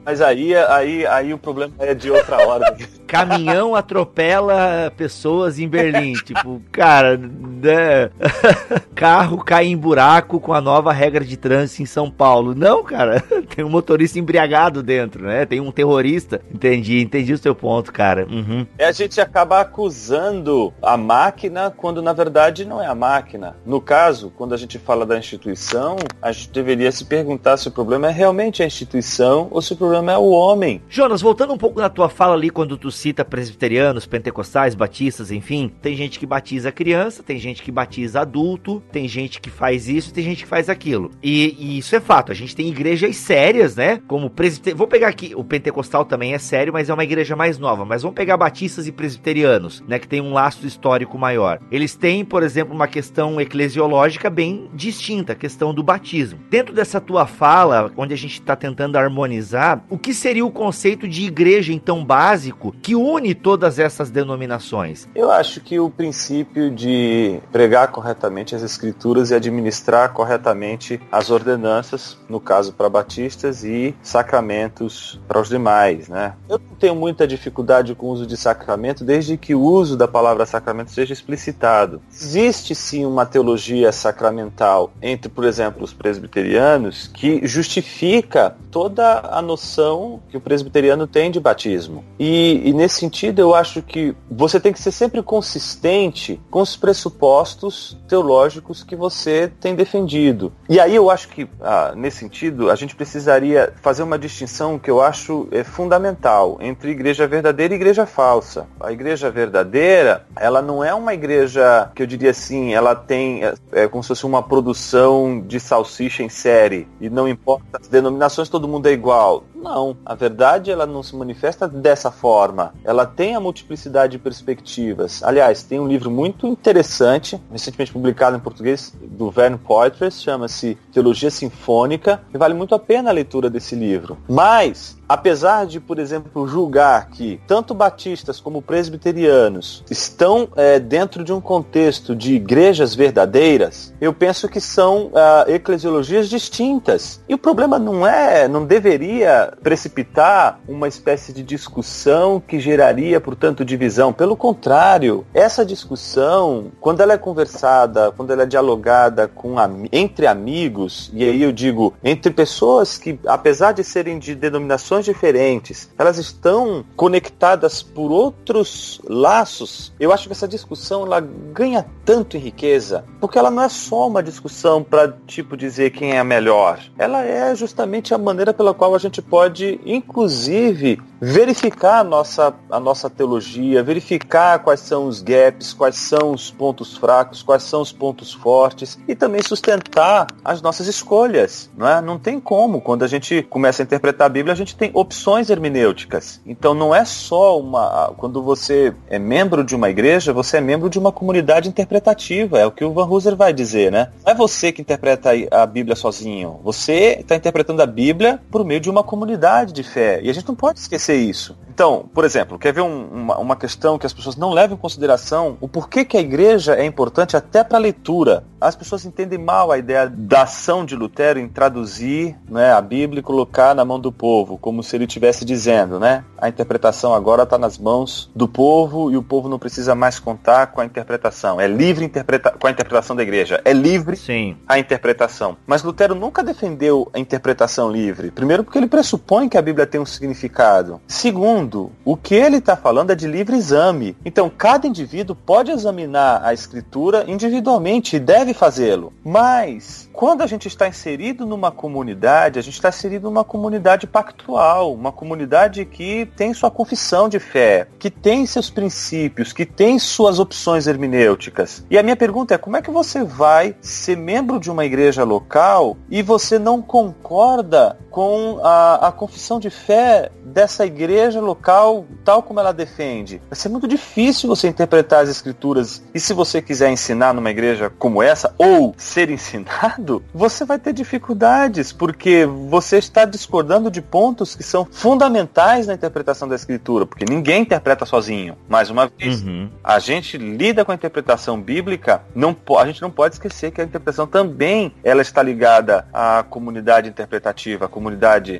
Mas 0.04 0.20
aí, 0.20 0.56
aí, 0.56 1.06
aí 1.06 1.32
o 1.32 1.38
problema 1.38 1.72
é 1.78 1.94
de 1.94 2.10
outra 2.10 2.44
ordem. 2.44 2.88
Caminhão 3.12 3.74
atropela 3.76 4.92
pessoas 4.96 5.58
em 5.58 5.68
Berlim. 5.68 6.12
tipo, 6.14 6.60
cara, 6.72 7.16
né? 7.16 8.10
carro 8.94 9.38
cai 9.38 9.66
em 9.66 9.76
buraco 9.76 10.40
com 10.40 10.52
a 10.52 10.60
nova 10.60 10.92
regra 10.92 11.24
de 11.24 11.36
trânsito 11.36 11.82
em 11.82 11.86
São 11.86 12.10
Paulo. 12.10 12.54
Não, 12.54 12.82
cara, 12.82 13.22
tem 13.54 13.64
um 13.64 13.68
motorista 13.68 14.18
embriagado 14.18 14.82
dentro, 14.82 15.24
né? 15.24 15.46
Tem 15.46 15.60
um 15.60 15.70
terrorista. 15.70 16.40
Entendi, 16.52 17.00
entendi 17.00 17.32
o 17.32 17.38
seu 17.38 17.54
ponto, 17.54 17.92
cara. 17.92 18.26
Uhum. 18.28 18.66
É 18.76 18.86
a 18.86 18.92
gente 18.92 19.20
acaba 19.20 19.60
acusando 19.60 20.72
a 20.82 20.96
máquina 20.96 21.70
quando 21.70 22.02
na 22.02 22.12
verdade 22.12 22.64
não 22.64 22.82
é 22.82 22.86
a 22.86 22.94
máquina. 22.94 23.56
No 23.64 23.80
caso, 23.80 24.32
quando 24.36 24.52
a 24.52 24.56
gente 24.56 24.78
fala 24.78 25.06
da 25.06 25.16
instituição, 25.16 25.96
a 26.20 26.32
gente 26.32 26.50
deveria 26.50 26.90
se 26.90 27.04
perguntar 27.04 27.56
se 27.56 27.68
o 27.68 27.70
problema 27.70 28.08
é 28.08 28.10
realmente 28.10 28.62
a 28.62 28.66
instituição 28.66 29.48
ou 29.50 29.62
se 29.62 29.72
o 29.72 29.76
problema 29.76 29.92
problema 29.92 30.12
é 30.12 30.18
o 30.18 30.30
homem. 30.30 30.82
Jonas, 30.88 31.20
voltando 31.20 31.52
um 31.52 31.58
pouco 31.58 31.78
na 31.78 31.90
tua 31.90 32.08
fala 32.08 32.34
ali, 32.34 32.48
quando 32.48 32.76
tu 32.76 32.90
cita 33.02 33.24
presbiterianos, 33.24 34.06
pentecostais, 34.06 34.76
batistas, 34.76 35.32
enfim, 35.32 35.72
tem 35.82 35.96
gente 35.96 36.20
que 36.20 36.26
batiza 36.26 36.70
criança, 36.70 37.20
tem 37.20 37.36
gente 37.36 37.60
que 37.60 37.72
batiza 37.72 38.20
adulto, 38.20 38.80
tem 38.92 39.08
gente 39.08 39.40
que 39.40 39.50
faz 39.50 39.88
isso, 39.88 40.14
tem 40.14 40.22
gente 40.22 40.44
que 40.44 40.48
faz 40.48 40.68
aquilo. 40.68 41.10
E, 41.20 41.56
e 41.58 41.78
isso 41.78 41.96
é 41.96 42.00
fato. 42.00 42.30
A 42.30 42.34
gente 42.34 42.54
tem 42.54 42.68
igrejas 42.68 43.16
sérias, 43.16 43.74
né? 43.74 44.00
Como 44.06 44.30
presbiterianos. 44.30 44.78
Vou 44.78 44.86
pegar 44.86 45.08
aqui, 45.08 45.32
o 45.34 45.42
pentecostal 45.42 46.04
também 46.04 46.32
é 46.32 46.38
sério, 46.38 46.72
mas 46.72 46.88
é 46.88 46.94
uma 46.94 47.02
igreja 47.02 47.34
mais 47.34 47.58
nova. 47.58 47.84
Mas 47.84 48.02
vamos 48.02 48.14
pegar 48.14 48.36
batistas 48.36 48.86
e 48.86 48.92
presbiterianos, 48.92 49.82
né? 49.88 49.98
Que 49.98 50.06
tem 50.06 50.20
um 50.20 50.32
laço 50.32 50.64
histórico 50.64 51.18
maior. 51.18 51.58
Eles 51.72 51.96
têm, 51.96 52.24
por 52.24 52.44
exemplo, 52.44 52.72
uma 52.72 52.86
questão 52.86 53.40
eclesiológica 53.40 54.30
bem 54.30 54.70
distinta, 54.72 55.32
a 55.32 55.36
questão 55.36 55.74
do 55.74 55.82
batismo. 55.82 56.38
Dentro 56.48 56.72
dessa 56.72 57.00
tua 57.00 57.26
fala, 57.26 57.90
onde 57.96 58.14
a 58.14 58.16
gente 58.16 58.34
está 58.34 58.54
tentando 58.54 58.96
harmonizar, 58.96 59.84
o 59.90 59.98
que 59.98 60.14
seria 60.14 60.46
o 60.46 60.52
conceito 60.52 61.08
de 61.08 61.24
igreja, 61.24 61.72
então, 61.72 62.04
básico, 62.04 62.72
que 62.80 62.91
une 62.94 63.34
todas 63.34 63.78
essas 63.78 64.10
denominações? 64.10 65.08
Eu 65.14 65.30
acho 65.30 65.60
que 65.60 65.78
o 65.78 65.90
princípio 65.90 66.70
de 66.70 67.40
pregar 67.50 67.88
corretamente 67.88 68.54
as 68.54 68.62
escrituras 68.62 69.30
e 69.30 69.34
administrar 69.34 70.12
corretamente 70.12 71.00
as 71.10 71.30
ordenanças, 71.30 72.18
no 72.28 72.40
caso 72.40 72.72
para 72.72 72.88
batistas, 72.88 73.64
e 73.64 73.94
sacramentos 74.02 75.20
para 75.26 75.40
os 75.40 75.48
demais, 75.48 76.08
né? 76.08 76.34
Eu 76.48 76.58
não 76.58 76.76
tenho 76.76 76.94
muita 76.94 77.26
dificuldade 77.26 77.94
com 77.94 78.06
o 78.06 78.10
uso 78.10 78.26
de 78.26 78.36
sacramento, 78.36 79.04
desde 79.04 79.36
que 79.36 79.54
o 79.54 79.60
uso 79.60 79.96
da 79.96 80.08
palavra 80.08 80.46
sacramento 80.46 80.90
seja 80.90 81.12
explicitado. 81.12 82.02
Existe 82.10 82.74
sim 82.74 83.04
uma 83.04 83.24
teologia 83.24 83.92
sacramental 83.92 84.92
entre, 85.00 85.28
por 85.28 85.44
exemplo, 85.44 85.84
os 85.84 85.92
presbiterianos 85.92 87.08
que 87.08 87.46
justifica 87.46 88.56
toda 88.70 89.20
a 89.20 89.40
noção 89.40 89.62
noção 89.62 90.20
que 90.28 90.36
o 90.36 90.40
presbiteriano 90.40 91.06
tem 91.06 91.30
de 91.30 91.38
batismo. 91.38 92.04
E, 92.18 92.62
e, 92.72 92.74
nesse 92.74 93.00
sentido, 93.00 93.38
eu 93.38 93.54
acho 93.54 93.82
que 93.82 94.16
você 94.30 94.58
tem 94.58 94.72
que 94.72 94.80
ser 94.80 94.92
sempre 94.92 95.22
consistente 95.22 96.40
com 96.50 96.62
os 96.62 96.74
pressupostos 96.74 97.98
teológicos 98.08 98.82
que 98.82 98.96
você 98.96 99.52
tem 99.60 99.74
defendido. 99.74 100.50
E 100.70 100.80
aí 100.80 100.96
eu 100.96 101.10
acho 101.10 101.28
que, 101.28 101.46
ah, 101.60 101.92
nesse 101.94 102.20
sentido, 102.20 102.70
a 102.70 102.74
gente 102.74 102.96
precisaria 102.96 103.74
fazer 103.82 104.02
uma 104.02 104.18
distinção 104.18 104.78
que 104.78 104.90
eu 104.90 105.02
acho 105.02 105.46
é, 105.50 105.62
fundamental 105.62 106.56
entre 106.62 106.92
igreja 106.92 107.26
verdadeira 107.26 107.74
e 107.74 107.76
igreja 107.76 108.06
falsa. 108.06 108.66
A 108.80 108.90
igreja 108.90 109.30
verdadeira, 109.30 110.24
ela 110.34 110.62
não 110.62 110.82
é 110.82 110.94
uma 110.94 111.12
igreja 111.12 111.90
que 111.94 112.02
eu 112.02 112.06
diria 112.06 112.30
assim, 112.30 112.72
ela 112.72 112.94
tem 112.94 113.44
é, 113.44 113.54
é 113.72 113.86
como 113.86 114.02
se 114.02 114.08
fosse 114.08 114.24
uma 114.24 114.42
produção 114.42 115.42
de 115.46 115.60
salsicha 115.60 116.22
em 116.22 116.30
série. 116.30 116.88
E 116.98 117.10
não 117.10 117.28
importa 117.28 117.78
as 117.78 117.86
denominações, 117.86 118.48
todo 118.48 118.66
mundo 118.66 118.86
é 118.86 118.92
igual. 118.92 119.44
Não, 119.62 119.96
a 120.04 120.14
verdade 120.14 120.70
ela 120.70 120.84
não 120.86 121.02
se 121.02 121.14
manifesta 121.14 121.68
dessa 121.68 122.10
forma. 122.10 122.74
Ela 122.84 123.06
tem 123.06 123.36
a 123.36 123.40
multiplicidade 123.40 124.12
de 124.12 124.18
perspectivas. 124.18 125.22
Aliás, 125.22 125.62
tem 125.62 125.78
um 125.78 125.86
livro 125.86 126.10
muito 126.10 126.46
interessante, 126.46 127.40
recentemente 127.50 127.92
publicado 127.92 128.36
em 128.36 128.40
português, 128.40 128.92
do 129.00 129.30
Vern 129.30 129.56
Poitras, 129.56 130.20
chama-se 130.20 130.76
Teologia 130.92 131.30
Sinfônica, 131.30 132.20
e 132.34 132.38
vale 132.38 132.54
muito 132.54 132.74
a 132.74 132.78
pena 132.78 133.10
a 133.10 133.12
leitura 133.12 133.48
desse 133.48 133.76
livro. 133.76 134.18
Mas 134.28 134.98
apesar 135.12 135.66
de, 135.66 135.78
por 135.78 135.98
exemplo, 135.98 136.48
julgar 136.48 137.10
que 137.10 137.38
tanto 137.46 137.74
batistas 137.74 138.40
como 138.40 138.62
presbiterianos 138.62 139.84
estão 139.90 140.48
é, 140.56 140.78
dentro 140.78 141.22
de 141.22 141.30
um 141.34 141.40
contexto 141.40 142.16
de 142.16 142.34
igrejas 142.34 142.94
verdadeiras, 142.94 143.92
eu 144.00 144.14
penso 144.14 144.48
que 144.48 144.58
são 144.58 145.08
uh, 145.08 145.50
eclesiologias 145.50 146.30
distintas. 146.30 147.20
E 147.28 147.34
o 147.34 147.38
problema 147.38 147.78
não 147.78 148.06
é, 148.06 148.48
não 148.48 148.64
deveria 148.64 149.52
precipitar 149.62 150.58
uma 150.66 150.88
espécie 150.88 151.30
de 151.30 151.42
discussão 151.42 152.40
que 152.40 152.58
geraria, 152.58 153.20
portanto, 153.20 153.66
divisão. 153.66 154.14
Pelo 154.14 154.34
contrário, 154.34 155.26
essa 155.34 155.62
discussão, 155.62 156.72
quando 156.80 157.02
ela 157.02 157.12
é 157.12 157.18
conversada, 157.18 158.10
quando 158.12 158.32
ela 158.32 158.44
é 158.44 158.46
dialogada 158.46 159.28
com 159.28 159.52
entre 159.92 160.26
amigos, 160.26 161.10
e 161.12 161.22
aí 161.22 161.42
eu 161.42 161.52
digo 161.52 161.92
entre 162.02 162.32
pessoas 162.32 162.96
que, 162.96 163.20
apesar 163.26 163.72
de 163.72 163.84
serem 163.84 164.18
de 164.18 164.34
denominações 164.34 165.01
diferentes, 165.04 165.90
elas 165.98 166.18
estão 166.18 166.84
conectadas 166.96 167.82
por 167.82 168.10
outros 168.10 169.00
laços. 169.04 169.92
Eu 169.98 170.12
acho 170.12 170.26
que 170.26 170.32
essa 170.32 170.48
discussão 170.48 171.04
ela 171.04 171.20
ganha 171.20 171.86
tanto 172.04 172.36
em 172.36 172.40
riqueza, 172.40 173.04
porque 173.20 173.38
ela 173.38 173.50
não 173.50 173.62
é 173.62 173.68
só 173.68 174.08
uma 174.08 174.22
discussão 174.22 174.82
para 174.82 175.16
tipo 175.26 175.56
dizer 175.56 175.90
quem 175.90 176.16
é 176.16 176.24
melhor. 176.24 176.80
Ela 176.98 177.24
é 177.24 177.54
justamente 177.54 178.14
a 178.14 178.18
maneira 178.18 178.52
pela 178.52 178.74
qual 178.74 178.94
a 178.94 178.98
gente 178.98 179.20
pode, 179.20 179.80
inclusive, 179.84 181.00
verificar 181.24 182.00
a 182.00 182.04
nossa, 182.04 182.52
a 182.68 182.80
nossa 182.80 183.08
teologia, 183.08 183.80
verificar 183.80 184.58
quais 184.58 184.80
são 184.80 185.06
os 185.06 185.22
gaps, 185.22 185.72
quais 185.72 185.94
são 185.94 186.32
os 186.32 186.50
pontos 186.50 186.96
fracos, 186.96 187.44
quais 187.44 187.62
são 187.62 187.80
os 187.80 187.92
pontos 187.92 188.32
fortes 188.32 188.98
e 189.06 189.14
também 189.14 189.40
sustentar 189.40 190.26
as 190.44 190.60
nossas 190.60 190.88
escolhas. 190.88 191.70
Não, 191.78 191.88
é? 191.88 192.00
não 192.00 192.18
tem 192.18 192.40
como. 192.40 192.80
Quando 192.80 193.04
a 193.04 193.06
gente 193.06 193.40
começa 193.44 193.82
a 193.82 193.84
interpretar 193.84 194.26
a 194.26 194.30
Bíblia, 194.30 194.52
a 194.52 194.56
gente 194.56 194.74
tem 194.74 194.90
opções 194.92 195.48
hermenêuticas. 195.48 196.40
Então 196.44 196.74
não 196.74 196.92
é 196.92 197.04
só 197.04 197.56
uma. 197.56 198.12
Quando 198.16 198.42
você 198.42 198.92
é 199.08 199.16
membro 199.16 199.62
de 199.62 199.76
uma 199.76 199.90
igreja, 199.90 200.32
você 200.32 200.56
é 200.56 200.60
membro 200.60 200.90
de 200.90 200.98
uma 200.98 201.12
comunidade 201.12 201.68
interpretativa. 201.68 202.58
É 202.58 202.66
o 202.66 202.72
que 202.72 202.84
o 202.84 202.92
Van 202.92 203.06
Hooser 203.06 203.36
vai 203.36 203.52
dizer, 203.52 203.92
né? 203.92 204.08
Não 204.26 204.32
é 204.32 204.34
você 204.34 204.72
que 204.72 204.82
interpreta 204.82 205.30
a 205.52 205.64
Bíblia 205.66 205.94
sozinho. 205.94 206.58
Você 206.64 207.18
está 207.20 207.36
interpretando 207.36 207.80
a 207.80 207.86
Bíblia 207.86 208.40
por 208.50 208.64
meio 208.64 208.80
de 208.80 208.90
uma 208.90 209.04
comunidade 209.04 209.72
de 209.72 209.84
fé. 209.84 210.20
E 210.20 210.28
a 210.28 210.32
gente 210.32 210.48
não 210.48 210.56
pode 210.56 210.80
esquecer 210.80 211.11
isso. 211.14 211.56
Então, 211.72 212.04
por 212.12 212.24
exemplo, 212.24 212.58
quer 212.58 212.72
ver 212.72 212.82
um, 212.82 213.06
uma, 213.06 213.38
uma 213.38 213.56
questão 213.56 213.98
que 213.98 214.04
as 214.04 214.12
pessoas 214.12 214.36
não 214.36 214.50
levam 214.50 214.76
em 214.76 214.80
consideração? 214.80 215.56
O 215.58 215.66
porquê 215.66 216.04
que 216.04 216.18
a 216.18 216.20
igreja 216.20 216.74
é 216.74 216.84
importante 216.84 217.34
até 217.34 217.64
para 217.64 217.78
a 217.78 217.80
leitura. 217.80 218.44
As 218.60 218.76
pessoas 218.76 219.06
entendem 219.06 219.38
mal 219.38 219.72
a 219.72 219.78
ideia 219.78 220.06
da 220.06 220.42
ação 220.42 220.84
de 220.84 220.94
Lutero 220.94 221.38
em 221.38 221.48
traduzir 221.48 222.36
né, 222.48 222.72
a 222.72 222.80
Bíblia 222.80 223.20
e 223.20 223.22
colocar 223.22 223.74
na 223.74 223.84
mão 223.84 223.98
do 223.98 224.12
povo, 224.12 224.58
como 224.58 224.82
se 224.82 224.94
ele 224.94 225.06
estivesse 225.06 225.44
dizendo, 225.44 225.98
né? 225.98 226.24
A 226.38 226.48
interpretação 226.48 227.14
agora 227.14 227.44
está 227.44 227.56
nas 227.56 227.78
mãos 227.78 228.30
do 228.34 228.46
povo 228.46 229.10
e 229.10 229.16
o 229.16 229.22
povo 229.22 229.48
não 229.48 229.58
precisa 229.58 229.94
mais 229.94 230.18
contar 230.18 230.68
com 230.68 230.80
a 230.80 230.84
interpretação. 230.84 231.60
É 231.60 231.66
livre 231.66 232.04
interpreta 232.04 232.50
com 232.50 232.66
a 232.66 232.70
interpretação 232.70 233.16
da 233.16 233.22
igreja. 233.22 233.60
É 233.64 233.72
livre 233.72 234.16
Sim. 234.16 234.56
a 234.68 234.78
interpretação. 234.78 235.56
Mas 235.66 235.82
Lutero 235.82 236.14
nunca 236.14 236.44
defendeu 236.44 237.10
a 237.14 237.18
interpretação 237.18 237.90
livre. 237.90 238.30
Primeiro, 238.30 238.62
porque 238.62 238.78
ele 238.78 238.86
pressupõe 238.86 239.48
que 239.48 239.56
a 239.56 239.62
Bíblia 239.62 239.86
tem 239.86 240.00
um 240.00 240.06
significado. 240.06 241.00
Segundo, 241.08 241.61
o 242.04 242.16
que 242.16 242.34
ele 242.34 242.56
está 242.56 242.76
falando 242.76 243.12
é 243.12 243.14
de 243.14 243.26
livre 243.26 243.56
exame. 243.56 244.16
Então, 244.24 244.50
cada 244.50 244.86
indivíduo 244.86 245.36
pode 245.36 245.70
examinar 245.70 246.42
a 246.44 246.52
escritura 246.52 247.24
individualmente 247.28 248.16
e 248.16 248.20
deve 248.20 248.54
fazê-lo. 248.54 249.12
Mas, 249.24 250.08
quando 250.12 250.42
a 250.42 250.46
gente 250.46 250.68
está 250.68 250.88
inserido 250.88 251.46
numa 251.46 251.70
comunidade, 251.70 252.58
a 252.58 252.62
gente 252.62 252.74
está 252.74 252.88
inserido 252.88 253.28
numa 253.28 253.44
comunidade 253.44 254.06
pactual, 254.06 254.92
uma 254.92 255.12
comunidade 255.12 255.84
que 255.84 256.26
tem 256.36 256.52
sua 256.54 256.70
confissão 256.70 257.28
de 257.28 257.38
fé, 257.38 257.86
que 257.98 258.10
tem 258.10 258.46
seus 258.46 258.70
princípios, 258.70 259.52
que 259.52 259.66
tem 259.66 259.98
suas 259.98 260.38
opções 260.38 260.86
hermenêuticas. 260.86 261.84
E 261.90 261.98
a 261.98 262.02
minha 262.02 262.16
pergunta 262.16 262.54
é: 262.54 262.58
como 262.58 262.76
é 262.76 262.82
que 262.82 262.90
você 262.90 263.24
vai 263.24 263.74
ser 263.80 264.16
membro 264.16 264.58
de 264.58 264.70
uma 264.70 264.84
igreja 264.84 265.24
local 265.24 265.96
e 266.10 266.22
você 266.22 266.58
não 266.58 266.80
concorda 266.80 267.96
com 268.12 268.60
a, 268.62 269.08
a 269.08 269.12
confissão 269.12 269.58
de 269.58 269.70
fé 269.70 270.30
dessa 270.44 270.84
igreja 270.84 271.40
local, 271.40 272.04
tal 272.24 272.42
como 272.42 272.60
ela 272.60 272.72
defende? 272.72 273.40
Vai 273.48 273.58
ser 273.58 273.70
muito 273.70 273.88
difícil 273.88 274.48
você 274.48 274.68
interpretar 274.68 275.22
as 275.22 275.30
escrituras. 275.30 276.02
E 276.14 276.20
se 276.20 276.34
você 276.34 276.60
quiser 276.60 276.90
ensinar 276.90 277.32
numa 277.32 277.50
igreja 277.50 277.90
como 277.98 278.22
essa, 278.22 278.54
ou 278.58 278.94
ser 278.98 279.30
ensinado, 279.30 280.22
você 280.32 280.64
vai 280.64 280.78
ter 280.78 280.92
dificuldades, 280.92 281.90
porque 281.92 282.44
você 282.44 282.98
está 282.98 283.24
discordando 283.24 283.90
de 283.90 284.02
pontos 284.02 284.54
que 284.54 284.62
são 284.62 284.86
fundamentais 284.90 285.86
na 285.86 285.94
interpretação 285.94 286.46
da 286.46 286.54
escritura, 286.54 287.06
porque 287.06 287.24
ninguém 287.24 287.62
interpreta 287.62 288.04
sozinho. 288.04 288.56
Mais 288.68 288.90
uma 288.90 289.10
vez, 289.18 289.42
uhum. 289.42 289.70
a 289.82 289.98
gente 289.98 290.36
lida 290.36 290.84
com 290.84 290.92
a 290.92 290.94
interpretação 290.94 291.60
bíblica, 291.60 292.22
não, 292.34 292.54
a 292.78 292.86
gente 292.86 293.00
não 293.00 293.10
pode 293.10 293.36
esquecer 293.36 293.70
que 293.70 293.80
a 293.80 293.84
interpretação 293.84 294.26
também 294.26 294.94
ela 295.02 295.22
está 295.22 295.42
ligada 295.42 296.06
à 296.12 296.44
comunidade 296.48 297.08
interpretativa, 297.08 297.86
à 297.86 297.88
comunidade, 297.88 298.01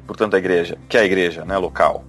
portanto, 0.07 0.33
da 0.33 0.39
igreja, 0.39 0.77
que 0.89 0.97
é 0.97 1.01
a 1.01 1.05
igreja, 1.05 1.45
né, 1.45 1.57
local. 1.57 2.05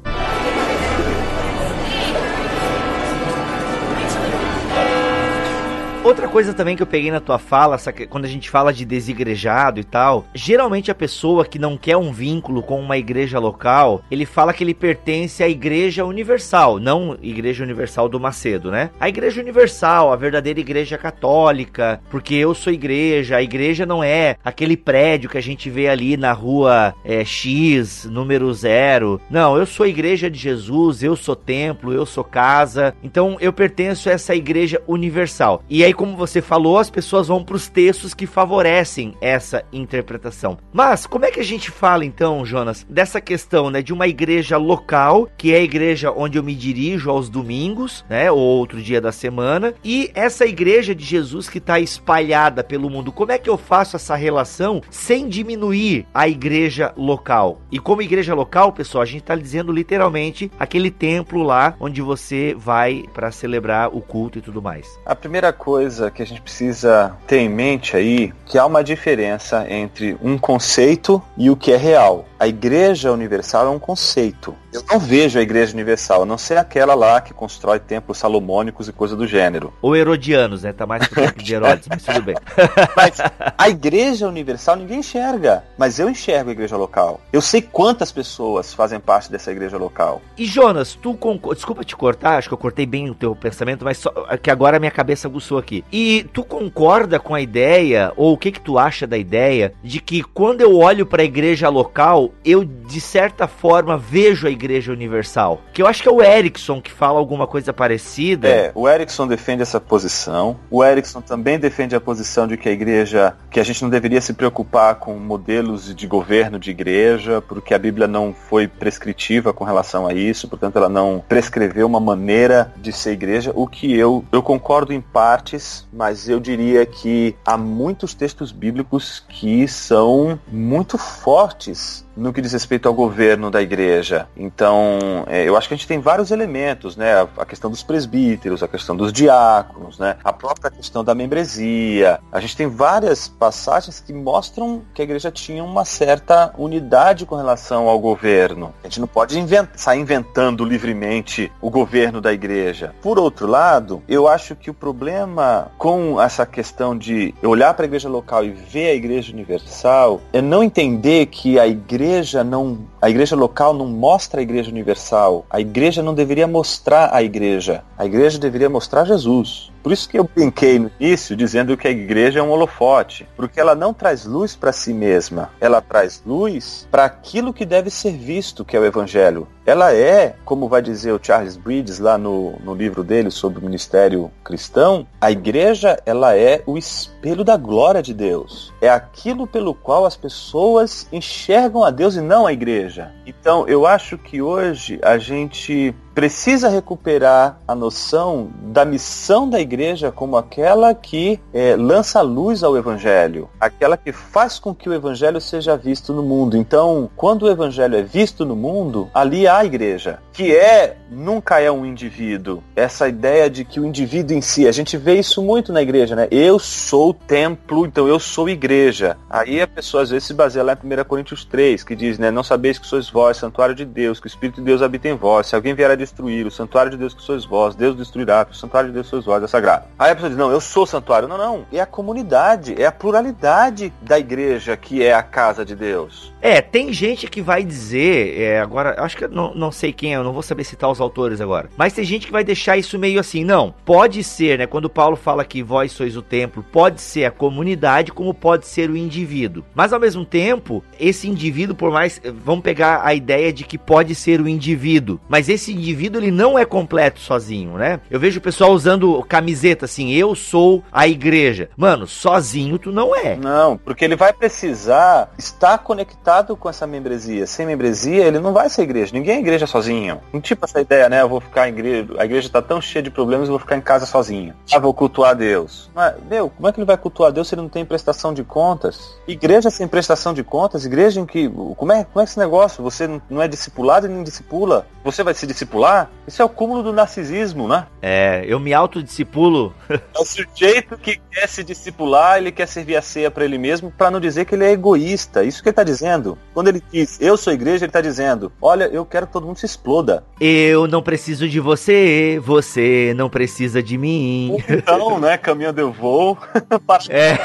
Outra 6.04 6.28
coisa 6.28 6.54
também 6.54 6.76
que 6.76 6.84
eu 6.84 6.88
peguei 6.88 7.10
na 7.10 7.22
tua 7.22 7.39
fala, 7.39 7.78
quando 8.10 8.26
a 8.26 8.28
gente 8.28 8.50
fala 8.50 8.74
de 8.74 8.84
desigrejado 8.84 9.80
e 9.80 9.86
tal, 9.86 10.26
geralmente 10.36 10.92
a 10.92 10.96
pessoa 10.96 11.46
que 11.46 11.58
não 11.58 11.78
quer 11.78 11.96
um 11.96 12.12
vínculo 12.12 12.62
com 12.62 12.78
uma 12.78 12.98
igreja 12.98 13.39
local, 13.39 14.04
ele 14.12 14.26
fala 14.26 14.52
que 14.52 14.66
ele 14.66 14.74
pertence 14.74 15.42
à 15.42 15.48
igreja 15.48 16.04
universal, 16.04 16.78
não 16.78 17.18
igreja 17.22 17.63
universal 17.63 18.10
do 18.10 18.20
Macedo, 18.20 18.70
né? 18.70 18.89
A 19.00 19.08
igreja 19.08 19.39
universal, 19.39 20.12
a 20.12 20.18
verdadeira 20.18 20.60
igreja 20.60 20.98
católica, 20.98 22.02
porque 22.12 22.36
eu 22.36 22.54
sou 22.54 22.74
igreja, 22.74 23.38
a 23.38 23.42
igreja 23.42 23.86
não 23.86 24.04
é 24.04 24.36
aquele 24.44 24.76
prédio 24.76 25.30
que 25.30 25.38
a 25.38 25.42
gente 25.42 25.70
vê 25.70 25.88
ali 25.88 26.18
na 26.18 26.34
rua 26.34 26.94
é, 27.06 27.24
X, 27.24 28.04
número 28.12 28.54
zero. 28.54 29.22
Não, 29.30 29.56
eu 29.56 29.66
sou 29.66 29.88
igreja 29.88 30.30
de 30.30 30.38
Jesus, 30.38 31.02
eu 31.02 31.16
sou 31.16 31.36
templo, 31.36 31.94
eu 31.94 32.06
sou 32.06 32.26
casa. 32.26 32.94
Então 33.02 33.38
eu 33.39 33.54
pertenço 33.54 34.10
a 34.10 34.12
essa 34.12 34.36
igreja 34.36 34.82
universal. 34.86 35.63
E 35.70 35.82
aí 35.82 35.92
como 35.93 36.15
você 36.15 36.41
falou, 36.41 36.77
as 36.77 36.89
pessoas 36.89 37.27
vão 37.27 37.43
para 37.43 37.56
os 37.56 37.67
textos 37.67 38.13
que 38.13 38.25
favorecem 38.25 39.15
essa 39.21 39.63
interpretação. 39.71 40.58
Mas 40.71 41.06
como 41.06 41.25
é 41.25 41.32
que 41.32 41.39
a 41.39 41.43
gente 41.43 41.71
fala 41.71 42.06
então, 42.06 42.45
Jonas, 42.45 42.86
dessa 42.89 43.19
questão, 43.19 43.69
né, 43.69 43.82
de 43.82 43.93
uma 43.93 44.08
igreja 44.08 44.58
local, 44.58 45.27
que 45.38 45.53
é 45.53 45.58
a 45.58 45.63
igreja 45.63 46.12
onde 46.12 46.38
eu 46.38 46.43
me 46.43 46.56
dirijo 46.56 47.10
aos 47.10 47.29
domingos, 47.29 48.06
né, 48.10 48.32
ou 48.32 48.39
outro 48.39 48.82
dia 48.82 48.99
da 48.99 49.12
semana, 49.12 49.73
e 49.84 50.12
essa 50.13 50.45
igreja 50.45 50.95
de 50.95 51.03
Jesus 51.03 51.49
que 51.49 51.58
está 51.58 51.79
espalhada 51.79 52.63
pelo 52.63 52.89
mundo. 52.89 53.12
Como 53.12 53.32
é 53.32 53.38
que 53.38 53.49
eu 53.49 53.58
faço 53.58 53.95
essa 53.95 54.15
relação 54.15 54.82
sem 54.89 55.27
diminuir 55.27 56.06
a 56.13 56.27
igreja 56.27 56.93
local? 56.97 57.62
E 57.71 57.79
como 57.79 58.01
igreja 58.01 58.34
local, 58.34 58.71
pessoal, 58.71 59.01
a 59.01 59.06
gente 59.06 59.21
está 59.21 59.36
dizendo 59.36 59.71
literalmente 59.71 60.51
aquele 60.60 60.89
templo 60.89 61.43
lá 61.43 61.75
onde 61.79 62.01
você 62.01 62.56
vai 62.58 63.03
para 63.13 63.32
celebrar 63.32 63.89
o 63.95 64.01
culto 64.01 64.38
e 64.38 64.41
tudo 64.41 64.62
mais. 64.62 64.99
A 65.06 65.15
primeira 65.15 65.51
coisa 65.51 65.83
coisa 65.84 66.10
que 66.10 66.22
a 66.22 66.26
gente 66.26 66.41
precisa 66.41 67.13
ter 67.28 67.39
em 67.39 67.50
mente 67.50 67.98
aí, 67.98 68.34
que 68.46 68.58
há 68.58 68.65
uma 68.65 68.82
diferença 68.82 69.69
entre 69.69 70.17
um 70.22 70.38
conceito 70.38 71.22
e 71.38 71.50
o 71.50 71.58
que 71.58 71.74
é 71.74 71.78
real. 71.78 72.26
A 72.39 72.48
Igreja 72.48 73.12
Universal 73.12 73.67
é 73.67 73.69
um 73.69 73.80
conceito. 73.80 74.56
Eu 74.73 74.83
não 74.89 74.97
vejo 74.97 75.38
a 75.38 75.41
Igreja 75.43 75.71
Universal, 75.71 76.23
a 76.23 76.25
não 76.25 76.36
ser 76.36 76.57
aquela 76.57 76.95
lá 76.95 77.21
que 77.21 77.31
constrói 77.31 77.79
templos 77.79 78.17
salomônicos 78.17 78.88
e 78.88 78.91
coisa 78.91 79.15
do 79.15 79.27
gênero. 79.27 79.71
Ou 79.79 79.95
herodianos, 79.95 80.63
né? 80.63 80.73
Tá 80.73 80.88
mais 80.88 81.07
pro 81.07 81.21
tempo 81.21 81.43
de 81.43 81.53
Herodes, 81.53 81.88
mas 81.88 82.01
tudo 82.01 82.23
bem. 82.23 82.36
mas 82.97 83.17
a 83.55 83.69
Igreja 83.69 84.27
Universal 84.27 84.77
ninguém 84.77 84.99
enxerga, 84.99 85.63
mas 85.77 85.99
eu 85.99 86.09
enxergo 86.09 86.49
a 86.49 86.53
Igreja 86.53 86.75
local. 86.75 87.21
Eu 87.31 87.39
sei 87.39 87.62
quantas 87.62 88.12
pessoas 88.12 88.73
fazem 88.73 88.99
parte 88.99 89.31
dessa 89.31 89.51
Igreja 89.51 89.77
local. 89.77 90.23
E 90.36 90.45
Jonas, 90.45 90.97
tu 90.99 91.13
concorda... 91.13 91.55
Desculpa 91.55 91.83
te 91.83 91.95
cortar, 91.95 92.38
acho 92.38 92.47
que 92.47 92.53
eu 92.55 92.57
cortei 92.57 92.88
bem 92.88 93.12
o 93.12 93.15
teu 93.15 93.36
pensamento, 93.36 93.86
mas 93.86 93.99
só 93.99 94.09
que 94.41 94.49
agora 94.49 94.77
a 94.77 94.79
minha 94.79 94.91
cabeça 94.91 95.27
aguçou 95.27 95.59
aqui. 95.59 95.86
E 95.91 96.27
tu 96.33 96.43
concorda 96.43 97.19
com 97.19 97.36
a 97.36 97.41
ideia, 97.41 98.12
ou 98.17 98.33
o 98.33 98.38
que 98.39 98.51
que 98.51 98.59
tu 98.59 98.79
acha 98.79 99.05
da 99.05 99.19
ideia, 99.19 99.71
de 99.83 99.99
que 99.99 100.23
quando 100.23 100.62
eu 100.62 100.75
olho 100.75 101.05
para 101.05 101.21
a 101.21 101.25
Igreja 101.25 101.69
local, 101.69 102.31
eu 102.43 102.65
de 102.65 102.99
certa 102.99 103.47
forma 103.47 103.99
vejo 103.99 104.47
a 104.47 104.49
Igreja 104.49 104.62
Universal. 104.91 105.62
Que 105.73 105.82
eu 105.82 105.88
acho 105.88 106.02
que 106.02 106.10
é 106.10 106.12
o 106.12 106.21
Erickson 106.21 106.82
que 106.82 106.91
fala 106.91 107.19
alguma 107.19 107.47
coisa 107.47 107.73
parecida. 107.73 108.47
É, 108.47 108.71
o 108.76 108.88
Erickson 108.88 109.28
defende 109.28 109.62
essa 109.62 109.80
posição. 109.80 110.58
O 110.69 110.84
Erickson 110.84 111.21
também 111.21 111.60
defende 111.60 111.95
a 111.95 112.02
posição 112.02 112.47
de 112.47 112.58
que 112.58 112.69
a 112.69 112.71
Igreja 112.71 113.36
que 113.49 113.60
a 113.60 113.63
gente 113.63 113.84
não 113.84 113.89
deveria 113.89 114.19
se 114.19 114.34
preocupar 114.34 114.95
com 114.95 115.13
modelos 115.15 115.93
de 115.93 116.08
governo 116.08 116.60
de 116.60 116.71
igreja, 116.71 117.41
porque 117.41 117.73
a 117.73 117.80
Bíblia 117.80 118.08
não 118.08 118.34
foi 118.34 118.67
prescritiva 118.67 119.54
com 119.54 119.63
relação 119.63 120.08
a 120.08 120.13
isso, 120.13 120.47
portanto 120.47 120.78
ela 120.78 120.89
não 120.89 121.23
prescreveu 121.28 121.86
uma 121.86 121.99
maneira 121.99 122.73
de 122.78 122.91
ser 122.91 123.12
igreja, 123.12 123.52
o 123.56 123.67
que 123.67 123.95
eu, 123.95 124.26
eu 124.32 124.41
concordo 124.41 124.91
em 124.91 125.02
partes, 125.02 125.88
mas 125.93 126.28
eu 126.28 126.39
diria 126.39 126.86
que 126.86 127.36
há 127.45 127.58
muitos 127.58 128.13
textos 128.13 128.52
bíblicos 128.52 129.23
que 129.30 129.67
são 129.67 130.39
muito 130.47 130.97
fortes 130.97 132.06
no 132.15 132.32
que 132.32 132.41
diz 132.41 132.54
respeito 132.54 132.88
ao 132.88 132.93
governo 132.93 133.49
da 133.49 133.62
igreja. 133.62 134.28
Então, 134.36 135.26
é, 135.28 135.47
eu 135.47 135.58
acho 135.58 135.67
que 135.67 135.73
a 135.73 135.78
gente 135.78 135.88
tem 135.88 135.99
vários 135.99 136.32
elementos, 136.32 136.95
né? 136.95 137.13
A, 137.13 137.28
a, 137.38 137.45
questão 137.45 137.69
dos 137.69 137.84
presbíteros, 137.84 138.63
a 138.63 138.67
questão 138.67 138.95
dos 138.95 139.12
diáconos, 139.12 139.99
né? 139.99 140.17
A 140.23 140.32
própria 140.32 140.69
questão 140.71 141.04
da 141.04 141.15
membresia. 141.15 142.19
A 142.32 142.39
gente 142.39 142.56
tem 142.56 142.67
várias 142.67 143.28
passagens 143.28 143.99
que 143.99 144.13
mostram 144.13 144.84
que 144.93 145.02
a 145.02 145.06
igreja 145.06 145.32
tinha 145.32 145.63
uma 145.63 145.86
certa 145.86 146.54
unidade 146.58 147.26
com 147.26 147.36
relação 147.36 147.88
ao 147.88 147.99
governo. 147.99 148.73
A 148.84 148.88
gente 148.88 148.99
não 148.99 149.08
pode 149.08 149.38
invent 149.39 149.69
sair 149.76 149.99
inventando 149.99 150.65
livremente 150.65 151.52
o 151.62 151.69
governo 151.69 152.21
da 152.21 152.34
igreja. 152.34 152.93
Por 153.02 153.17
outro 153.17 153.47
lado, 153.47 154.04
eu 154.08 154.28
acho 154.28 154.56
que 154.56 154.69
o 154.69 154.73
problema 154.73 155.71
com 155.78 156.21
essa 156.21 156.45
questão 156.45 156.97
de 156.97 157.34
olhar 157.41 157.73
para 157.73 157.86
a 157.86 157.88
igreja 157.88 158.10
local 158.10 158.43
e 158.43 158.52
ver 158.52 158.91
a 158.91 158.95
igreja 158.95 159.32
universal 159.32 160.21
é 160.32 160.41
não 160.41 160.63
entender 160.63 161.28
que 161.28 161.60
a 161.60 161.67
igreja 161.67 162.03
igreja 162.04 162.44
não, 162.44 162.80
a 163.02 163.10
igreja 163.10 163.34
local 163.34 163.74
não 163.74 163.88
mostra 163.88 164.42
a 164.42 164.44
igreja 164.44 164.70
universal. 164.70 165.46
A 165.50 165.62
igreja 165.62 166.04
não 166.04 166.13
deveria 166.13 166.46
mostrar 166.46 167.13
a 167.13 167.24
igreja. 167.24 167.82
A 167.98 168.06
igreja 168.06 168.38
deveria 168.38 168.70
mostrar 168.70 169.06
Jesus. 169.06 169.72
Por 169.84 169.91
isso 169.91 170.08
que 170.08 170.17
eu 170.17 170.24
brinquei 170.24 170.80
no 170.80 170.89
início 170.98 171.36
dizendo 171.36 171.76
que 171.76 171.89
a 171.89 171.91
igreja 171.91 172.39
é 172.39 172.41
um 172.41 172.50
holofote, 172.52 173.28
porque 173.36 173.60
ela 173.60 173.76
não 173.76 173.93
traz 173.93 174.24
luz 174.24 174.56
para 174.56 174.72
si 174.72 174.93
mesma, 174.93 175.50
ela 175.60 175.82
traz 175.82 176.24
luz 176.26 176.88
para 176.89 177.04
aquilo 177.04 177.54
que 177.54 177.65
deve 177.65 177.89
ser 177.89 178.13
visto, 178.13 178.63
que 178.63 178.78
é 178.78 178.80
o 178.80 178.86
evangelho. 178.86 179.46
Ela 179.65 179.93
é, 179.93 180.36
como 180.46 180.69
vai 180.69 180.82
dizer 180.82 181.12
o 181.12 181.19
Charles 181.22 181.58
Bridges 181.58 182.00
lá 182.00 182.17
no, 182.17 182.54
no 182.63 182.74
livro 182.74 183.04
dele 183.04 183.30
sobre 183.30 183.60
o 183.60 183.63
ministério 183.63 184.32
cristão, 184.43 185.06
a 185.19 185.32
igreja 185.32 185.98
ela 186.06 186.36
é 186.36 186.63
o 186.65 186.78
espelho 186.78 187.43
da 187.43 187.58
glória 187.58 188.02
de 188.02 188.13
Deus. 188.13 188.74
É 188.82 188.89
aquilo 188.89 189.46
pelo 189.46 189.74
qual 189.74 190.06
as 190.06 190.15
pessoas 190.15 191.08
enxergam 191.12 191.84
a 191.84 191.91
Deus 191.91 192.15
e 192.15 192.22
não 192.22 192.46
a 192.46 192.54
igreja. 192.54 193.12
Então 193.26 193.67
eu 193.67 193.86
acho 193.86 194.17
que 194.17 194.41
hoje 194.41 195.00
a 195.02 195.17
gente 195.17 195.93
precisa 196.13 196.69
recuperar 196.69 197.60
a 197.67 197.76
noção 197.76 198.49
da 198.63 198.86
missão 198.86 199.49
da 199.49 199.60
igreja 199.60 200.12
como 200.12 200.38
aquela 200.38 200.93
que 200.93 201.39
é, 201.54 201.76
lança 201.76 202.21
luz 202.21 202.63
ao 202.63 202.78
evangelho, 202.78 203.49
aquela 203.60 203.97
que 203.97 204.12
faz 204.12 204.60
com 204.60 204.73
que 204.73 204.89
o 204.89 204.93
evangelho 204.93 205.41
seja 205.41 205.76
visto 205.76 206.13
no 206.13 206.23
mundo. 206.23 206.56
Então, 206.56 207.10
quando 207.15 207.43
o 207.43 207.49
evangelho 207.49 207.95
é 207.95 208.02
visto 208.02 208.45
no 208.45 208.56
mundo, 208.56 209.10
ali 209.13 209.47
há 209.47 209.58
a 209.58 209.65
igreja, 209.65 210.19
que 210.32 210.56
é 210.56 210.97
nunca 211.12 211.60
é 211.60 211.71
um 211.71 211.86
indivíduo. 211.86 212.63
Essa 212.76 213.08
ideia 213.08 213.49
de 213.49 213.63
que 213.63 213.80
o 213.80 213.86
indivíduo 213.86 214.36
em 214.36 214.41
si, 214.41 214.67
a 214.67 214.71
gente 214.71 214.97
vê 214.97 215.19
isso 215.19 215.41
muito 215.41 215.71
na 215.71 215.82
igreja, 215.82 216.15
né? 216.15 216.28
Eu 216.32 216.58
sou 216.58 217.10
o 217.10 217.13
templo, 217.13 217.86
então 217.86 218.08
eu 218.08 218.19
sou 218.19 218.49
igreja. 218.49 219.17
Aí 219.30 219.62
a 219.62 219.67
pessoa 219.67 220.04
às 220.04 220.10
vezes 220.10 220.28
se 220.28 220.34
baseia 220.34 220.63
lá 220.63 220.73
em 220.73 221.02
1 221.02 221.04
Coríntios 221.06 221.45
3, 221.45 221.84
que 221.84 221.95
diz, 221.95 222.17
né, 222.17 222.32
não 222.32 222.43
sabeis 222.43 222.78
que 222.78 222.88
sois 222.88 223.10
vós, 223.10 223.38
santuário 223.38 223.76
de 223.76 223.86
Deus, 223.86 224.19
que 224.19 224.26
o 224.26 224.28
Espírito 224.28 224.62
de 224.62 224.65
Deus 224.65 224.82
habita 224.82 225.08
em 225.08 225.15
vós. 225.15 225.47
Se 225.47 225.56
alguém 225.56 225.73
vier 225.73 225.89
a 225.89 225.95
destruir 226.04 226.46
o 226.46 226.52
santuário 226.52 226.92
de 226.92 226.98
Deus 226.98 227.13
que 227.13 227.22
sois 227.22 227.46
vós, 227.46 227.76
Deus 227.76 227.96
destruirá, 227.96 228.46
o 228.50 228.54
santuário 228.54 228.89
de 228.89 228.94
Deus 228.94 229.08
que 229.08 229.12
sois 229.12 229.26
vós 229.26 229.42
é 229.42 229.48
sagrado. 229.48 229.86
Aí 229.98 230.12
a 230.12 230.16
pessoa 230.16 230.30
diz, 230.30 230.38
não, 230.38 230.52
eu 230.52 230.60
sou 230.60 230.86
santuário. 230.86 231.28
Não, 231.28 231.38
não, 231.38 231.66
é 231.72 231.80
a 231.80 231.86
comunidade, 231.86 232.80
é 232.82 232.86
a 232.86 232.92
pluralidade 232.92 233.94
da 234.02 234.20
igreja 234.20 234.76
que 234.76 235.04
é 235.04 235.13
a 235.13 235.24
casa 235.24 235.63
de 235.63 235.76
Deus. 235.76 236.33
É, 236.43 236.60
tem 236.60 236.91
gente 236.91 237.27
que 237.27 237.41
vai 237.41 237.63
dizer, 237.63 238.38
é, 238.38 238.60
agora, 238.60 239.01
acho 239.01 239.15
que 239.15 239.23
eu 239.23 239.29
não, 239.29 239.56
não 239.56 239.71
sei 239.71 239.93
quem, 239.93 240.12
eu 240.12 240.25
não 240.25 240.34
vou 240.34 240.43
saber 240.43 240.65
citar 240.65 240.91
os 240.91 240.99
autores 240.99 241.39
agora, 241.39 241.69
mas 241.77 241.93
tem 241.93 242.03
gente 242.03 242.25
que 242.25 242.34
vai 242.34 242.43
deixar 242.43 242.75
isso 242.75 242.99
meio 242.99 243.17
assim, 243.17 243.45
não, 243.45 243.73
pode 243.86 244.21
ser, 244.25 244.60
né, 244.60 244.67
quando 244.67 244.89
Paulo 244.89 245.15
fala 245.15 245.45
que 245.45 245.63
vós 245.63 245.93
sois 245.93 246.17
o 246.17 246.21
templo, 246.21 246.62
pode 246.69 246.99
ser 246.99 247.23
a 247.23 247.32
comunidade 247.32 248.12
como 248.12 248.34
pode 248.34 248.67
ser 248.67 248.89
o 248.89 248.97
indivíduo, 248.97 249.63
mas 249.73 249.93
ao 249.93 250.01
mesmo 250.01 250.25
tempo, 250.25 250.84
esse 250.99 251.29
indivíduo, 251.29 251.77
por 251.77 251.93
mais, 251.93 252.19
vamos 252.43 252.62
pegar 252.62 253.06
a 253.06 253.13
ideia 253.13 253.53
de 253.53 253.63
que 253.63 253.77
pode 253.77 254.13
ser 254.13 254.41
o 254.41 254.47
indivíduo, 254.47 255.21
mas 255.29 255.47
esse 255.47 255.71
indivíduo 255.71 256.19
ele 256.19 256.29
não 256.29 256.60
é 256.60 256.65
completo 256.65 257.21
sozinho, 257.21 257.77
né? 257.77 258.01
Eu 258.12 258.19
vejo 258.19 258.39
o 258.39 258.43
pessoal 258.43 258.73
usando 258.73 259.23
camiseta 259.23 259.86
assim, 259.86 260.12
eu 260.12 260.36
sou 260.36 260.84
a 260.91 261.08
igreja. 261.08 261.69
Mano, 261.77 262.06
sozinho 262.06 262.77
tu 262.77 262.91
não 262.91 263.15
é. 263.15 263.38
Não, 263.38 263.77
porque 263.77 264.03
ele 264.03 264.17
vai 264.17 264.34
precisar 264.34 265.32
estar 265.38 265.77
conectado 265.77 266.33
com 266.41 266.67
essa 266.67 266.88
membresia. 266.88 267.46
Sem 267.46 267.65
membresia, 267.65 268.26
ele 268.26 268.39
não 268.39 268.54
vai 268.54 268.67
ser 268.69 268.82
igreja. 268.82 269.13
Ninguém 269.13 269.36
é 269.36 269.39
igreja 269.39 269.67
sozinho. 269.67 270.19
Não 270.34 270.41
tipo 270.41 270.65
essa 270.65 270.82
ideia, 270.82 271.08
né? 271.08 271.22
Eu 271.22 271.30
vou 271.30 271.39
ficar 271.39 271.67
em 271.69 271.74
igreja. 271.74 272.08
A 272.17 272.26
igreja 272.26 272.48
está 272.48 272.62
tão 272.62 272.82
cheia 272.82 273.04
de 273.04 273.12
problemas, 273.12 273.48
eu 273.48 273.52
vou 273.52 273.60
ficar 273.60 273.78
em 273.78 273.82
casa 273.82 274.06
sozinho. 274.06 274.56
Ah, 274.74 274.80
vou 274.80 274.93
cultuar 274.93 275.36
Deus. 275.36 275.91
Mas, 275.93 276.15
meu, 276.28 276.50
como 276.50 276.67
é 276.67 276.72
que 276.72 276.80
ele 276.80 276.88
vai 276.88 276.98
cultuar 276.98 277.32
Deus 277.32 277.48
se 277.48 277.54
ele 277.54 277.62
não 277.62 277.69
tem 277.69 277.86
prestação 277.86 278.34
de 278.34 278.43
contas? 278.43 279.15
Igreja 279.28 279.69
sem 279.69 279.88
prestação 279.88 280.34
de 280.34 280.43
contas, 280.43 280.86
igreja 280.86 281.19
em 281.19 281.26
que. 281.26 281.48
Como 281.78 281.91
é, 281.91 282.04
como 282.04 282.22
é 282.22 282.24
esse 282.24 282.39
negócio? 282.39 282.84
Você 282.84 283.08
não 283.30 283.41
é 283.41 283.48
discipulado 283.48 284.08
e 284.08 284.10
nem 284.10 284.24
discipula. 284.24 284.88
Você 285.04 285.24
vai 285.24 285.36
se 285.36 285.46
discipular? 285.46 286.10
Isso 286.28 286.41
é 286.41 286.46
o 286.46 286.50
cúmulo 286.50 286.82
do 286.82 286.93
narcisismo, 286.93 287.67
né? 287.67 287.86
É, 288.02 288.43
eu 288.48 288.60
me 288.60 288.74
autodiscipulo. 288.74 289.74
é 289.89 290.19
o 290.19 290.26
sujeito 290.26 290.98
que 290.98 291.19
quer 291.32 291.48
se 291.48 291.63
discipular, 291.63 292.38
ele 292.38 292.52
quer 292.52 292.67
servir 292.67 292.96
a 292.96 293.02
ceia 293.02 293.30
para 293.30 293.46
ele 293.46 293.58
mesmo, 293.58 293.91
para 293.91 294.10
não 294.10 294.19
dizer 294.19 294.46
que 294.46 294.56
ele 294.56 294.65
é 294.65 294.72
egoísta. 294.72 295.43
Isso 295.43 295.62
que 295.62 295.69
ele 295.69 295.76
tá 295.76 295.84
dizendo 295.84 296.22
dizendo, 296.23 296.38
quando 296.53 296.69
ele 296.69 296.83
diz 296.91 297.19
eu 297.19 297.36
sou 297.36 297.51
igreja, 297.51 297.86
ele 297.86 297.89
está 297.89 298.01
dizendo: 298.01 298.51
olha, 298.62 298.86
eu 298.86 299.05
quero 299.05 299.27
que 299.27 299.33
todo 299.33 299.45
mundo 299.45 299.59
se 299.59 299.65
exploda. 299.65 300.23
Eu 300.39 300.88
não 300.88 301.01
preciso 301.01 301.47
de 301.47 301.59
você, 301.59 302.41
você 302.43 303.13
não 303.15 303.29
precisa 303.29 303.83
de 303.83 303.97
mim. 303.97 304.57
Então, 304.69 305.19
né, 305.19 305.38
caminhando 305.38 305.79
eu 305.79 305.91
vou. 305.91 306.38
é. 307.09 307.38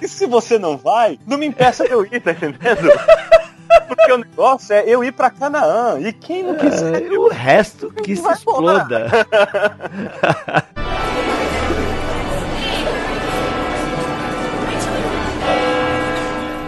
E 0.00 0.08
se 0.08 0.26
você 0.26 0.58
não 0.58 0.76
vai, 0.76 1.18
não 1.26 1.36
me 1.36 1.46
impeça 1.46 1.84
de 1.84 1.90
eu 1.90 2.04
ir, 2.04 2.20
tá 2.20 2.30
entendendo? 2.32 2.90
Porque 3.86 4.12
o 4.12 4.18
negócio 4.18 4.74
é 4.74 4.84
eu 4.86 5.04
ir 5.04 5.12
pra 5.12 5.30
Canaã. 5.30 5.98
E 6.00 6.12
quem 6.12 6.42
não 6.42 6.56
quiser. 6.56 7.02
É, 7.02 7.18
o 7.18 7.28
resto 7.28 7.90
que 7.90 8.16
se 8.16 8.28
exploda. 8.28 9.08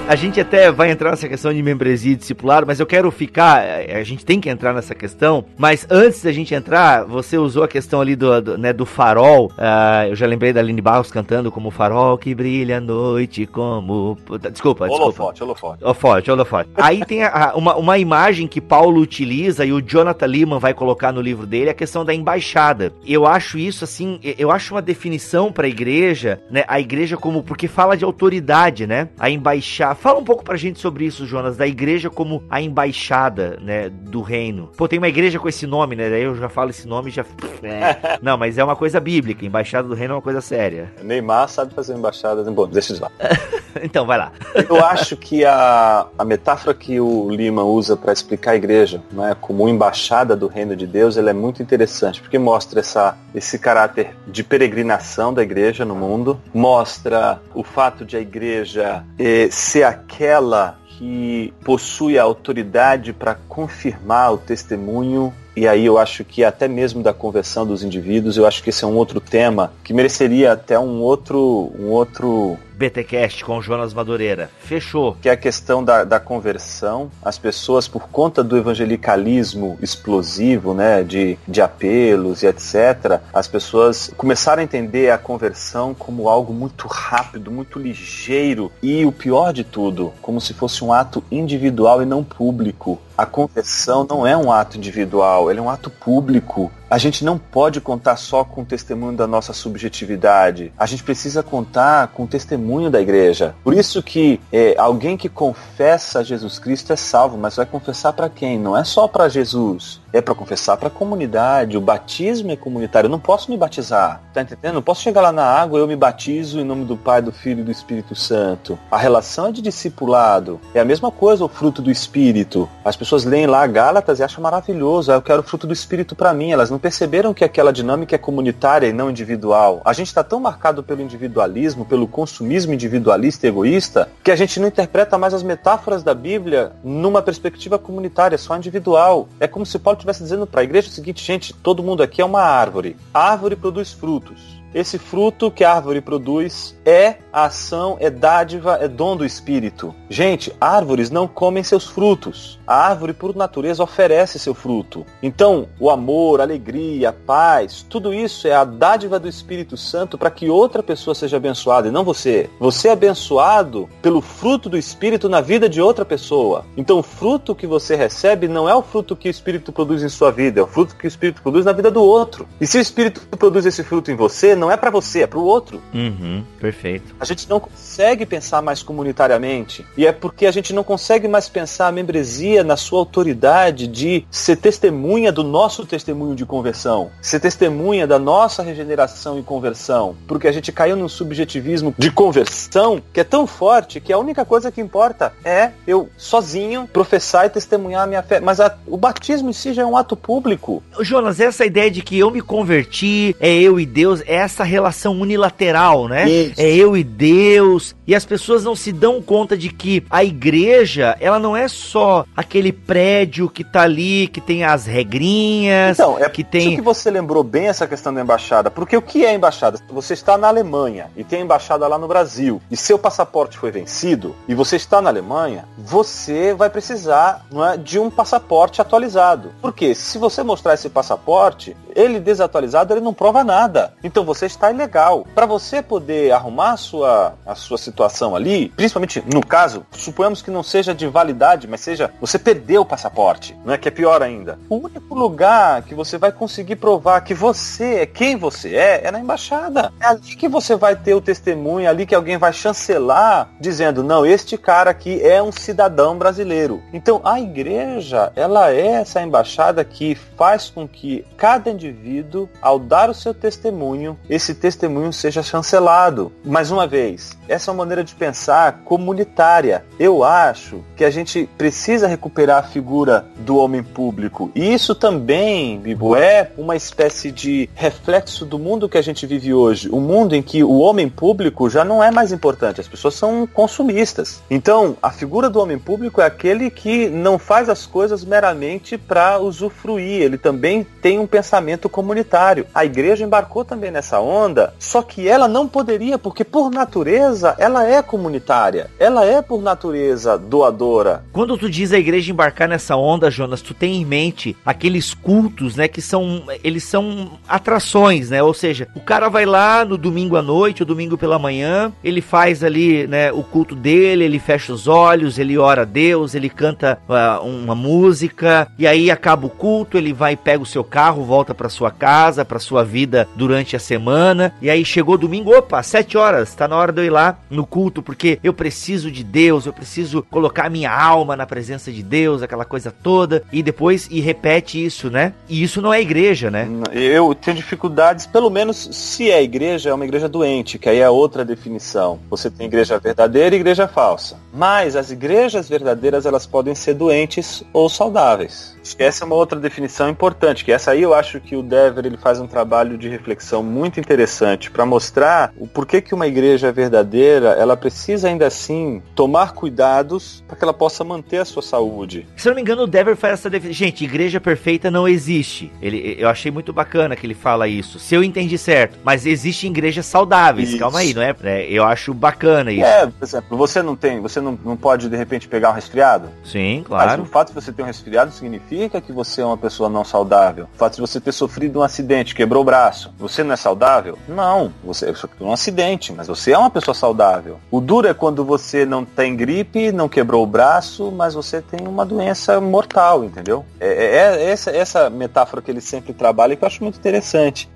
A 0.09 0.17
gente 0.17 0.41
até 0.41 0.71
vai 0.71 0.91
entrar 0.91 1.11
nessa 1.11 1.29
questão 1.29 1.55
de 1.55 1.63
membresia 1.63 2.13
e 2.13 2.17
discipulado, 2.17 2.67
mas 2.67 2.81
eu 2.81 2.85
quero 2.85 3.11
ficar. 3.11 3.65
Eh, 3.65 3.97
a 3.97 4.03
gente 4.03 4.27
tem 4.27 4.41
que 4.41 4.51
entrar 4.51 4.75
nessa 4.75 4.95
questão. 4.95 5.45
Mas 5.57 5.87
antes 5.89 6.23
da 6.23 6.33
gente 6.33 6.53
entrar, 6.55 7.05
você 7.05 7.39
usou 7.39 7.63
a 7.63 7.69
questão 7.69 8.01
ali 8.01 8.17
do, 8.17 8.43
do, 8.43 8.59
né, 8.59 8.73
do 8.73 8.85
farol. 8.85 9.47
Uh, 9.47 10.09
eu 10.11 10.17
já 10.17 10.27
lembrei 10.27 10.53
da 10.53 10.61
Aline 10.61 10.81
Barros 10.83 11.11
cantando 11.11 11.53
como 11.53 11.71
farol 11.71 12.19
que 12.19 12.35
brilha 12.35 12.79
à 12.79 12.81
noite, 12.81 13.47
como. 13.47 14.19
Desculpa, 14.51 14.51
desculpa. 14.51 14.87
Holofote, 14.87 15.43
holofote. 15.45 15.85
Holofote, 15.85 16.31
holofote. 16.31 16.71
Aí 16.77 17.05
tem 17.07 17.23
a, 17.23 17.53
uma, 17.55 17.77
uma 17.77 17.97
imagem 17.97 18.49
que 18.49 18.61
Paulo 18.61 19.01
utiliza 19.01 19.65
e 19.65 19.73
o 19.73 19.81
Jonathan 19.81 20.27
Lehman 20.27 20.59
vai 20.59 20.75
colocar 20.75 21.13
no 21.13 21.21
livro 21.21 21.47
dele, 21.47 21.71
a 21.71 21.75
questão 21.75 22.05
da 22.05 22.13
embaixada. 22.13 22.93
Eu 23.07 23.25
acho 23.25 23.57
isso 23.57 23.85
assim, 23.85 24.19
eu 24.37 24.51
acho 24.51 24.75
uma 24.75 24.83
definição 24.83 25.53
para 25.53 25.67
a 25.67 25.71
igreja, 25.71 26.43
né? 26.51 26.65
A 26.67 26.81
igreja 26.81 27.17
como. 27.17 27.43
Porque 27.43 27.69
fala 27.69 27.97
de 27.97 28.05
autoridade, 28.05 28.87
né? 28.87 29.09
A 29.19 29.31
embaixada 29.31 29.92
Fala 29.95 30.19
um 30.19 30.25
pouco 30.25 30.45
pra 30.45 30.57
gente 30.57 30.81
sobre 30.81 31.05
isso, 31.05 31.27
Jonas, 31.27 31.57
da 31.57 31.67
igreja 31.67 32.11
como 32.11 32.43
a 32.49 32.61
embaixada, 32.61 33.59
né, 33.61 33.89
do 33.89 34.21
reino. 34.21 34.71
Pô, 34.77 34.89
tem 34.89 34.99
uma 34.99 35.09
igreja 35.09 35.39
com 35.39 35.49
esse 35.49 35.67
nome, 35.67 35.97
né? 35.97 36.11
Daí 36.11 36.23
eu 36.23 36.35
já 36.37 36.49
falo 36.49 36.71
esse 36.71 36.87
nome 36.87 37.11
e 37.11 37.13
já. 37.13 37.25
É. 37.63 38.19
Não, 38.23 38.37
mas 38.37 38.59
é 38.59 38.65
uma 38.65 38.77
coisa 38.77 39.01
bíblica. 39.01 39.45
Embaixada 39.45 39.89
do 39.89 39.95
reino 39.95 40.13
é 40.13 40.17
uma 40.17 40.23
coisa 40.23 40.41
séria. 40.41 40.93
Neymar 41.03 41.49
sabe 41.49 41.75
fazer 41.75 41.95
embaixada. 41.95 42.43
Bom, 42.51 42.67
deixa 42.67 42.95
de 42.95 43.01
lá. 43.01 43.11
então, 43.83 44.07
vai 44.07 44.19
lá. 44.19 44.33
Eu 44.69 44.85
acho 44.85 45.17
que 45.17 45.45
a, 45.45 46.07
a 46.19 46.25
metáfora 46.25 46.75
que 46.75 47.01
o 47.01 47.31
Lima 47.31 47.63
usa 47.63 47.97
para 47.97 48.13
explicar 48.13 48.53
a 48.53 48.57
igreja, 48.57 49.03
né, 49.13 49.37
como 49.41 49.69
embaixada 49.69 50.37
do 50.37 50.47
reino 50.47 50.77
de 50.77 50.87
Deus, 50.87 51.17
ela 51.17 51.31
é 51.31 51.35
muito 51.35 51.63
interessante, 51.63 52.21
porque 52.21 52.39
mostra 52.39 52.81
essa, 52.81 53.17
esse 53.35 53.59
caráter 53.59 54.15
de 54.27 54.43
peregrinação 54.43 55.33
da 55.33 55.43
igreja 55.43 55.85
no 55.85 55.95
mundo, 55.95 56.41
mostra 56.53 57.41
o 57.55 57.63
fato 57.63 58.05
de 58.05 58.17
a 58.17 58.21
igreja 58.21 59.05
eh, 59.19 59.49
ser 59.51 59.82
aquela 59.83 60.79
que 60.87 61.53
possui 61.65 62.19
a 62.19 62.23
autoridade 62.23 63.13
para 63.13 63.35
confirmar 63.35 64.33
o 64.33 64.39
testemunho 64.39 65.33
e 65.55 65.69
aí 65.69 65.85
eu 65.85 65.99
acho 65.99 66.25
que 66.25 66.43
até 66.45 66.67
mesmo 66.67 67.03
da 67.03 67.13
conversão 67.13 67.67
dos 67.67 67.83
indivíduos, 67.83 68.37
eu 68.37 68.47
acho 68.47 68.63
que 68.63 68.71
esse 68.71 68.85
é 68.85 68.87
um 68.87 68.97
outro 68.97 69.21
tema 69.21 69.73
que 69.85 69.93
mereceria 69.93 70.53
até 70.53 70.79
um 70.79 71.01
outro, 71.01 71.73
um 71.79 71.91
outro 71.91 72.59
BTcast 72.83 73.45
com 73.45 73.59
o 73.59 73.63
Jonas 73.63 73.95
Madureira. 73.95 74.51
Fechou. 74.59 75.17
Que 75.21 75.29
é 75.29 75.33
a 75.33 75.37
questão 75.37 75.85
da, 75.85 76.05
da 76.05 76.19
conversão. 76.19 77.11
As 77.23 77.39
pessoas, 77.39 77.87
por 77.87 78.09
conta 78.09 78.43
do 78.43 78.57
evangelicalismo 78.57 79.79
explosivo, 79.81 80.75
né, 80.75 81.03
de, 81.03 81.39
de 81.47 81.61
apelos 81.61 82.43
e 82.43 82.47
etc., 82.47 83.21
as 83.33 83.47
pessoas 83.47 84.13
começaram 84.17 84.61
a 84.61 84.65
entender 84.65 85.11
a 85.11 85.19
conversão 85.19 85.95
como 85.95 86.29
algo 86.29 86.53
muito 86.53 86.89
rápido, 86.89 87.51
muito 87.51 87.79
ligeiro 87.79 88.73
e 88.83 89.05
o 89.05 89.13
pior 89.13 89.53
de 89.53 89.63
tudo, 89.63 90.13
como 90.21 90.41
se 90.41 90.55
fosse 90.55 90.83
um 90.83 90.93
ato 90.93 91.23
individual 91.31 92.03
e 92.03 92.07
não 92.07 92.25
público. 92.25 93.01
A 93.23 93.27
conversão 93.27 94.05
não 94.11 94.27
é 94.27 94.37
um 94.37 94.51
ato 94.51 94.77
individual, 94.77 95.49
ele 95.49 95.61
é 95.61 95.63
um 95.63 95.71
ato 95.71 95.89
público. 95.89 96.73
A 96.93 96.99
gente 96.99 97.25
não 97.25 97.39
pode 97.39 97.81
contar 97.81 98.17
só 98.17 98.45
com 98.45 98.61
o 98.61 98.65
testemunho 98.67 99.17
da 99.17 99.27
nossa 99.27 99.55
subjetividade. 99.55 100.71
A 100.79 100.85
gente 100.85 101.03
precisa 101.03 101.43
contar 101.43 102.09
com 102.09 102.25
o 102.25 102.27
testemunho 102.27 102.91
da 102.91 103.01
igreja. 103.01 103.55
Por 103.65 103.73
isso 103.73 104.03
que 104.03 104.39
é, 104.53 104.75
alguém 104.77 105.17
que 105.17 105.27
confessa 105.27 106.23
Jesus 106.23 106.59
Cristo 106.59 106.93
é 106.93 106.97
salvo, 106.97 107.39
mas 107.39 107.57
vai 107.57 107.65
confessar 107.65 108.13
para 108.13 108.29
quem? 108.29 108.59
Não 108.59 108.77
é 108.77 108.85
só 108.85 109.09
para 109.09 109.27
Jesus 109.27 110.03
é 110.13 110.21
para 110.21 110.35
confessar 110.35 110.77
para 110.77 110.89
a 110.89 110.91
comunidade. 110.91 111.77
O 111.77 111.81
batismo 111.81 112.51
é 112.51 112.57
comunitário. 112.57 113.07
Eu 113.07 113.11
não 113.11 113.19
posso 113.19 113.51
me 113.51 113.57
batizar. 113.57 114.21
Tá 114.33 114.43
entendendo? 114.43 114.75
Não 114.75 114.83
posso 114.83 115.03
chegar 115.03 115.23
lá 115.23 115.33
na 115.33 115.45
água, 115.45 115.79
eu 115.79 115.87
me 115.87 115.97
batizo 115.97 116.61
em 116.61 116.65
nome 116.65 116.85
do 116.85 116.97
Pai, 116.97 117.23
do 117.23 117.33
Filho 117.33 117.61
e 117.61 117.65
do 117.65 117.71
Espírito 117.71 118.15
Santo. 118.15 118.79
A 118.91 118.99
relação 118.99 119.47
é 119.47 119.53
de 119.53 119.63
discipulado. 119.63 120.61
É 120.75 120.81
a 120.81 120.85
mesma 120.85 121.11
coisa 121.11 121.45
o 121.45 121.49
fruto 121.49 121.81
do 121.81 121.91
Espírito. 121.91 122.69
As 122.85 122.97
pessoas 122.97 123.25
leem 123.25 123.47
lá 123.47 123.67
Gálatas 123.67 124.19
e 124.19 124.23
acham 124.23 124.43
maravilhoso. 124.43 125.11
Ah, 125.11 125.15
eu 125.15 125.23
quero 125.23 125.41
o 125.41 125.45
fruto 125.45 125.67
do 125.67 125.73
Espírito 125.73 126.15
para 126.15 126.35
mim. 126.35 126.51
Elas 126.51 126.71
não 126.71 126.79
perceberam 126.83 127.33
que 127.33 127.45
aquela 127.45 127.73
dinâmica 127.73 128.17
é 128.17 128.19
comunitária 128.19 128.89
e 128.89 128.93
não 128.93 129.09
individual. 129.09 129.81
A 129.85 129.93
gente 129.93 130.09
está 130.09 130.25
tão 130.25 130.41
marcado 130.41 130.83
pelo 130.83 131.01
individualismo, 131.01 131.87
pelo 131.87 132.09
consumismo 132.09 132.75
individualista 132.75 133.47
e 133.47 133.51
egoísta, 133.51 134.09
que 134.25 134.33
a 134.33 134.37
gente 134.37 134.59
não 134.59 134.67
interpreta 134.67 135.17
mais 135.17 135.33
as 135.33 135.45
metáforas 135.45 136.03
da 136.03 136.13
Bíblia 136.13 136.73
numa 136.83 137.23
perspectiva 137.23 137.79
comunitária, 137.79 138.37
só 138.37 138.57
individual. 138.57 139.29
É 139.39 139.47
como 139.47 139.65
se 139.65 139.79
Paulo 139.79 139.97
estivesse 139.97 140.25
dizendo 140.25 140.47
para 140.47 140.63
a 140.63 140.65
igreja 140.65 140.89
o 140.89 140.93
seguinte, 140.93 141.25
gente, 141.25 141.55
todo 141.55 141.83
mundo 141.83 142.03
aqui 142.03 142.21
é 142.21 142.25
uma 142.25 142.43
árvore. 142.43 142.97
A 143.15 143.31
árvore 143.31 143.55
produz 143.55 143.93
frutos. 143.93 144.61
Esse 144.75 144.99
fruto 144.99 145.51
que 145.51 145.65
a 145.65 145.75
árvore 145.75 146.01
produz 146.01 146.75
é 146.85 147.17
ação, 147.31 147.99
é 148.01 148.09
dádiva, 148.09 148.79
é 148.81 148.89
dom 148.89 149.17
do 149.17 149.25
Espírito. 149.25 149.95
Gente, 150.09 150.55
árvores 150.59 151.11
não 151.11 151.29
comem 151.29 151.63
seus 151.63 151.87
frutos. 151.87 152.59
A 152.73 152.87
árvore, 152.87 153.13
por 153.13 153.37
natureza, 153.37 153.83
oferece 153.83 154.39
seu 154.39 154.55
fruto. 154.55 155.05
Então, 155.23 155.69
o 155.79 155.91
amor, 155.91 156.41
a 156.41 156.45
alegria, 156.45 157.11
a 157.11 157.13
paz, 157.13 157.85
tudo 157.87 158.15
isso 158.15 158.49
é 158.49 158.55
a 158.55 158.65
dádiva 158.65 159.21
do 159.21 159.29
Espírito 159.29 159.77
Santo 159.77 160.17
para 160.17 160.31
que 160.31 160.49
outra 160.49 160.83
pessoa 160.83 161.15
seja 161.15 161.37
abençoada 161.37 161.89
e 161.89 161.91
não 161.91 162.03
você. 162.03 162.49
Você 162.59 162.89
é 162.89 162.93
abençoado 162.93 163.91
pelo 164.01 164.23
fruto 164.23 164.71
do 164.71 164.79
Espírito 164.79 165.29
na 165.29 165.43
vida 165.43 165.69
de 165.69 165.83
outra 165.83 166.03
pessoa. 166.03 166.65
Então, 166.75 167.01
o 167.01 167.03
fruto 167.03 167.55
que 167.55 167.67
você 167.67 167.95
recebe 167.95 168.49
não 168.49 168.67
é 168.67 168.75
o 168.75 168.81
fruto 168.81 169.15
que 169.15 169.29
o 169.29 169.31
Espírito 169.31 169.71
produz 169.71 170.03
em 170.03 170.09
sua 170.09 170.31
vida, 170.31 170.61
é 170.61 170.63
o 170.63 170.67
fruto 170.67 170.97
que 170.97 171.07
o 171.07 171.09
Espírito 171.09 171.43
produz 171.43 171.67
na 171.67 171.73
vida 171.73 171.91
do 171.91 172.03
outro. 172.03 172.49
E 172.59 172.67
se 172.67 172.79
o 172.79 172.81
Espírito 172.81 173.21
produz 173.37 173.67
esse 173.67 173.85
fruto 173.85 174.11
em 174.11 174.17
você, 174.17 174.55
não 174.55 174.71
é 174.71 174.79
para 174.79 174.89
você, 174.89 175.25
é 175.25 175.27
para 175.27 175.39
o 175.39 175.45
outro. 175.45 175.79
Uhum, 175.93 176.43
perfeito. 176.59 177.15
A 177.21 177.27
gente 177.27 177.51
não 177.51 177.61
consegue 177.61 178.25
pensar 178.25 178.63
mais 178.63 178.83
comunitariamente. 178.83 179.85
E 179.95 180.07
é 180.07 180.13
porque 180.13 180.47
a 180.47 180.51
gente 180.51 180.73
não 180.73 180.83
consegue 180.83 181.29
mais 181.29 181.51
pensar 181.51 181.89
a 181.89 181.93
membresia 181.93 182.62
na 182.63 182.77
sua 182.77 183.01
autoridade 183.01 183.87
de 183.87 184.25
ser 184.31 184.57
testemunha 184.57 185.33
do 185.33 185.43
nosso 185.43 185.85
testemunho 185.85 186.35
de 186.35 186.45
conversão, 186.45 187.11
ser 187.21 187.41
testemunha 187.41 188.07
da 188.07 188.19
nossa 188.19 188.63
regeneração 188.63 189.39
e 189.39 189.43
conversão. 189.43 190.17
Porque 190.27 190.49
a 190.49 190.53
gente 190.53 190.73
caiu 190.73 190.97
num 190.97 191.09
subjetivismo 191.09 191.95
de 191.99 192.11
conversão 192.11 193.03
que 193.13 193.21
é 193.21 193.25
tão 193.25 193.47
forte 193.47 194.01
que 194.01 194.13
a 194.13 194.19
única 194.19 194.45
coisa 194.45 194.71
que 194.71 194.81
importa 194.81 195.33
é 195.45 195.71
eu 195.87 196.09
sozinho 196.17 196.89
professar 196.93 197.47
e 197.47 197.51
testemunhar 197.51 198.05
a 198.05 198.07
minha 198.07 198.23
fé. 198.23 198.41
Mas 198.41 198.61
a, 198.61 198.77
o 198.87 198.97
batismo 198.97 199.51
em 199.51 199.53
si 199.53 199.73
já 199.73 199.83
é 199.83 199.87
um 199.87 199.97
ato 199.97 200.17
público. 200.17 200.83
Jonas, 201.01 201.41
essa 201.41 201.65
ideia 201.65 201.91
de 201.91 202.03
que 202.03 202.19
eu 202.19 202.31
me 202.31 202.41
converti, 202.41 203.37
é 203.41 203.53
eu 203.53 203.79
e 203.79 203.87
Deus, 203.87 204.21
é 204.27 204.35
essa 204.35 204.65
relação 204.65 205.21
unilateral, 205.21 206.09
né? 206.09 206.29
Isso. 206.29 206.61
É 206.61 206.71
eu 206.71 206.97
e 206.97 207.05
Deus. 207.05 207.95
E 208.07 208.15
as 208.15 208.25
pessoas 208.25 208.65
não 208.65 208.75
se 208.75 208.93
dão 208.93 209.21
conta 209.23 209.57
de 209.57 209.69
que 209.69 210.05
a 210.11 210.25
igreja, 210.25 211.17
ela 211.21 211.39
não 211.39 211.57
é 211.57 211.69
só 211.69 212.25
aquele 212.43 212.73
prédio 212.73 213.49
que 213.49 213.65
tá 213.65 213.83
ali, 213.83 214.29
que 214.29 214.41
tem 214.41 214.65
as 214.65 214.87
regrinhas. 214.87 215.99
Então, 215.99 216.19
é 216.19 216.29
que 216.29 216.45
tem... 216.45 216.77
que 216.77 216.83
você 216.83 217.11
lembrou 217.11 217.43
bem 217.43 217.69
essa 217.69 217.87
questão 217.87 218.13
da 218.13 218.21
embaixada. 218.21 218.71
Porque 218.71 218.97
o 218.97 219.03
que 219.03 219.25
é 219.25 219.35
embaixada? 219.35 219.79
Você 219.89 220.13
está 220.15 220.37
na 220.37 220.49
Alemanha 220.49 221.11
e 221.17 221.25
tem 221.25 221.41
a 221.41 221.43
embaixada 221.43 221.87
lá 221.89 221.99
no 221.99 222.09
Brasil, 222.09 222.61
e 222.71 222.77
seu 222.77 222.99
passaporte 222.99 223.57
foi 223.57 223.71
vencido, 223.71 224.35
e 224.47 224.55
você 224.55 224.77
está 224.77 225.01
na 225.01 225.09
Alemanha, 225.09 225.65
você 225.79 226.53
vai 226.55 226.69
precisar 226.69 227.47
não 227.51 227.65
é, 227.65 227.77
de 227.77 227.99
um 227.99 228.11
passaporte 228.11 228.81
atualizado. 228.81 229.53
Porque 229.61 229.95
se 229.95 230.19
você 230.19 230.43
mostrar 230.43 230.75
esse 230.75 230.89
passaporte, 230.89 231.77
ele 231.95 232.19
desatualizado, 232.21 232.93
ele 232.93 233.01
não 233.01 233.15
prova 233.15 233.45
nada. 233.45 233.95
Então 234.03 234.25
você 234.25 234.47
está 234.47 234.71
ilegal. 234.71 235.27
Para 235.35 235.47
você 235.47 235.83
poder 235.83 236.33
arrumar 236.33 236.73
a 236.73 236.77
sua, 236.77 237.35
a 237.47 237.55
sua 237.55 237.79
situação 237.79 238.35
ali, 238.35 238.69
principalmente 238.71 239.23
no 239.33 239.45
caso, 239.45 239.87
suponhamos 239.93 240.43
que 240.43 240.51
não 240.51 240.63
seja 240.63 240.95
de 240.95 241.07
validade, 241.07 241.69
mas 241.69 241.81
seja 241.81 242.13
você 242.21 242.32
perdeu 242.39 242.83
o 242.83 242.87
passaporte, 242.87 243.57
não 243.65 243.73
é 243.73 243.79
que 243.79 243.89
é 243.89 243.91
pior 243.91 244.23
ainda. 244.23 244.59
O 244.69 244.77
único 244.77 245.15
lugar 245.15 245.83
que 245.83 245.95
você 245.95 246.19
vai 246.19 246.33
conseguir 246.33 246.77
provar 246.77 247.21
que 247.23 247.35
você 247.35 248.01
é 248.01 248.07
quem 248.07 248.37
você 248.37 248.75
é 248.77 249.03
é 249.05 249.11
na 249.11 249.21
embaixada. 249.21 249.93
É 250.01 250.07
ali 250.07 250.37
que 250.37 250.49
você 250.49 250.77
vai 250.77 250.97
ter 250.97 251.15
o 251.15 251.21
testemunho, 251.21 251.87
é 251.87 251.89
ali 251.89 252.07
que 252.07 252.15
alguém 252.15 252.37
vai 252.37 252.53
chancelar 252.53 253.51
dizendo, 253.61 254.03
não, 254.03 254.25
este 254.27 254.57
cara 254.57 254.91
aqui 254.91 255.21
é 255.23 255.43
um 255.43 255.53
cidadão 255.53 256.17
brasileiro. 256.17 256.83
Então 256.93 257.21
a 257.25 257.41
igreja, 257.41 258.33
ela 258.37 258.73
é 258.73 258.87
essa 258.87 259.23
embaixada 259.23 259.85
que 259.85 260.15
faz 260.37 260.71
com 260.71 260.87
que 260.87 261.25
cada 261.37 261.71
indivíduo, 261.71 262.49
ao 262.61 262.79
dar 262.79 263.11
o 263.11 263.15
seu 263.15 263.35
testemunho, 263.35 264.19
esse 264.29 264.55
testemunho 264.55 265.13
seja 265.13 265.43
chancelado. 265.43 266.33
Mais 266.45 266.71
uma 266.71 266.87
vez, 266.87 267.37
essa 267.49 267.71
é 267.71 267.73
uma 267.73 267.79
maneira 267.79 268.05
de 268.05 268.15
pensar 268.15 268.81
comunitária. 268.85 269.85
Eu 269.99 270.25
acho 270.25 270.83
que 270.97 271.05
a 271.05 271.11
gente 271.11 271.49
precisa 271.57 272.07
recuperar 272.23 272.59
a 272.59 272.63
figura 272.63 273.25
do 273.39 273.57
homem 273.57 273.83
público. 273.83 274.53
E 274.55 274.73
isso 274.73 274.95
também, 274.95 275.81
Bibo, 275.81 276.15
é 276.15 276.53
uma 276.57 276.77
espécie 276.77 277.33
de 277.33 277.69
reflexo 277.75 278.45
do 278.45 278.61
mundo 278.61 278.89
que 278.89 278.97
a 278.97 279.03
gente 279.03 279.27
vive 279.27 279.53
hoje. 279.53 279.91
Um 279.93 280.01
mundo 280.01 280.37
em 280.37 280.43
que 280.43 280.63
o 280.63 280.79
homem 280.79 281.09
público 281.09 281.69
já 281.69 281.85
não 281.85 282.03
é 282.03 282.13
mais 282.13 282.31
importante, 282.31 282.81
as 282.81 282.87
pessoas 282.87 283.15
são 283.15 283.47
consumistas. 283.47 284.41
Então, 284.49 284.97
a 285.03 285.11
figura 285.11 285.51
do 285.51 285.61
homem 285.61 285.79
público 285.79 286.21
é 286.21 286.27
aquele 286.27 286.71
que 286.71 287.09
não 287.09 287.39
faz 287.39 287.69
as 287.69 287.87
coisas 287.87 288.25
meramente 288.25 288.97
para 288.97 289.41
usufruir, 289.41 290.23
ele 290.23 290.39
também 290.39 290.87
tem 291.01 291.19
um 291.19 291.27
pensamento 291.27 291.89
comunitário. 291.89 292.67
A 292.73 292.85
igreja 292.85 293.25
embarcou 293.25 293.65
também 293.65 293.91
nessa 293.91 294.21
onda, 294.21 294.73
só 294.79 295.03
que 295.03 295.27
ela 295.27 295.49
não 295.49 295.67
poderia, 295.67 296.19
porque 296.19 296.45
por 296.45 296.71
natureza 296.71 297.57
ela 297.59 297.85
é 297.85 298.01
comunitária, 298.01 298.91
ela 298.99 299.25
é 299.25 299.43
por 299.43 299.61
natureza 299.61 300.39
doadora. 300.39 301.25
Quando 301.33 301.59
tu 301.59 301.69
diz 301.69 301.93
a 301.93 301.99
igreja 302.13 302.31
embarcar 302.31 302.69
nessa 302.69 302.95
onda, 302.95 303.31
Jonas, 303.31 303.63
tu 303.63 303.73
tem 303.73 304.01
em 304.01 304.05
mente 304.05 304.55
aqueles 304.67 305.15
cultos, 305.15 305.77
né, 305.77 305.89
que 305.89 306.03
são 306.03 306.45
eles 306.63 306.85
são 306.85 307.39
atrações, 307.49 308.29
né? 308.31 308.43
Ou 308.43 308.53
seja, 308.53 308.89
o 308.95 309.01
cara 309.01 309.29
vai 309.29 309.47
lá 309.47 309.85
no 309.85 309.97
domingo 309.97 310.37
à 310.37 310.43
noite, 310.43 310.83
ou 310.83 310.87
domingo 310.87 311.17
pela 311.17 311.39
manhã, 311.39 311.91
ele 312.05 312.21
faz 312.21 312.63
ali, 312.63 313.07
né, 313.07 313.33
o 313.33 313.43
culto 313.43 313.75
dele, 313.75 314.25
ele 314.25 314.39
fecha 314.39 314.73
os 314.73 314.87
olhos, 314.87 315.39
ele 315.39 315.57
ora 315.57 315.83
a 315.83 315.87
Deus, 315.87 316.35
ele 316.35 316.51
canta 316.51 316.99
uh, 317.09 317.47
uma 317.47 317.75
música, 317.75 318.69
e 318.79 318.87
aí 318.87 319.11
acaba 319.11 319.47
o 319.47 319.51
culto, 319.51 319.97
ele 319.97 320.13
vai 320.13 320.37
pega 320.37 320.63
o 320.63 320.67
seu 320.67 320.85
carro, 320.85 321.25
volta 321.25 321.55
para 321.55 321.69
sua 321.69 321.91
casa, 321.91 322.45
para 322.45 322.59
sua 322.59 322.85
vida 322.85 323.27
durante 323.35 323.75
a 323.75 323.79
semana, 323.79 324.53
e 324.61 324.69
aí 324.69 324.85
chegou 324.85 325.17
domingo, 325.17 325.57
opa, 325.57 325.83
sete 325.83 326.19
horas, 326.19 326.55
tá 326.55 326.69
na 326.69 326.77
hora 326.77 326.93
de 326.93 327.01
eu 327.01 327.07
ir 327.07 327.11
lá 327.11 327.39
no 327.49 327.67
culto, 327.67 328.03
porque 328.03 328.39
eu 328.45 328.53
preciso 328.53 329.11
de 329.11 329.25
Deus, 329.25 329.65
eu 329.65 329.73
preciso 329.73 330.23
colocar 330.31 330.69
minha 330.69 330.93
alma 330.93 331.37
na 331.37 331.47
presença 331.47 331.91
de 331.91 332.02
Deus, 332.03 332.43
aquela 332.43 332.65
coisa 332.65 332.91
toda, 332.91 333.43
e 333.53 333.63
depois 333.63 334.09
e 334.11 334.21
repete 334.21 334.85
isso, 334.85 335.11
né? 335.11 335.33
E 335.49 335.63
isso 335.63 335.81
não 335.81 335.93
é 335.93 336.01
igreja, 336.01 336.51
né? 336.51 336.69
Eu 336.93 337.35
tenho 337.35 337.57
dificuldades, 337.57 338.27
pelo 338.27 338.51
menos 338.51 338.89
se 338.93 339.31
é 339.31 339.43
igreja, 339.43 339.91
é 339.91 339.95
uma 339.95 340.05
igreja 340.05 340.29
doente, 340.29 340.79
que 340.79 340.89
aí 340.89 340.99
é 340.99 341.09
outra 341.09 341.45
definição. 341.45 342.19
Você 342.29 342.51
tem 342.51 342.67
igreja 342.67 342.99
verdadeira 342.99 343.55
e 343.55 343.59
igreja 343.59 343.89
falsa. 343.89 344.39
Mas 344.53 344.97
as 344.97 345.11
igrejas 345.11 345.69
verdadeiras 345.69 346.27
elas 346.27 346.47
podem 346.47 346.75
ser 346.75 346.95
doentes 346.95 347.63
ou 347.73 347.89
saudáveis. 347.89 348.77
Essa 348.99 349.25
é 349.25 349.27
uma 349.27 349.37
outra 349.37 349.59
definição 349.59 350.09
importante, 350.09 350.65
que 350.65 350.73
essa 350.73 350.91
aí 350.91 351.03
eu 351.03 351.15
acho 351.15 351.41
que 351.41 351.57
o 351.57 351.63
Dever 351.63 352.05
ele 352.05 352.17
faz 352.17 352.41
um 352.41 352.47
trabalho 352.47 352.99
de 352.99 353.09
reflexão 353.09 353.63
muito 353.63 354.01
interessante 354.01 354.71
para 354.71 354.85
mostrar 354.85 355.53
o 355.59 355.67
porquê 355.67 356.01
que 356.01 356.15
uma 356.15 356.27
igreja 356.27 356.73
verdadeira 356.73 357.51
ela 357.51 357.77
precisa 357.77 358.29
ainda 358.29 358.47
assim 358.47 359.03
tomar 359.15 359.53
cuidados 359.53 360.43
para 360.47 360.57
que 360.57 360.65
ela 360.65 360.75
possa 360.75 361.05
manter 361.05 361.39
a 361.39 361.45
sua 361.45 361.63
saúde. 361.63 361.92
Se 362.37 362.49
eu 362.49 362.51
não 362.51 362.57
me 362.57 362.63
engano, 362.63 362.83
o 362.83 362.87
Dever 362.87 363.17
faz 363.17 363.35
essa 363.35 363.51
definição. 363.51 363.87
Gente, 363.87 364.05
igreja 364.05 364.41
perfeita 364.41 364.91
não 364.91 365.07
existe. 365.07 365.73
Ele, 365.81 366.17
eu 366.19 366.29
achei 366.29 366.51
muito 366.51 366.73
bacana 366.73 367.17
que 367.17 367.27
ele 367.27 367.35
fala 367.35 367.69
isso. 367.69 367.99
Se 367.99 368.15
eu 368.15 368.23
entendi 368.23 368.57
certo, 368.57 368.99
mas 369.05 369.27
existem 369.27 369.71
igrejas 369.71 370.07
saudáveis. 370.07 370.71
Isso. 370.71 370.79
Calma 370.79 371.01
aí, 371.01 371.15
não 371.15 371.23
é? 371.23 371.35
é? 371.43 371.67
Eu 371.69 371.85
acho 371.85 372.15
bacana 372.15 372.73
isso. 372.73 372.85
É, 372.85 373.07
por 373.07 373.25
exemplo, 373.25 373.57
você 373.57 373.83
não 373.83 373.97
tem, 373.97 374.21
você 374.21 374.41
não, 374.41 374.59
não 374.65 374.77
pode 374.77 375.09
de 375.09 375.17
repente 375.17 375.49
pegar 375.49 375.71
um 375.71 375.75
resfriado? 375.75 376.29
Sim, 376.45 376.85
claro. 376.87 377.11
Mas 377.11 377.29
o 377.29 377.31
fato 377.31 377.49
de 377.49 377.55
você 377.55 377.73
ter 377.73 377.83
um 377.83 377.87
resfriado 377.87 378.33
significa 378.33 378.63
significa 378.63 379.01
que 379.01 379.13
você 379.13 379.41
é 379.41 379.45
uma 379.45 379.57
pessoa 379.57 379.89
não 379.89 380.05
saudável. 380.05 380.69
O 380.75 380.77
fato 380.77 380.95
de 380.95 381.01
você 381.01 381.21
ter 381.21 381.33
sofrido 381.33 381.81
um 381.81 381.83
acidente, 381.83 382.35
quebrou 382.35 382.63
o 382.63 382.65
braço, 382.65 383.13
você 383.19 383.43
não 383.43 383.53
é 383.53 383.57
saudável? 383.57 384.19
Não, 384.29 384.73
você 384.85 385.15
sofreu 385.15 385.49
um 385.49 385.53
acidente, 385.53 386.13
mas 386.13 386.27
você 386.27 386.53
é 386.53 386.59
uma 386.59 386.71
pessoa 386.71 386.95
saudável. 386.95 387.59
O 387.71 387.81
duro 387.81 388.09
é 388.09 388.15
quando 388.15 388.45
você 388.45 388.85
não 388.85 389.05
tem 389.05 389.37
gripe, 389.37 389.93
não 389.93 390.09
quebrou 390.09 390.43
o 390.43 390.47
braço, 390.47 391.11
mas 391.11 391.35
você 391.35 391.61
tem 391.61 391.82
uma 391.89 392.05
doença 392.05 392.61
mortal, 392.61 393.25
entendeu? 393.25 393.65
É, 393.81 393.87
é, 393.87 394.17
é 394.17 394.51
essa, 394.51 394.71
essa 394.71 395.11
metáfora 395.11 395.63
que 395.63 395.71
ele 395.71 395.81
sempre 395.81 396.13
trabalha 396.13 396.57
que 396.57 396.65
eu 396.65 396.67
acho 396.67 396.83
muito 396.83 396.99
interessante. 396.99 397.69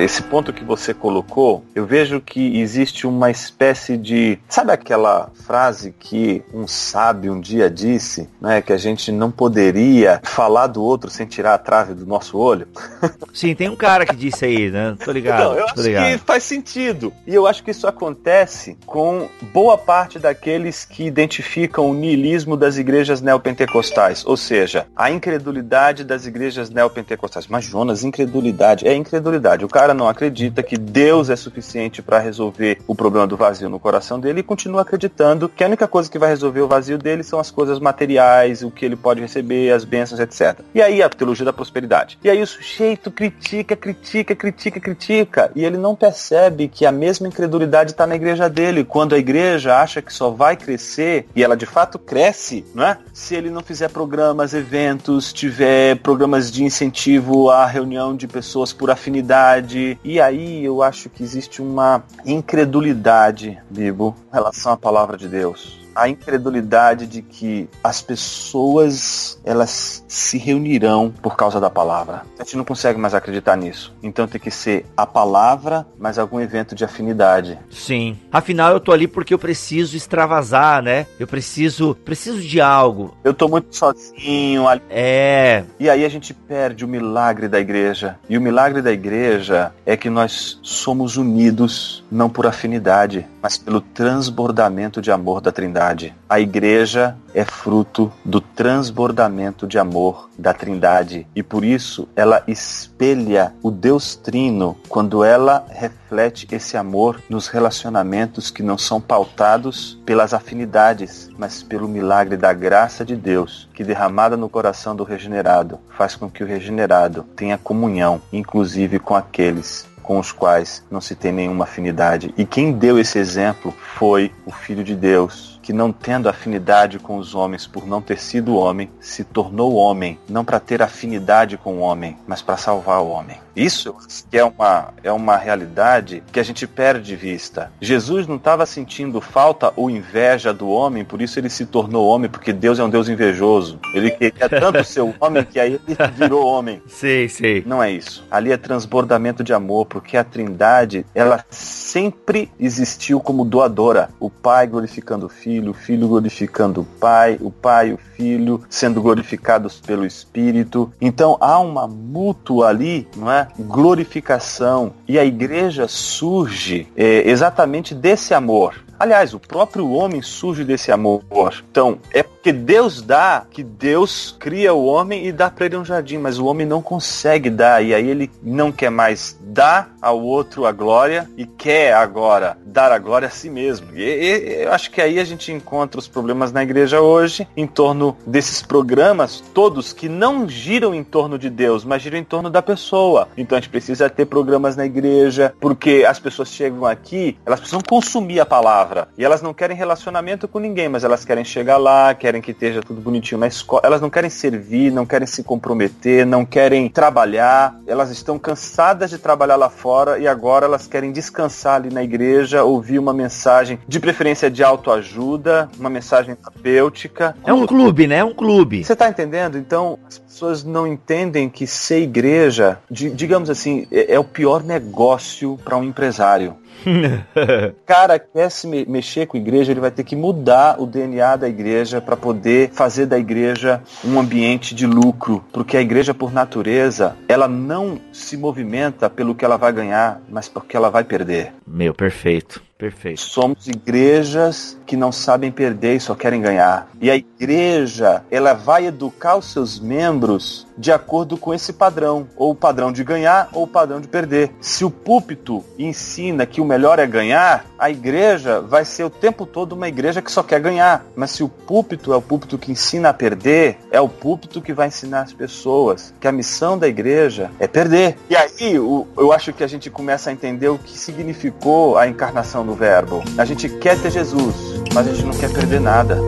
Esse 0.00 0.22
ponto 0.22 0.52
que 0.52 0.64
você 0.64 0.94
colocou, 0.94 1.64
eu 1.74 1.86
vejo 1.86 2.20
que 2.20 2.60
existe 2.60 3.06
uma 3.06 3.30
espécie 3.30 3.96
de. 3.96 4.38
Sabe 4.48 4.72
aquela 4.72 5.30
frase 5.46 5.94
que 5.98 6.42
um 6.52 6.66
sábio 6.66 7.32
um 7.32 7.40
dia 7.40 7.68
disse, 7.70 8.28
né? 8.40 8.62
Que 8.62 8.72
a 8.72 8.76
gente 8.76 9.12
não 9.12 9.30
poderia 9.30 10.20
falar 10.22 10.66
do 10.68 10.82
outro 10.82 11.10
sem 11.10 11.26
tirar 11.26 11.54
a 11.54 11.58
trave 11.58 11.94
do 11.94 12.06
nosso 12.06 12.38
olho? 12.38 12.68
Sim, 13.34 13.54
tem 13.54 13.68
um 13.68 13.76
cara 13.76 14.06
que 14.06 14.16
disse 14.16 14.44
aí, 14.44 14.70
né? 14.70 14.96
Tô 15.04 15.12
ligado. 15.12 15.44
Não, 15.44 15.58
eu 15.58 15.64
acho 15.66 15.82
ligado. 15.82 16.12
que 16.12 16.18
faz 16.18 16.44
sentido. 16.44 17.12
E 17.26 17.34
eu 17.34 17.46
acho 17.46 17.62
que 17.62 17.70
isso 17.70 17.86
acontece 17.86 18.76
com 18.86 19.28
boa 19.52 19.76
parte 19.76 20.18
daqueles 20.18 20.84
que 20.84 21.04
identificam 21.04 21.90
o 21.90 21.94
niilismo 21.94 22.56
das 22.56 22.78
igrejas 22.78 23.20
neopentecostais, 23.20 24.24
ou 24.24 24.36
seja, 24.36 24.86
a 24.96 25.10
incredulidade 25.10 26.04
das 26.04 26.26
igrejas 26.26 26.70
neopentecostais. 26.70 27.46
Mas, 27.46 27.64
Jonas, 27.64 28.04
incredulidade. 28.04 28.86
É 28.86 28.94
incredulidade. 28.94 29.64
O 29.64 29.68
cara 29.68 29.83
cara 29.84 29.92
não 29.92 30.08
acredita 30.08 30.62
que 30.62 30.78
Deus 30.78 31.28
é 31.28 31.36
suficiente 31.36 32.00
para 32.00 32.18
resolver 32.18 32.78
o 32.86 32.94
problema 32.94 33.26
do 33.26 33.36
vazio 33.36 33.68
no 33.68 33.78
coração 33.78 34.18
dele 34.18 34.40
e 34.40 34.42
continua 34.42 34.80
acreditando 34.80 35.46
que 35.46 35.62
a 35.62 35.66
única 35.66 35.86
coisa 35.86 36.10
que 36.10 36.18
vai 36.18 36.30
resolver 36.30 36.62
o 36.62 36.68
vazio 36.68 36.96
dele 36.96 37.22
são 37.22 37.38
as 37.38 37.50
coisas 37.50 37.78
materiais, 37.78 38.62
o 38.62 38.70
que 38.70 38.82
ele 38.82 38.96
pode 38.96 39.20
receber, 39.20 39.70
as 39.72 39.84
bênçãos, 39.84 40.20
etc. 40.20 40.60
E 40.74 40.80
aí 40.80 41.02
a 41.02 41.08
teologia 41.10 41.44
da 41.44 41.52
prosperidade. 41.52 42.18
E 42.24 42.30
aí 42.30 42.40
o 42.40 42.46
sujeito 42.46 43.10
critica, 43.10 43.76
critica, 43.76 44.34
critica, 44.34 44.80
critica 44.80 45.52
e 45.54 45.66
ele 45.66 45.76
não 45.76 45.94
percebe 45.94 46.66
que 46.66 46.86
a 46.86 46.92
mesma 46.92 47.28
incredulidade 47.28 47.90
está 47.90 48.06
na 48.06 48.16
igreja 48.16 48.48
dele. 48.48 48.84
Quando 48.84 49.14
a 49.14 49.18
igreja 49.18 49.76
acha 49.76 50.00
que 50.00 50.14
só 50.14 50.30
vai 50.30 50.56
crescer 50.56 51.26
e 51.36 51.44
ela 51.44 51.58
de 51.58 51.66
fato 51.66 51.98
cresce, 51.98 52.64
não 52.74 52.86
é? 52.86 52.96
Se 53.12 53.34
ele 53.34 53.50
não 53.50 53.60
fizer 53.60 53.90
programas, 53.90 54.54
eventos, 54.54 55.30
tiver 55.30 55.96
programas 55.96 56.50
de 56.50 56.64
incentivo 56.64 57.50
à 57.50 57.66
reunião 57.66 58.16
de 58.16 58.26
pessoas 58.26 58.72
por 58.72 58.90
afinidade 58.90 59.73
e 60.02 60.20
aí 60.20 60.64
eu 60.64 60.82
acho 60.82 61.08
que 61.08 61.22
existe 61.22 61.60
uma 61.60 62.02
incredulidade, 62.24 63.58
Bibo, 63.68 64.14
em 64.30 64.34
relação 64.34 64.72
à 64.72 64.76
palavra 64.76 65.16
de 65.16 65.28
Deus 65.28 65.83
a 65.94 66.08
incredulidade 66.08 67.06
de 67.06 67.22
que 67.22 67.68
as 67.82 68.02
pessoas 68.02 69.40
elas 69.44 70.04
se 70.08 70.38
reunirão 70.38 71.12
por 71.22 71.36
causa 71.36 71.60
da 71.60 71.70
palavra. 71.70 72.22
A 72.38 72.44
gente 72.44 72.56
não 72.56 72.64
consegue 72.64 72.98
mais 72.98 73.14
acreditar 73.14 73.56
nisso. 73.56 73.94
Então 74.02 74.26
tem 74.26 74.40
que 74.40 74.50
ser 74.50 74.86
a 74.96 75.06
palavra, 75.06 75.86
mas 75.98 76.18
algum 76.18 76.40
evento 76.40 76.74
de 76.74 76.84
afinidade. 76.84 77.58
Sim. 77.70 78.18
Afinal 78.32 78.72
eu 78.72 78.80
tô 78.80 78.92
ali 78.92 79.06
porque 79.06 79.34
eu 79.34 79.38
preciso 79.38 79.96
extravasar, 79.96 80.82
né? 80.82 81.06
Eu 81.18 81.26
preciso, 81.26 81.94
preciso 82.04 82.40
de 82.40 82.60
algo. 82.60 83.16
Eu 83.22 83.34
tô 83.34 83.48
muito 83.48 83.74
sozinho. 83.76 84.64
É. 84.90 85.64
E 85.78 85.88
aí 85.88 86.04
a 86.04 86.08
gente 86.08 86.32
perde 86.32 86.84
o 86.84 86.88
milagre 86.88 87.48
da 87.48 87.60
igreja. 87.60 88.18
E 88.28 88.36
o 88.36 88.40
milagre 88.40 88.82
da 88.82 88.92
igreja 88.92 89.72
é 89.84 89.96
que 89.96 90.10
nós 90.10 90.58
somos 90.62 91.16
unidos 91.16 92.04
não 92.10 92.28
por 92.28 92.46
afinidade, 92.46 93.26
mas 93.44 93.58
pelo 93.58 93.82
transbordamento 93.82 95.02
de 95.02 95.12
amor 95.12 95.38
da 95.42 95.52
Trindade. 95.52 96.14
A 96.26 96.40
igreja 96.40 97.14
é 97.34 97.44
fruto 97.44 98.10
do 98.24 98.40
transbordamento 98.40 99.66
de 99.66 99.78
amor 99.78 100.30
da 100.38 100.54
Trindade 100.54 101.26
e 101.36 101.42
por 101.42 101.62
isso 101.62 102.08
ela 102.16 102.42
espelha 102.48 103.52
o 103.62 103.70
Deus 103.70 104.16
Trino 104.16 104.78
quando 104.88 105.22
ela 105.22 105.62
reflete 105.68 106.48
esse 106.52 106.78
amor 106.78 107.20
nos 107.28 107.46
relacionamentos 107.46 108.50
que 108.50 108.62
não 108.62 108.78
são 108.78 108.98
pautados 108.98 110.00
pelas 110.06 110.32
afinidades, 110.32 111.28
mas 111.36 111.62
pelo 111.62 111.86
milagre 111.86 112.38
da 112.38 112.54
graça 112.54 113.04
de 113.04 113.14
Deus 113.14 113.68
que 113.74 113.84
derramada 113.84 114.38
no 114.38 114.48
coração 114.48 114.96
do 114.96 115.04
regenerado 115.04 115.78
faz 115.90 116.16
com 116.16 116.30
que 116.30 116.42
o 116.42 116.46
regenerado 116.46 117.24
tenha 117.36 117.58
comunhão, 117.58 118.22
inclusive 118.32 118.98
com 118.98 119.14
aqueles 119.14 119.86
com 120.04 120.20
os 120.20 120.30
quais 120.30 120.84
não 120.90 121.00
se 121.00 121.16
tem 121.16 121.32
nenhuma 121.32 121.64
afinidade. 121.64 122.32
E 122.36 122.44
quem 122.44 122.72
deu 122.72 122.98
esse 122.98 123.18
exemplo 123.18 123.74
foi 123.96 124.30
o 124.46 124.52
Filho 124.52 124.84
de 124.84 124.94
Deus, 124.94 125.53
que 125.64 125.72
não 125.72 125.90
tendo 125.90 126.28
afinidade 126.28 126.98
com 126.98 127.16
os 127.16 127.34
homens 127.34 127.66
por 127.66 127.86
não 127.86 128.02
ter 128.02 128.18
sido 128.18 128.54
homem, 128.54 128.90
se 129.00 129.24
tornou 129.24 129.76
homem, 129.76 130.18
não 130.28 130.44
para 130.44 130.60
ter 130.60 130.82
afinidade 130.82 131.56
com 131.56 131.76
o 131.76 131.80
homem, 131.80 132.18
mas 132.26 132.42
para 132.42 132.58
salvar 132.58 133.00
o 133.00 133.08
homem. 133.08 133.38
Isso 133.56 133.94
é 134.32 134.44
uma, 134.44 134.92
é 135.02 135.12
uma 135.12 135.36
realidade 135.36 136.22
que 136.32 136.40
a 136.40 136.42
gente 136.42 136.66
perde 136.66 137.06
de 137.06 137.16
vista. 137.16 137.70
Jesus 137.80 138.26
não 138.26 138.36
estava 138.36 138.66
sentindo 138.66 139.20
falta 139.20 139.72
ou 139.76 139.88
inveja 139.88 140.52
do 140.52 140.68
homem, 140.68 141.04
por 141.04 141.22
isso 141.22 141.38
ele 141.38 141.48
se 141.48 141.64
tornou 141.64 142.08
homem, 142.08 142.28
porque 142.28 142.52
Deus 142.52 142.78
é 142.78 142.84
um 142.84 142.90
Deus 142.90 143.08
invejoso. 143.08 143.78
Ele 143.94 144.10
queria 144.10 144.48
tanto 144.48 144.82
ser 144.82 145.02
homem 145.20 145.44
que 145.44 145.60
aí 145.60 145.80
ele 145.86 145.96
virou 146.16 146.44
homem. 146.46 146.82
Sei, 146.88 147.28
sei. 147.28 147.62
Não 147.66 147.82
é 147.82 147.90
isso. 147.90 148.26
Ali 148.30 148.50
é 148.50 148.56
transbordamento 148.56 149.44
de 149.44 149.52
amor, 149.52 149.86
porque 149.86 150.16
a 150.16 150.24
Trindade, 150.24 151.06
ela 151.14 151.44
sempre 151.50 152.50
existiu 152.58 153.20
como 153.20 153.44
doadora. 153.44 154.08
O 154.18 154.28
Pai 154.28 154.66
glorificando 154.66 155.26
o 155.26 155.28
Filho, 155.28 155.53
o 155.60 155.74
Filho 155.74 156.08
glorificando 156.08 156.82
o 156.82 156.84
Pai, 156.84 157.38
o 157.40 157.50
Pai 157.50 157.92
o 157.92 157.98
Filho 158.16 158.62
sendo 158.68 159.00
glorificados 159.00 159.80
pelo 159.80 160.04
Espírito. 160.04 160.92
Então 161.00 161.36
há 161.40 161.58
uma 161.58 161.86
mútua 161.86 162.68
ali, 162.68 163.08
não 163.16 163.30
é? 163.30 163.48
glorificação. 163.58 164.92
E 165.06 165.18
a 165.18 165.24
igreja 165.24 165.86
surge 165.88 166.88
é, 166.96 167.28
exatamente 167.28 167.94
desse 167.94 168.34
amor. 168.34 168.83
Aliás, 168.98 169.34
o 169.34 169.40
próprio 169.40 169.90
homem 169.90 170.22
surge 170.22 170.64
desse 170.64 170.92
amor. 170.92 171.22
Então, 171.70 171.98
é 172.12 172.22
porque 172.22 172.52
Deus 172.52 173.00
dá 173.00 173.44
que 173.50 173.62
Deus 173.62 174.36
cria 174.38 174.74
o 174.74 174.84
homem 174.84 175.26
e 175.26 175.32
dá 175.32 175.50
para 175.50 175.66
ele 175.66 175.76
um 175.76 175.84
jardim, 175.84 176.18
mas 176.18 176.38
o 176.38 176.44
homem 176.44 176.66
não 176.66 176.82
consegue 176.82 177.48
dar, 177.48 177.82
e 177.82 177.94
aí 177.94 178.08
ele 178.08 178.30
não 178.42 178.70
quer 178.70 178.90
mais 178.90 179.38
dar 179.40 179.94
ao 180.00 180.20
outro 180.20 180.66
a 180.66 180.72
glória 180.72 181.28
e 181.36 181.46
quer 181.46 181.94
agora 181.94 182.58
dar 182.66 182.92
a 182.92 182.98
glória 182.98 183.28
a 183.28 183.30
si 183.30 183.48
mesmo. 183.48 183.88
E, 183.94 184.02
e 184.02 184.62
eu 184.64 184.72
acho 184.72 184.90
que 184.90 185.00
aí 185.00 185.18
a 185.18 185.24
gente 185.24 185.50
encontra 185.50 185.98
os 185.98 186.06
problemas 186.06 186.52
na 186.52 186.62
igreja 186.62 187.00
hoje 187.00 187.48
em 187.56 187.66
torno 187.66 188.16
desses 188.26 188.60
programas 188.60 189.42
todos 189.54 189.92
que 189.92 190.08
não 190.08 190.48
giram 190.48 190.94
em 190.94 191.02
torno 191.02 191.38
de 191.38 191.48
Deus, 191.48 191.84
mas 191.84 192.02
giram 192.02 192.18
em 192.18 192.24
torno 192.24 192.50
da 192.50 192.60
pessoa. 192.60 193.28
Então 193.36 193.56
a 193.56 193.60
gente 193.60 193.70
precisa 193.70 194.10
ter 194.10 194.26
programas 194.26 194.76
na 194.76 194.84
igreja, 194.84 195.54
porque 195.60 196.04
as 196.06 196.18
pessoas 196.18 196.50
chegam 196.50 196.84
aqui, 196.84 197.38
elas 197.46 197.60
precisam 197.60 197.80
consumir 197.80 198.40
a 198.40 198.46
palavra 198.46 198.83
palavra. 198.84 199.08
E 199.16 199.24
elas 199.24 199.42
não 199.42 199.54
querem 199.54 199.76
relacionamento 199.76 200.46
com 200.46 200.58
ninguém, 200.58 200.88
mas 200.88 201.04
elas 201.04 201.24
querem 201.24 201.44
chegar 201.44 201.76
lá, 201.76 202.14
querem 202.14 202.42
que 202.42 202.50
esteja 202.50 202.82
tudo 202.82 203.00
bonitinho 203.00 203.40
na 203.40 203.46
escola. 203.46 203.82
Elas 203.84 204.00
não 204.00 204.10
querem 204.10 204.30
servir, 204.30 204.92
não 204.92 205.06
querem 205.06 205.26
se 205.26 205.42
comprometer, 205.42 206.26
não 206.26 206.44
querem 206.44 206.88
trabalhar. 206.88 207.76
Elas 207.86 208.10
estão 208.10 208.38
cansadas 208.38 209.10
de 209.10 209.18
trabalhar 209.18 209.56
lá 209.56 209.70
fora 209.70 210.18
e 210.18 210.28
agora 210.28 210.66
elas 210.66 210.86
querem 210.86 211.12
descansar 211.12 211.76
ali 211.76 211.90
na 211.90 212.02
igreja, 212.02 212.64
ouvir 212.64 212.98
uma 212.98 213.14
mensagem, 213.14 213.78
de 213.88 213.98
preferência 213.98 214.50
de 214.50 214.62
autoajuda, 214.62 215.68
uma 215.78 215.90
mensagem 215.90 216.34
terapêutica. 216.34 217.36
É 217.44 217.52
um 217.52 217.66
clube, 217.66 218.06
né? 218.06 218.18
É 218.18 218.24
um 218.24 218.34
clube. 218.34 218.84
Você 218.84 218.92
está 218.92 219.08
entendendo? 219.08 219.58
Então, 219.58 219.98
as 220.06 220.18
pessoas 220.18 220.64
não 220.64 220.86
entendem 220.86 221.48
que 221.48 221.66
ser 221.66 222.02
igreja, 222.02 222.78
digamos 222.90 223.48
assim, 223.48 223.86
é, 223.90 224.14
é 224.14 224.18
o 224.18 224.24
pior 224.24 224.62
negócio 224.62 225.58
para 225.64 225.76
um 225.76 225.84
empresário. 225.84 226.56
cara 227.86 228.18
quer 228.18 228.50
se 228.50 228.66
me 228.66 228.84
mexer 228.86 229.26
com 229.26 229.36
a 229.36 229.40
igreja, 229.40 229.72
ele 229.72 229.80
vai 229.80 229.90
ter 229.90 230.04
que 230.04 230.16
mudar 230.16 230.80
o 230.80 230.86
DNA 230.86 231.36
da 231.36 231.48
igreja 231.48 232.00
para 232.00 232.16
poder 232.16 232.70
fazer 232.70 233.06
da 233.06 233.18
igreja 233.18 233.82
um 234.04 234.18
ambiente 234.18 234.74
de 234.74 234.86
lucro, 234.86 235.44
porque 235.52 235.76
a 235.76 235.80
igreja 235.80 236.14
por 236.14 236.32
natureza, 236.32 237.16
ela 237.28 237.48
não 237.48 238.00
se 238.12 238.36
movimenta 238.36 239.08
pelo 239.08 239.34
que 239.34 239.44
ela 239.44 239.56
vai 239.56 239.72
ganhar, 239.72 240.20
mas 240.28 240.48
porque 240.48 240.76
ela 240.76 240.90
vai 240.90 241.04
perder. 241.04 241.52
Meu, 241.66 241.94
perfeito. 241.94 242.62
Perfeito. 242.76 243.20
Somos 243.20 243.68
igrejas 243.68 244.76
que 244.84 244.96
não 244.96 245.12
sabem 245.12 245.50
perder 245.50 245.96
e 245.96 246.00
só 246.00 246.14
querem 246.14 246.40
ganhar. 246.40 246.88
E 247.00 247.10
a 247.10 247.16
igreja, 247.16 248.22
ela 248.30 248.52
vai 248.52 248.86
educar 248.86 249.36
os 249.36 249.46
seus 249.52 249.78
membros 249.78 250.66
de 250.76 250.90
acordo 250.90 251.36
com 251.36 251.54
esse 251.54 251.72
padrão, 251.72 252.26
ou 252.36 252.50
o 252.50 252.54
padrão 252.54 252.92
de 252.92 253.04
ganhar 253.04 253.48
ou 253.52 253.62
o 253.62 253.66
padrão 253.66 254.00
de 254.00 254.08
perder. 254.08 254.50
Se 254.60 254.84
o 254.84 254.90
púlpito 254.90 255.64
ensina 255.78 256.44
que 256.44 256.60
o 256.60 256.64
melhor 256.64 256.98
é 256.98 257.06
ganhar, 257.06 257.64
a 257.78 257.90
igreja 257.90 258.60
vai 258.60 258.84
ser 258.84 259.04
o 259.04 259.10
tempo 259.10 259.46
todo 259.46 259.72
uma 259.72 259.88
igreja 259.88 260.20
que 260.20 260.32
só 260.32 260.42
quer 260.42 260.60
ganhar. 260.60 261.06
Mas 261.14 261.30
se 261.30 261.44
o 261.44 261.48
púlpito 261.48 262.12
é 262.12 262.16
o 262.16 262.22
púlpito 262.22 262.58
que 262.58 262.72
ensina 262.72 263.10
a 263.10 263.14
perder, 263.14 263.78
é 263.90 264.00
o 264.00 264.08
púlpito 264.08 264.60
que 264.60 264.72
vai 264.72 264.88
ensinar 264.88 265.22
as 265.22 265.32
pessoas 265.32 266.12
que 266.20 266.26
a 266.26 266.32
missão 266.32 266.76
da 266.76 266.88
igreja 266.88 267.50
é 267.60 267.68
perder. 267.68 268.16
E 268.28 268.36
aí 268.36 268.74
eu 268.74 269.32
acho 269.32 269.52
que 269.52 269.62
a 269.62 269.68
gente 269.68 269.88
começa 269.88 270.30
a 270.30 270.32
entender 270.32 270.68
o 270.68 270.78
que 270.78 270.98
significou 270.98 271.96
a 271.96 272.08
encarnação 272.08 272.63
do 272.64 272.74
Verbo. 272.74 273.22
A 273.38 273.44
gente 273.44 273.68
quer 273.68 274.00
ter 274.00 274.10
Jesus, 274.10 274.82
mas 274.92 275.06
a 275.06 275.12
gente 275.12 275.26
não 275.26 275.34
quer 275.34 275.52
perder 275.52 275.80
nada. 275.80 276.18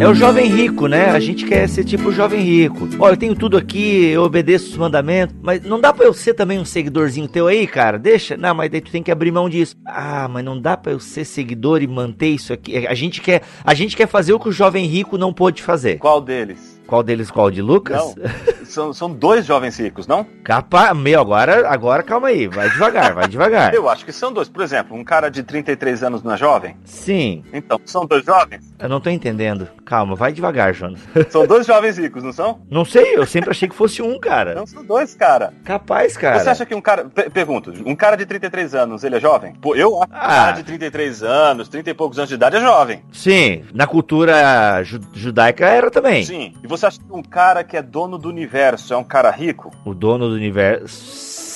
É 0.00 0.06
o 0.06 0.14
jovem 0.14 0.46
rico, 0.46 0.86
né? 0.86 1.10
A 1.10 1.18
gente 1.18 1.44
quer 1.44 1.68
ser 1.68 1.82
tipo 1.82 2.10
o 2.10 2.12
jovem 2.12 2.40
rico. 2.40 2.88
Ó, 3.00 3.10
eu 3.10 3.16
tenho 3.16 3.34
tudo 3.34 3.56
aqui, 3.56 4.06
eu 4.06 4.22
obedeço 4.22 4.70
os 4.70 4.76
mandamentos, 4.76 5.34
mas 5.42 5.60
não 5.62 5.80
dá 5.80 5.92
pra 5.92 6.06
eu 6.06 6.14
ser 6.14 6.34
também 6.34 6.56
um 6.56 6.64
seguidorzinho 6.64 7.26
teu 7.26 7.48
aí, 7.48 7.66
cara? 7.66 7.98
Deixa. 7.98 8.36
Não, 8.36 8.54
mas 8.54 8.70
daí 8.70 8.80
tu 8.80 8.92
tem 8.92 9.02
que 9.02 9.10
abrir 9.10 9.32
mão 9.32 9.48
disso. 9.48 9.74
Ah, 9.84 10.28
mas 10.30 10.44
não 10.44 10.60
dá 10.60 10.76
pra 10.76 10.92
eu 10.92 11.00
ser 11.00 11.24
seguidor 11.24 11.82
e 11.82 11.88
manter 11.88 12.28
isso 12.28 12.52
aqui. 12.52 12.86
A 12.86 12.94
gente 12.94 13.20
quer, 13.20 13.42
a 13.64 13.74
gente 13.74 13.96
quer 13.96 14.06
fazer 14.06 14.32
o 14.32 14.38
que 14.38 14.48
o 14.48 14.52
jovem 14.52 14.86
rico 14.86 15.18
não 15.18 15.32
pôde 15.32 15.62
fazer. 15.64 15.98
Qual 15.98 16.20
deles? 16.20 16.77
Qual 16.88 17.02
deles 17.02 17.30
qual? 17.30 17.50
De 17.50 17.60
Lucas? 17.60 18.14
Não, 18.16 18.64
são, 18.64 18.92
são 18.94 19.10
dois 19.12 19.44
jovens 19.44 19.78
ricos, 19.78 20.06
não? 20.06 20.24
Capaz, 20.42 20.96
meu, 20.96 21.20
agora, 21.20 21.68
agora 21.68 22.02
calma 22.02 22.28
aí, 22.28 22.48
vai 22.48 22.70
devagar, 22.70 23.14
vai 23.14 23.28
devagar. 23.28 23.72
Eu 23.76 23.88
acho 23.90 24.04
que 24.06 24.12
são 24.12 24.32
dois. 24.32 24.48
Por 24.48 24.62
exemplo, 24.62 24.96
um 24.96 25.04
cara 25.04 25.28
de 25.30 25.42
33 25.42 26.02
anos 26.02 26.22
não 26.22 26.32
é 26.32 26.36
jovem? 26.38 26.76
Sim. 26.86 27.44
Então, 27.52 27.78
são 27.84 28.06
dois 28.06 28.24
jovens? 28.24 28.74
Eu 28.78 28.88
não 28.88 29.00
tô 29.00 29.10
entendendo. 29.10 29.68
Calma, 29.84 30.14
vai 30.16 30.32
devagar, 30.32 30.72
Jonas. 30.74 31.00
São 31.30 31.46
dois 31.46 31.66
jovens 31.66 31.98
ricos, 31.98 32.22
não 32.22 32.32
são? 32.32 32.60
Não 32.70 32.84
sei, 32.84 33.16
eu 33.16 33.26
sempre 33.26 33.50
achei 33.50 33.68
que 33.68 33.74
fosse 33.74 34.00
um, 34.02 34.18
cara. 34.18 34.54
Não, 34.54 34.66
são 34.66 34.84
dois, 34.84 35.14
cara. 35.14 35.52
Capaz, 35.64 36.16
cara. 36.16 36.38
Você 36.40 36.48
acha 36.50 36.64
que 36.66 36.74
um 36.74 36.80
cara. 36.80 37.04
Pergunto, 37.32 37.72
um 37.86 37.94
cara 37.96 38.16
de 38.16 38.24
33 38.26 38.74
anos, 38.74 39.02
ele 39.04 39.16
é 39.16 39.20
jovem? 39.20 39.54
Pô, 39.60 39.74
eu 39.74 39.96
acho 40.02 40.06
que 40.08 40.14
um 40.14 40.18
Ah. 40.20 40.28
cara 40.28 40.52
de 40.52 40.62
33 40.64 41.22
anos, 41.22 41.68
30 41.68 41.90
e 41.90 41.94
poucos 41.94 42.18
anos 42.18 42.28
de 42.28 42.34
idade 42.34 42.56
é 42.56 42.60
jovem. 42.60 43.02
Sim, 43.12 43.64
na 43.74 43.86
cultura 43.86 44.82
ju- 44.84 45.00
judaica 45.14 45.66
era 45.66 45.90
também. 45.90 46.24
Sim. 46.24 46.54
E 46.62 46.66
você 46.66 46.77
acha 46.86 46.98
que 46.98 47.12
um 47.12 47.22
cara 47.22 47.64
que 47.64 47.76
é 47.76 47.82
dono 47.82 48.18
do 48.18 48.28
universo 48.28 48.92
é 48.92 48.96
um 48.96 49.04
cara 49.04 49.30
rico? 49.30 49.70
O 49.84 49.94
dono 49.94 50.28
do 50.28 50.34
universo. 50.34 51.47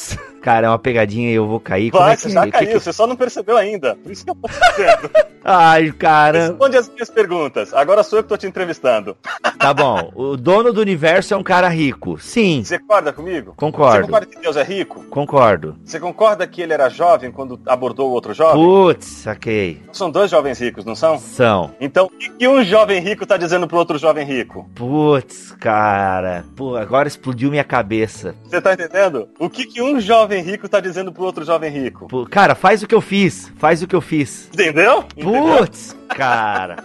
Cara, 0.42 0.66
é 0.66 0.70
uma 0.70 0.78
pegadinha 0.78 1.30
e 1.30 1.34
eu 1.34 1.46
vou 1.46 1.60
cair. 1.60 1.90
Como 1.90 2.02
Vai, 2.02 2.12
é 2.14 2.16
que 2.16 2.22
você 2.22 2.30
já 2.30 2.50
caiu, 2.50 2.68
que- 2.68 2.80
você 2.80 2.92
só 2.92 3.06
não 3.06 3.14
percebeu 3.16 3.56
ainda. 3.56 3.94
Por 3.96 4.10
isso 4.10 4.24
que 4.24 4.30
eu 4.30 4.34
tô 4.34 4.48
dizendo. 4.48 5.10
Ai, 5.44 5.90
cara. 5.92 6.48
Responde 6.48 6.76
as 6.76 6.88
minhas 6.88 7.10
perguntas. 7.10 7.74
Agora 7.74 8.02
sou 8.04 8.18
eu 8.18 8.22
que 8.22 8.28
tô 8.28 8.36
te 8.36 8.46
entrevistando. 8.46 9.16
Tá 9.58 9.74
bom. 9.74 10.10
O 10.14 10.36
dono 10.36 10.72
do 10.72 10.80
universo 10.80 11.34
é 11.34 11.36
um 11.36 11.42
cara 11.42 11.68
rico. 11.68 12.16
Sim, 12.20 12.62
Você 12.64 12.78
concorda 12.78 13.12
comigo? 13.12 13.50
Você 13.50 13.56
concordo. 13.56 14.06
concorda 14.06 14.26
que 14.26 14.38
Deus 14.40 14.56
é 14.56 14.62
rico? 14.62 15.02
Concordo. 15.10 15.76
Você 15.84 15.98
concorda 15.98 16.46
que 16.46 16.60
ele 16.62 16.72
era 16.72 16.88
jovem 16.88 17.30
quando 17.32 17.60
abordou 17.66 18.08
o 18.08 18.12
outro 18.12 18.32
jovem? 18.34 18.62
Putz, 18.62 19.04
saquei. 19.06 19.80
São 19.92 20.10
dois 20.10 20.30
jovens 20.30 20.60
ricos, 20.60 20.84
não 20.84 20.94
são? 20.94 21.18
São. 21.18 21.72
Então, 21.80 22.06
o 22.06 22.10
que 22.10 22.28
que 22.30 22.46
um 22.48 22.62
jovem 22.62 23.00
rico 23.00 23.26
tá 23.26 23.36
dizendo 23.36 23.66
pro 23.66 23.78
outro 23.78 23.98
jovem 23.98 24.24
rico? 24.24 24.68
Putz, 24.76 25.52
cara. 25.58 26.44
Pô, 26.56 26.76
agora 26.76 27.08
explodiu 27.08 27.50
minha 27.50 27.64
cabeça. 27.64 28.34
Você 28.44 28.60
tá 28.60 28.72
entendendo? 28.74 29.28
O 29.40 29.50
que, 29.50 29.66
que 29.66 29.82
um 29.82 30.00
jovem 30.00 30.31
rico 30.40 30.68
tá 30.68 30.80
dizendo 30.80 31.12
pro 31.12 31.24
outro 31.24 31.44
jovem 31.44 31.70
rico? 31.70 32.06
Pô, 32.08 32.24
cara, 32.24 32.54
faz 32.54 32.82
o 32.82 32.86
que 32.86 32.94
eu 32.94 33.00
fiz. 33.00 33.52
Faz 33.56 33.82
o 33.82 33.86
que 33.86 33.94
eu 33.94 34.00
fiz. 34.00 34.48
Entendeu? 34.52 35.04
Putz, 35.20 35.96
cara. 36.08 36.76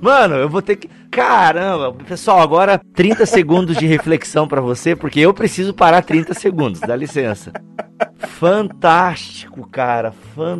Mano, 0.00 0.34
eu 0.36 0.48
vou 0.48 0.60
ter 0.60 0.76
que. 0.76 0.88
Caramba, 1.10 1.92
pessoal, 2.04 2.40
agora 2.40 2.80
30 2.94 3.26
segundos 3.26 3.76
de 3.76 3.86
reflexão 3.86 4.46
pra 4.46 4.60
você, 4.60 4.94
porque 4.94 5.18
eu 5.18 5.34
preciso 5.34 5.74
parar 5.74 6.02
30 6.02 6.34
segundos, 6.34 6.80
dá 6.80 6.94
licença. 6.94 7.52
Fantástico, 8.28 9.68
cara, 9.68 10.12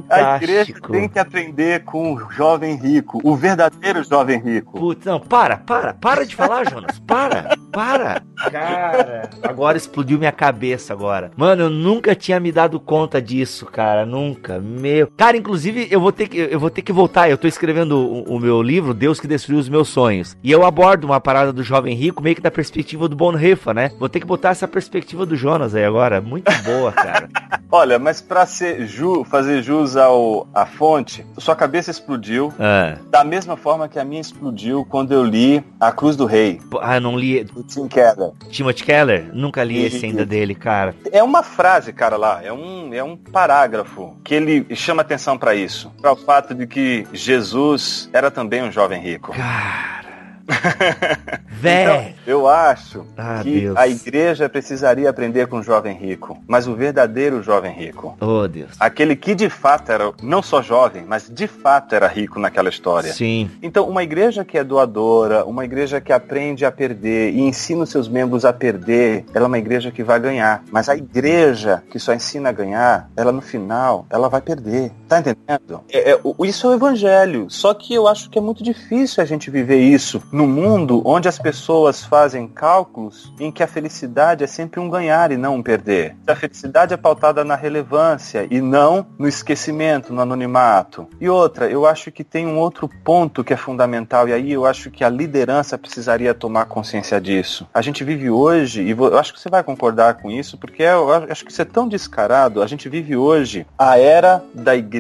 A 0.09 0.37
igreja 0.37 0.65
fantástico. 0.65 0.93
tem 0.93 1.09
que 1.09 1.19
aprender 1.19 1.85
com 1.85 2.15
o 2.15 2.31
jovem 2.31 2.77
rico, 2.77 3.21
o 3.23 3.37
verdadeiro 3.37 4.03
jovem 4.05 4.39
rico. 4.39 4.79
Putz, 4.79 5.05
não, 5.05 5.21
para, 5.21 5.57
para, 5.57 5.95
para 5.95 6.27
de 6.27 6.35
falar, 6.35 6.69
Jonas, 6.69 6.99
para, 7.01 7.57
para. 7.73 8.23
Cara, 8.51 9.31
agora 9.43 9.77
explodiu 9.77 10.19
minha 10.19 10.33
cabeça 10.33 10.93
agora. 10.93 11.31
Mano, 11.37 11.65
eu 11.65 11.71
nunca 11.71 12.15
tinha 12.15 12.41
me 12.41 12.51
dado 12.51 12.81
conta 12.81 13.21
disso, 13.21 13.67
cara, 13.67 14.07
nunca. 14.07 14.59
Meu. 14.59 15.09
Cara, 15.17 15.37
inclusive, 15.37 15.89
eu 15.91 16.01
vou 16.01 16.13
ter 16.13 16.29
que, 16.29 16.39
eu 16.39 16.59
vou 16.59 16.71
ter 16.71 16.83
que 16.83 16.93
voltar. 16.93 17.29
Eu 17.29 17.39
tô 17.39 17.47
escrevendo 17.47 17.99
o, 17.99 18.37
o 18.37 18.41
meu 18.41 18.63
livro, 18.63 18.95
Deus 18.95 19.21
que 19.21 19.27
destruiu 19.29 19.61
os 19.61 19.69
meus 19.69 19.89
sonhos. 19.89 20.37
E 20.43 20.51
eu 20.51 20.65
abordo 20.65 21.05
uma 21.05 21.21
parada 21.21 21.53
do 21.53 21.63
jovem 21.63 21.95
rico 21.95 22.23
meio 22.23 22.37
que 22.37 22.43
da 22.43 22.51
perspectiva 22.51 23.09
do 23.09 23.17
Bonhoeffer, 23.17 23.75
né? 23.75 23.91
Vou 23.99 24.09
ter 24.09 24.21
que 24.21 24.27
botar 24.27 24.51
essa 24.51 24.67
perspectiva 24.67 25.27
do 25.27 25.37
Jonas 25.37 25.75
aí 25.75 25.85
agora. 25.85 26.21
Muito 26.21 26.51
boa, 26.63 26.93
cara. 26.93 27.29
Olha, 27.71 27.99
mas 27.99 28.21
pra 28.21 28.47
ser 28.47 28.87
ju, 28.87 29.25
fazer 29.25 29.63
jus 29.63 29.97
ao, 29.97 30.47
à 30.55 30.67
fonte, 30.67 31.25
sua 31.39 31.55
cabeça 31.57 31.91
explodiu 31.91 32.53
Ah, 32.59 32.97
da 33.11 33.25
mesma 33.25 33.57
forma 33.57 33.89
que 33.89 33.99
a 33.99 34.05
minha 34.05 34.21
explodiu 34.21 34.85
quando 34.85 35.13
eu 35.13 35.25
li 35.25 35.63
A 35.79 35.93
Cruz 35.93 36.17
do 36.17 36.27
Rei, 36.27 36.61
ah, 36.81 36.97
eu 36.97 37.01
não 37.01 37.19
li. 37.19 37.45
do 37.45 37.63
Tim 37.63 37.87
Keller. 37.89 38.31
Timothy 38.51 38.85
Keller? 38.85 39.31
Nunca 39.33 39.63
li 39.65 39.79
E- 39.79 39.87
esse 39.87 40.05
ainda 40.07 40.25
dele, 40.27 40.55
cara. 40.55 40.95
É 41.13 41.23
uma 41.23 41.43
frase, 41.43 41.93
cara, 41.93 42.17
lá, 42.17 42.43
é 42.43 42.53
um, 42.53 42.93
é 42.95 43.03
um 43.03 43.17
parágrafo 43.17 44.17
que 44.25 44.35
ele 44.35 44.67
chama 44.75 45.03
atenção 45.03 45.39
pra 45.39 45.55
isso. 45.55 45.91
Para 46.01 46.13
o 46.13 46.17
fato 46.17 46.55
de 46.55 46.67
que 46.67 47.07
Jesus 47.13 48.09
era 48.13 48.31
também 48.31 48.63
um 48.63 48.71
jovem 48.73 49.01
rico. 49.01 49.33
Cara. 49.33 50.10
Então, 51.63 51.99
Véi. 51.99 52.15
eu 52.27 52.49
acho 52.49 53.05
Ah, 53.19 53.41
que 53.43 53.61
Deus. 53.61 53.77
a 53.77 53.87
igreja 53.87 54.49
precisaria 54.49 55.11
aprender 55.11 55.47
com 55.47 55.59
o 55.59 55.63
jovem 55.63 55.95
rico, 55.95 56.39
mas 56.49 56.67
o 56.67 56.75
verdadeiro 56.75 57.43
jovem 57.43 57.71
rico. 57.75 58.17
Oh, 58.19 58.49
Deus. 58.49 58.71
Aquele 58.81 59.15
que 59.15 59.35
de 59.35 59.51
fato 59.51 59.93
era 59.93 60.11
não 60.23 60.43
só 60.43 60.63
jovem, 60.63 61.05
mas 61.07 61.29
de 61.29 61.47
fato 61.47 61.95
era 61.95 62.07
rico 62.07 62.41
naquela 62.41 62.71
história. 62.71 63.13
Sim. 63.13 63.51
Então, 63.63 63.87
uma 63.91 64.03
igreja 64.03 64.43
que 64.43 64.57
é 64.57 64.65
doadora, 64.65 65.45
uma 65.45 65.63
igreja 65.63 66.01
que 66.01 66.15
aprende 66.15 66.65
a 66.65 66.73
perder 66.73 67.35
e 67.35 67.41
ensina 67.43 67.83
os 67.83 67.91
seus 67.91 68.09
membros 68.09 68.47
a 68.47 68.55
perder, 68.55 69.27
ela 69.35 69.45
é 69.45 69.49
uma 69.49 69.59
igreja 69.59 69.91
que 69.91 70.03
vai 70.03 70.19
ganhar. 70.19 70.63
Mas 70.73 70.89
a 70.89 70.97
igreja 70.97 71.83
que 71.91 71.99
só 71.99 72.15
ensina 72.15 72.49
a 72.49 72.53
ganhar, 72.53 73.11
ela 73.15 73.33
no 73.33 73.43
final, 73.43 74.07
ela 74.09 74.31
vai 74.31 74.41
perder. 74.41 74.91
Tá 75.11 75.19
entendendo? 75.19 75.83
É- 75.91 76.13
é- 76.13 76.21
isso 76.45 76.69
é 76.69 76.71
o 76.71 76.75
evangelho. 76.75 77.47
Só 77.51 77.75
que 77.75 77.93
eu 77.93 78.07
acho 78.07 78.31
que 78.31 78.39
é 78.39 78.41
muito 78.41 78.63
difícil 78.63 79.21
a 79.21 79.27
gente 79.27 79.51
viver 79.51 79.81
isso 79.81 80.23
no 80.31 80.47
mundo 80.47 81.03
onde 81.05 81.27
as 81.29 81.37
pessoas 81.37 82.05
fazem 82.05 82.47
cálculos 82.47 83.35
em 83.41 83.51
que 83.51 83.61
a 83.61 83.67
felicidade 83.67 84.45
é 84.45 84.47
sempre 84.47 84.79
um 84.79 84.89
ganhar 84.89 85.33
e 85.33 85.37
não 85.37 85.57
um 85.57 85.63
perder. 85.65 86.15
A 86.29 86.37
felicidade 86.37 86.95
é 86.95 86.97
pautada 86.97 87.43
na 87.43 87.57
relevância 87.57 88.47
e 88.49 88.61
não 88.61 89.05
no 89.19 89.27
esquecimento, 89.27 90.13
no 90.13 90.21
anonimato. 90.21 91.09
E 91.21 91.29
outra, 91.29 91.69
eu 91.69 91.87
acho 91.87 92.13
que 92.13 92.23
tem 92.23 92.47
um 92.47 92.57
outro 92.57 92.89
ponto 93.03 93.43
que 93.43 93.53
é 93.53 93.57
fundamental 93.57 94.29
e 94.29 94.33
aí 94.33 94.53
eu 94.53 94.65
acho 94.65 94.93
que 94.93 95.03
a 95.03 95.09
liderança 95.09 95.77
precisaria 95.77 96.33
tomar 96.33 96.67
consciência 96.67 97.21
disso. 97.21 97.67
A 97.75 97.83
gente 97.83 98.05
vive 98.05 98.31
hoje, 98.31 98.83
e 98.83 98.91
eu 98.91 99.19
acho 99.19 99.35
que 99.35 99.41
você 99.41 99.51
vai 99.51 99.65
concordar 99.65 100.15
com 100.19 100.31
isso, 100.31 100.57
porque 100.57 100.85
eu 100.85 101.13
acho 101.13 101.45
que 101.45 101.51
isso 101.51 101.63
é 101.63 101.65
tão 101.65 101.89
descarado, 101.89 102.63
a 102.63 102.67
gente 102.69 102.89
vive 102.89 103.17
hoje 103.17 103.67
a 103.77 103.99
era 103.99 104.41
da 104.55 104.77
igreja 104.77 105.00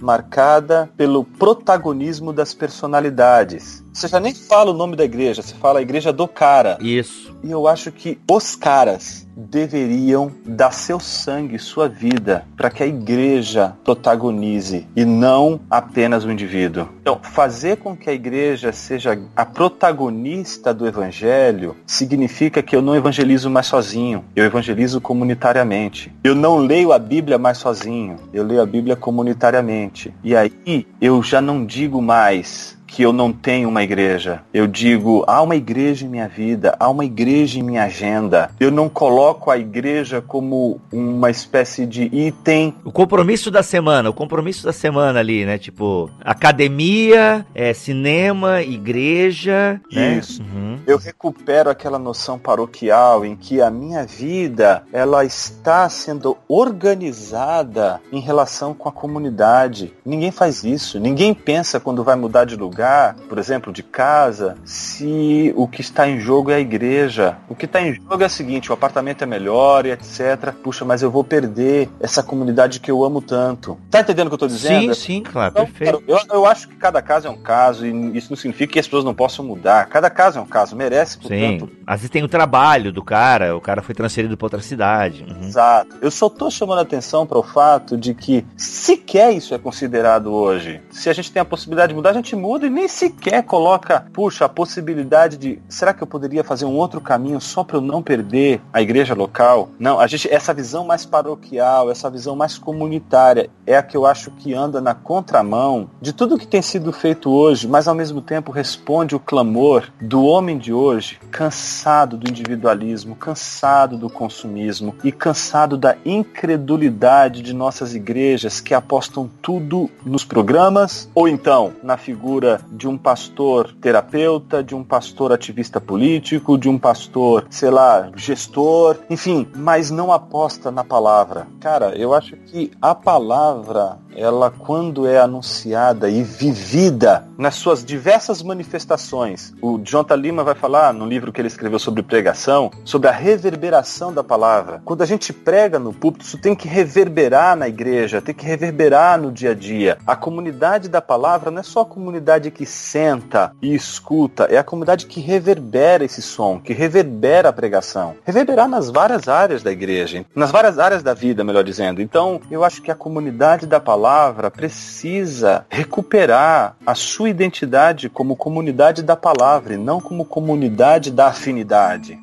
marcada 0.00 0.88
pelo 0.96 1.24
protagonismo 1.24 2.32
das 2.32 2.54
personalidades. 2.54 3.83
Você 3.94 4.08
já 4.08 4.18
nem 4.18 4.34
fala 4.34 4.72
o 4.72 4.74
nome 4.74 4.96
da 4.96 5.04
igreja, 5.04 5.40
você 5.40 5.54
fala 5.54 5.78
a 5.78 5.82
igreja 5.82 6.12
do 6.12 6.26
cara. 6.26 6.76
Isso. 6.80 7.32
E 7.44 7.50
eu 7.52 7.68
acho 7.68 7.92
que 7.92 8.18
os 8.28 8.56
caras 8.56 9.24
deveriam 9.36 10.32
dar 10.44 10.72
seu 10.72 10.98
sangue, 10.98 11.60
sua 11.60 11.88
vida, 11.88 12.44
para 12.56 12.70
que 12.70 12.82
a 12.82 12.86
igreja 12.86 13.76
protagonize 13.84 14.84
e 14.96 15.04
não 15.04 15.60
apenas 15.70 16.24
o 16.24 16.30
indivíduo. 16.32 16.88
Então, 17.02 17.20
fazer 17.22 17.76
com 17.76 17.96
que 17.96 18.10
a 18.10 18.12
igreja 18.12 18.72
seja 18.72 19.16
a 19.36 19.46
protagonista 19.46 20.74
do 20.74 20.88
evangelho 20.88 21.76
significa 21.86 22.62
que 22.62 22.74
eu 22.74 22.82
não 22.82 22.96
evangelizo 22.96 23.48
mais 23.48 23.66
sozinho, 23.66 24.24
eu 24.34 24.44
evangelizo 24.44 25.00
comunitariamente. 25.00 26.12
Eu 26.24 26.34
não 26.34 26.56
leio 26.56 26.92
a 26.92 26.98
Bíblia 26.98 27.38
mais 27.38 27.58
sozinho, 27.58 28.16
eu 28.32 28.42
leio 28.42 28.60
a 28.60 28.66
Bíblia 28.66 28.96
comunitariamente. 28.96 30.12
E 30.24 30.34
aí 30.34 30.84
eu 31.00 31.22
já 31.22 31.40
não 31.40 31.64
digo 31.64 32.02
mais 32.02 32.76
que 32.86 33.02
eu 33.02 33.12
não 33.12 33.32
tenho 33.32 33.68
uma 33.68 33.82
igreja. 33.82 34.42
Eu 34.52 34.66
digo, 34.66 35.24
há 35.26 35.42
uma 35.42 35.56
igreja 35.56 36.06
em 36.06 36.08
minha 36.08 36.28
vida, 36.28 36.76
há 36.78 36.88
uma 36.88 37.04
igreja 37.04 37.58
em 37.58 37.62
minha 37.62 37.84
agenda. 37.84 38.50
Eu 38.60 38.70
não 38.70 38.88
coloco 38.88 39.50
a 39.50 39.58
igreja 39.58 40.20
como 40.20 40.80
uma 40.92 41.30
espécie 41.30 41.86
de 41.86 42.04
item. 42.04 42.74
O 42.84 42.92
compromisso 42.92 43.50
da 43.50 43.62
semana, 43.62 44.10
o 44.10 44.14
compromisso 44.14 44.64
da 44.64 44.72
semana 44.72 45.18
ali, 45.18 45.44
né? 45.44 45.58
Tipo, 45.58 46.10
academia, 46.24 47.44
é, 47.54 47.72
cinema, 47.72 48.62
igreja. 48.62 49.80
Né? 49.90 50.18
Isso. 50.18 50.42
Uhum. 50.42 50.78
Eu 50.86 50.98
recupero 50.98 51.70
aquela 51.70 51.98
noção 51.98 52.38
paroquial 52.38 53.24
em 53.24 53.34
que 53.34 53.60
a 53.60 53.70
minha 53.70 54.04
vida 54.04 54.84
ela 54.92 55.24
está 55.24 55.88
sendo 55.88 56.36
organizada 56.46 58.00
em 58.12 58.20
relação 58.20 58.74
com 58.74 58.88
a 58.88 58.92
comunidade. 58.92 59.92
Ninguém 60.04 60.30
faz 60.30 60.62
isso. 60.64 61.00
Ninguém 61.00 61.34
pensa 61.34 61.80
quando 61.80 62.04
vai 62.04 62.16
mudar 62.16 62.44
de 62.44 62.54
lugar 62.56 62.83
lugar, 62.84 63.16
por 63.28 63.38
exemplo, 63.38 63.72
de 63.72 63.82
casa, 63.82 64.56
se 64.64 65.52
o 65.56 65.66
que 65.66 65.80
está 65.80 66.06
em 66.06 66.20
jogo 66.20 66.50
é 66.50 66.56
a 66.56 66.60
igreja. 66.60 67.38
O 67.48 67.54
que 67.54 67.64
está 67.64 67.80
em 67.80 67.94
jogo 67.94 68.22
é 68.22 68.26
o 68.26 68.30
seguinte: 68.30 68.70
o 68.70 68.74
apartamento 68.74 69.22
é 69.22 69.26
melhor 69.26 69.86
e 69.86 69.90
etc. 69.90 70.52
Puxa, 70.62 70.84
mas 70.84 71.02
eu 71.02 71.10
vou 71.10 71.24
perder 71.24 71.88
essa 72.00 72.22
comunidade 72.22 72.80
que 72.80 72.90
eu 72.90 73.02
amo 73.02 73.22
tanto. 73.22 73.78
Tá 73.90 74.00
entendendo 74.00 74.26
o 74.26 74.30
que 74.30 74.34
eu 74.34 74.46
estou 74.46 74.48
dizendo? 74.48 74.94
Sim, 74.94 75.00
sim, 75.00 75.22
claro, 75.22 75.52
então, 75.52 75.66
perfeito. 75.66 76.04
Eu, 76.06 76.18
eu, 76.30 76.46
acho 76.46 76.68
que 76.68 76.76
cada 76.76 77.00
caso 77.00 77.26
é 77.26 77.30
um 77.30 77.38
caso 77.38 77.86
e 77.86 78.16
isso 78.16 78.30
não 78.30 78.36
significa 78.36 78.74
que 78.74 78.78
as 78.78 78.86
pessoas 78.86 79.04
não 79.04 79.14
possam 79.14 79.44
mudar. 79.44 79.86
Cada 79.86 80.10
caso 80.10 80.38
é 80.38 80.42
um 80.42 80.46
caso, 80.46 80.76
merece, 80.76 81.18
portanto. 81.18 81.66
Sim. 81.66 81.82
Às 81.86 82.00
vezes 82.00 82.10
tem 82.10 82.22
o 82.22 82.28
trabalho 82.28 82.92
do 82.92 83.02
cara, 83.02 83.56
o 83.56 83.60
cara 83.60 83.82
foi 83.82 83.94
transferido 83.94 84.36
para 84.36 84.46
outra 84.46 84.60
cidade. 84.60 85.24
Uhum. 85.28 85.46
Exato. 85.46 85.96
Eu 86.02 86.10
só 86.10 86.26
estou 86.26 86.50
chamando 86.50 86.80
a 86.80 86.82
atenção 86.82 87.26
para 87.26 87.38
o 87.38 87.42
fato 87.42 87.96
de 87.96 88.14
que 88.14 88.44
sequer 88.56 89.32
isso 89.32 89.54
é 89.54 89.58
considerado 89.58 90.32
hoje. 90.32 90.80
Se 90.90 91.08
a 91.08 91.12
gente 91.12 91.32
tem 91.32 91.40
a 91.40 91.44
possibilidade 91.44 91.88
de 91.90 91.94
mudar, 91.94 92.10
a 92.10 92.14
gente 92.14 92.36
muda 92.36 92.63
e 92.66 92.70
nem 92.70 92.88
sequer 92.88 93.42
coloca, 93.42 94.06
puxa, 94.12 94.44
a 94.44 94.48
possibilidade 94.48 95.36
de 95.36 95.58
será 95.68 95.92
que 95.92 96.02
eu 96.02 96.06
poderia 96.06 96.44
fazer 96.44 96.64
um 96.64 96.76
outro 96.76 97.00
caminho 97.00 97.40
só 97.40 97.64
para 97.64 97.76
eu 97.76 97.80
não 97.80 98.02
perder 98.02 98.60
a 98.72 98.80
igreja 98.80 99.14
local? 99.14 99.68
Não, 99.78 100.00
a 100.00 100.06
gente 100.06 100.32
essa 100.32 100.54
visão 100.54 100.84
mais 100.84 101.04
paroquial, 101.04 101.90
essa 101.90 102.10
visão 102.10 102.36
mais 102.36 102.58
comunitária 102.58 103.50
é 103.66 103.76
a 103.76 103.82
que 103.82 103.96
eu 103.96 104.06
acho 104.06 104.30
que 104.30 104.54
anda 104.54 104.80
na 104.80 104.94
contramão 104.94 105.88
de 106.00 106.12
tudo 106.12 106.38
que 106.38 106.46
tem 106.46 106.62
sido 106.62 106.92
feito 106.92 107.30
hoje, 107.30 107.66
mas 107.68 107.88
ao 107.88 107.94
mesmo 107.94 108.20
tempo 108.20 108.52
responde 108.52 109.14
o 109.14 109.20
clamor 109.20 109.88
do 110.00 110.24
homem 110.24 110.58
de 110.58 110.72
hoje, 110.72 111.18
cansado 111.30 112.16
do 112.16 112.28
individualismo, 112.28 113.14
cansado 113.14 113.96
do 113.96 114.08
consumismo 114.08 114.94
e 115.02 115.10
cansado 115.10 115.76
da 115.76 115.96
incredulidade 116.04 117.42
de 117.42 117.52
nossas 117.52 117.94
igrejas 117.94 118.60
que 118.60 118.74
apostam 118.74 119.30
tudo 119.42 119.90
nos 120.04 120.24
programas 120.24 121.08
ou 121.14 121.28
então 121.28 121.72
na 121.82 121.96
figura 121.96 122.53
de 122.72 122.88
um 122.88 122.96
pastor 122.96 123.72
terapeuta, 123.80 124.62
de 124.62 124.74
um 124.74 124.82
pastor 124.82 125.32
ativista 125.32 125.80
político, 125.80 126.58
de 126.58 126.68
um 126.68 126.78
pastor, 126.78 127.46
sei 127.50 127.70
lá, 127.70 128.10
gestor, 128.16 128.98
enfim, 129.08 129.46
mas 129.54 129.90
não 129.90 130.12
aposta 130.12 130.70
na 130.70 130.84
palavra. 130.84 131.46
Cara, 131.60 131.96
eu 131.96 132.14
acho 132.14 132.36
que 132.36 132.70
a 132.80 132.94
palavra, 132.94 133.98
ela 134.16 134.50
quando 134.50 135.06
é 135.06 135.18
anunciada 135.18 136.08
e 136.08 136.22
vivida 136.22 137.26
nas 137.36 137.56
suas 137.56 137.84
diversas 137.84 138.42
manifestações, 138.42 139.52
o 139.60 139.78
Jonathan 139.78 140.16
Lima 140.16 140.44
vai 140.44 140.54
falar 140.54 140.92
no 140.94 141.06
livro 141.06 141.32
que 141.32 141.40
ele 141.40 141.48
escreveu 141.48 141.78
sobre 141.78 142.02
pregação, 142.02 142.70
sobre 142.84 143.08
a 143.08 143.12
reverberação 143.12 144.12
da 144.12 144.22
palavra. 144.22 144.80
Quando 144.84 145.02
a 145.02 145.06
gente 145.06 145.32
prega 145.32 145.78
no 145.78 145.92
púlpito, 145.92 146.24
isso 146.24 146.38
tem 146.38 146.54
que 146.54 146.68
reverberar 146.68 147.56
na 147.56 147.68
igreja, 147.68 148.22
tem 148.22 148.34
que 148.34 148.46
reverberar 148.46 149.20
no 149.20 149.32
dia 149.32 149.50
a 149.50 149.54
dia. 149.54 149.98
A 150.06 150.14
comunidade 150.14 150.88
da 150.88 151.00
palavra 151.00 151.50
não 151.50 151.60
é 151.60 151.62
só 151.64 151.80
a 151.80 151.86
comunidade 151.86 152.50
que 152.50 152.64
senta 152.64 153.52
e 153.60 153.74
escuta, 153.74 154.44
é 154.44 154.56
a 154.56 154.64
comunidade 154.64 155.06
que 155.06 155.20
reverbera 155.20 156.04
esse 156.04 156.22
som, 156.22 156.60
que 156.60 156.72
reverbera 156.72 157.48
a 157.48 157.52
pregação. 157.52 158.14
Reverberar 158.24 158.68
nas 158.68 158.90
várias 158.90 159.28
áreas 159.28 159.62
da 159.62 159.72
igreja, 159.72 160.24
nas 160.34 160.50
várias 160.50 160.78
áreas 160.78 161.02
da 161.02 161.14
vida, 161.14 161.42
melhor 161.42 161.64
dizendo. 161.64 162.00
Então, 162.00 162.40
eu 162.50 162.62
acho 162.62 162.80
que 162.80 162.90
a 162.90 162.94
comunidade 162.94 163.66
da 163.66 163.80
palavra 163.80 164.03
precisa 164.50 165.64
recuperar 165.70 166.76
a 166.86 166.94
sua 166.94 167.30
identidade 167.30 168.08
como 168.08 168.36
comunidade 168.36 169.02
da 169.02 169.16
palavra 169.16 169.74
e 169.74 169.78
não 169.78 170.00
como 170.00 170.24
comunidade 170.24 171.10
da 171.10 171.28
afinidade. 171.28 172.18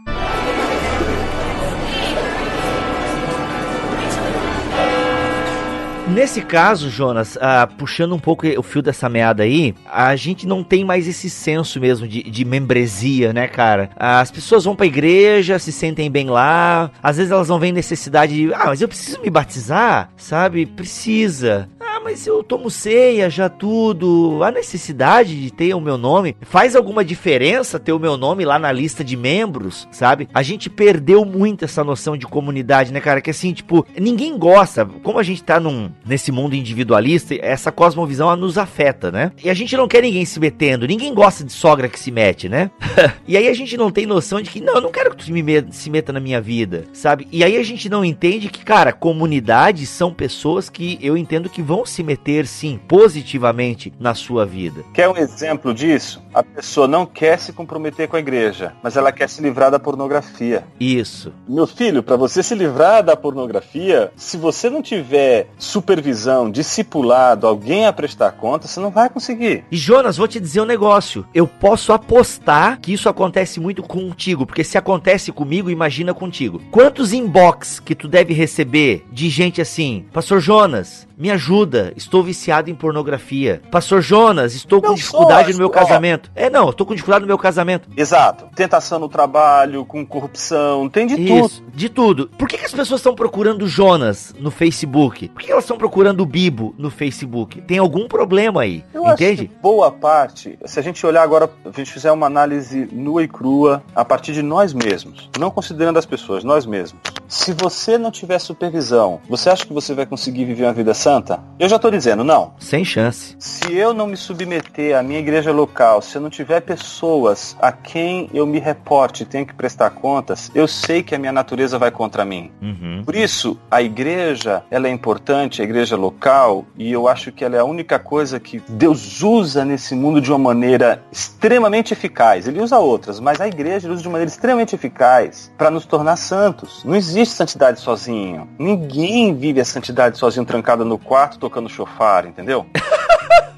Nesse 6.13 6.41
caso, 6.41 6.89
Jonas, 6.89 7.37
uh, 7.37 7.73
puxando 7.77 8.13
um 8.13 8.19
pouco 8.19 8.45
o 8.45 8.61
fio 8.61 8.81
dessa 8.81 9.07
meada 9.07 9.43
aí, 9.43 9.73
a 9.89 10.13
gente 10.17 10.45
não 10.45 10.61
tem 10.61 10.83
mais 10.83 11.07
esse 11.07 11.29
senso 11.29 11.79
mesmo 11.79 12.05
de, 12.05 12.21
de 12.23 12.43
membresia, 12.43 13.31
né, 13.31 13.47
cara? 13.47 13.89
As 13.95 14.29
pessoas 14.29 14.65
vão 14.65 14.75
pra 14.75 14.85
igreja, 14.85 15.57
se 15.57 15.71
sentem 15.71 16.11
bem 16.11 16.29
lá, 16.29 16.91
às 17.01 17.15
vezes 17.15 17.31
elas 17.31 17.47
não 17.47 17.59
veem 17.59 17.71
necessidade 17.71 18.35
de, 18.35 18.53
ah, 18.53 18.65
mas 18.65 18.81
eu 18.81 18.89
preciso 18.89 19.21
me 19.21 19.29
batizar, 19.29 20.09
sabe? 20.17 20.65
Precisa. 20.65 21.69
Mas 22.03 22.25
eu 22.25 22.43
tomo 22.43 22.69
ceia, 22.69 23.29
já 23.29 23.49
tudo. 23.49 24.43
A 24.43 24.51
necessidade 24.51 25.39
de 25.39 25.51
ter 25.51 25.73
o 25.73 25.81
meu 25.81 25.97
nome 25.97 26.35
faz 26.41 26.75
alguma 26.75 27.03
diferença 27.05 27.79
ter 27.79 27.91
o 27.93 27.99
meu 27.99 28.17
nome 28.17 28.45
lá 28.45 28.57
na 28.57 28.71
lista 28.71 29.03
de 29.03 29.15
membros, 29.15 29.87
sabe? 29.91 30.27
A 30.33 30.41
gente 30.41 30.69
perdeu 30.69 31.23
muito 31.25 31.65
essa 31.65 31.83
noção 31.83 32.17
de 32.17 32.25
comunidade, 32.25 32.91
né, 32.91 32.99
cara? 32.99 33.21
Que 33.21 33.29
assim, 33.29 33.53
tipo, 33.53 33.85
ninguém 33.97 34.37
gosta. 34.37 34.85
Como 34.85 35.19
a 35.19 35.23
gente 35.23 35.43
tá 35.43 35.59
num, 35.59 35.91
nesse 36.05 36.31
mundo 36.31 36.55
individualista, 36.55 37.35
essa 37.35 37.71
cosmovisão 37.71 38.35
nos 38.35 38.57
afeta, 38.57 39.11
né? 39.11 39.31
E 39.43 39.49
a 39.49 39.53
gente 39.53 39.75
não 39.75 39.87
quer 39.87 40.01
ninguém 40.01 40.25
se 40.25 40.39
metendo, 40.39 40.87
ninguém 40.87 41.13
gosta 41.13 41.43
de 41.43 41.51
sogra 41.51 41.89
que 41.89 41.99
se 41.99 42.11
mete, 42.11 42.47
né? 42.47 42.71
e 43.27 43.35
aí 43.37 43.47
a 43.47 43.53
gente 43.53 43.77
não 43.77 43.91
tem 43.91 44.05
noção 44.05 44.41
de 44.41 44.49
que, 44.49 44.61
não, 44.61 44.75
eu 44.75 44.81
não 44.81 44.91
quero 44.91 45.15
que 45.15 45.25
tu 45.25 45.31
me 45.31 45.43
met 45.43 45.75
se 45.75 45.89
meta 45.89 46.13
na 46.13 46.19
minha 46.19 46.41
vida, 46.41 46.85
sabe? 46.93 47.27
E 47.31 47.43
aí 47.43 47.57
a 47.57 47.63
gente 47.63 47.89
não 47.89 48.03
entende 48.03 48.49
que, 48.49 48.63
cara, 48.63 48.91
comunidades 48.93 49.89
são 49.89 50.13
pessoas 50.13 50.69
que 50.69 50.97
eu 51.01 51.17
entendo 51.17 51.49
que 51.49 51.61
vão 51.61 51.85
se 51.91 52.03
meter, 52.03 52.47
sim, 52.47 52.79
positivamente 52.87 53.93
na 53.99 54.15
sua 54.15 54.45
vida. 54.45 54.83
Quer 54.93 55.09
um 55.09 55.17
exemplo 55.17 55.73
disso? 55.73 56.21
A 56.33 56.41
pessoa 56.41 56.87
não 56.87 57.05
quer 57.05 57.37
se 57.37 57.53
comprometer 57.53 58.07
com 58.07 58.15
a 58.15 58.19
igreja, 58.19 58.73
mas 58.81 58.95
ela 58.95 59.11
quer 59.11 59.29
se 59.29 59.41
livrar 59.41 59.69
da 59.69 59.79
pornografia. 59.79 60.63
Isso. 60.79 61.33
Meu 61.47 61.67
filho, 61.67 62.01
para 62.01 62.15
você 62.15 62.41
se 62.41 62.55
livrar 62.55 63.03
da 63.03 63.15
pornografia, 63.15 64.11
se 64.15 64.37
você 64.37 64.69
não 64.69 64.81
tiver 64.81 65.47
supervisão, 65.57 66.49
discipulado, 66.49 67.45
alguém 67.45 67.85
a 67.85 67.93
prestar 67.93 68.31
conta, 68.31 68.67
você 68.67 68.79
não 68.79 68.89
vai 68.89 69.09
conseguir. 69.09 69.65
E 69.71 69.77
Jonas, 69.77 70.17
vou 70.17 70.27
te 70.27 70.39
dizer 70.39 70.61
um 70.61 70.65
negócio. 70.65 71.25
Eu 71.33 71.47
posso 71.47 71.91
apostar 71.91 72.79
que 72.79 72.93
isso 72.93 73.09
acontece 73.09 73.59
muito 73.59 73.83
contigo, 73.83 74.45
porque 74.45 74.63
se 74.63 74.77
acontece 74.77 75.31
comigo, 75.31 75.69
imagina 75.69 76.13
contigo. 76.13 76.61
Quantos 76.71 77.13
inbox 77.13 77.79
que 77.79 77.95
tu 77.95 78.07
deve 78.07 78.33
receber 78.33 79.05
de 79.11 79.29
gente 79.29 79.61
assim, 79.61 80.05
Pastor 80.13 80.39
Jonas, 80.39 81.07
me 81.21 81.29
ajuda, 81.29 81.93
estou 81.95 82.23
viciado 82.23 82.71
em 82.71 82.73
pornografia. 82.73 83.61
Pastor 83.69 84.01
Jonas, 84.01 84.55
estou 84.55 84.81
com 84.81 84.95
dificuldade 84.95 85.51
no 85.51 85.59
meu 85.59 85.69
casamento. 85.69 86.31
É, 86.33 86.49
não, 86.49 86.71
estou 86.71 86.83
com 86.83 86.95
dificuldade 86.95 87.21
no 87.21 87.27
meu 87.27 87.37
casamento. 87.37 87.87
Exato. 87.95 88.47
Tentação 88.55 88.97
no 88.97 89.07
trabalho, 89.07 89.85
com 89.85 90.03
corrupção, 90.03 90.89
tem 90.89 91.05
de 91.05 91.21
Isso, 91.21 91.61
tudo. 91.61 91.71
De 91.75 91.89
tudo. 91.89 92.27
Por 92.29 92.47
que, 92.47 92.57
que 92.57 92.65
as 92.65 92.71
pessoas 92.71 93.01
estão 93.01 93.13
procurando 93.13 93.67
Jonas 93.67 94.33
no 94.39 94.49
Facebook? 94.49 95.29
Por 95.29 95.43
que 95.43 95.51
elas 95.51 95.63
estão 95.63 95.77
procurando 95.77 96.21
o 96.21 96.25
Bibo 96.25 96.73
no 96.75 96.89
Facebook? 96.89 97.61
Tem 97.61 97.77
algum 97.77 98.07
problema 98.07 98.61
aí, 98.61 98.83
Eu 98.91 99.07
entende? 99.07 99.51
boa 99.61 99.91
parte, 99.91 100.57
se 100.65 100.79
a 100.79 100.81
gente 100.81 101.05
olhar 101.05 101.21
agora, 101.21 101.47
a 101.63 101.77
gente 101.77 101.91
fizer 101.91 102.11
uma 102.11 102.25
análise 102.25 102.89
nua 102.91 103.21
e 103.21 103.27
crua 103.27 103.83
a 103.95 104.03
partir 104.03 104.33
de 104.33 104.41
nós 104.41 104.73
mesmos, 104.73 105.29
não 105.37 105.51
considerando 105.51 105.99
as 105.99 106.05
pessoas, 106.07 106.43
nós 106.43 106.65
mesmos. 106.65 106.99
Se 107.27 107.53
você 107.53 107.97
não 107.97 108.11
tiver 108.11 108.39
supervisão, 108.39 109.21
você 109.29 109.49
acha 109.49 109.65
que 109.65 109.71
você 109.71 109.93
vai 109.93 110.05
conseguir 110.05 110.43
viver 110.43 110.65
uma 110.65 110.73
vida 110.73 110.93
santa? 111.11 111.39
Eu 111.59 111.69
já 111.69 111.75
estou 111.75 111.91
dizendo, 111.91 112.23
não. 112.23 112.53
Sem 112.57 112.83
chance. 112.83 113.35
Se 113.37 113.73
eu 113.73 113.93
não 113.93 114.07
me 114.07 114.17
submeter 114.17 114.97
à 114.97 115.03
minha 115.03 115.19
igreja 115.19 115.51
local, 115.51 116.01
se 116.01 116.15
eu 116.17 116.21
não 116.21 116.29
tiver 116.29 116.61
pessoas 116.61 117.55
a 117.61 117.71
quem 117.71 118.29
eu 118.33 118.47
me 118.47 118.59
reporte 118.59 119.23
e 119.23 119.25
tenho 119.25 119.45
que 119.45 119.53
prestar 119.53 119.91
contas, 119.91 120.49
eu 120.55 120.67
sei 120.67 121.03
que 121.03 121.13
a 121.13 121.19
minha 121.19 121.31
natureza 121.31 121.77
vai 121.77 121.91
contra 121.91 122.25
mim. 122.25 122.51
Uhum. 122.61 123.03
Por 123.05 123.15
isso, 123.15 123.59
a 123.69 123.81
igreja, 123.81 124.63
ela 124.71 124.87
é 124.87 124.91
importante, 124.91 125.61
a 125.61 125.65
igreja 125.65 125.95
local, 125.95 126.65
e 126.77 126.91
eu 126.91 127.07
acho 127.07 127.31
que 127.31 127.43
ela 127.43 127.55
é 127.55 127.59
a 127.59 127.65
única 127.65 127.99
coisa 127.99 128.39
que 128.39 128.61
Deus 128.67 129.21
usa 129.21 129.63
nesse 129.63 129.93
mundo 129.93 130.19
de 130.19 130.31
uma 130.31 130.39
maneira 130.39 131.03
extremamente 131.11 131.93
eficaz. 131.93 132.47
Ele 132.47 132.61
usa 132.61 132.79
outras, 132.79 133.19
mas 133.19 133.39
a 133.39 133.47
igreja 133.47 133.85
ele 133.85 133.93
usa 133.93 134.03
de 134.03 134.09
maneira 134.09 134.29
extremamente 134.29 134.73
eficaz 134.73 135.51
para 135.57 135.69
nos 135.69 135.85
tornar 135.85 136.15
santos. 136.15 136.83
Não 136.83 136.95
existe 136.95 137.11
existe 137.11 137.35
santidade 137.35 137.79
sozinho. 137.79 138.47
Ninguém 138.57 139.35
vive 139.35 139.59
a 139.59 139.65
santidade 139.65 140.17
sozinho 140.17 140.45
trancado 140.45 140.85
no 140.85 140.97
quarto 141.03 141.37
tocando 141.37 141.69
chofar, 141.69 142.25
entendeu? 142.25 142.65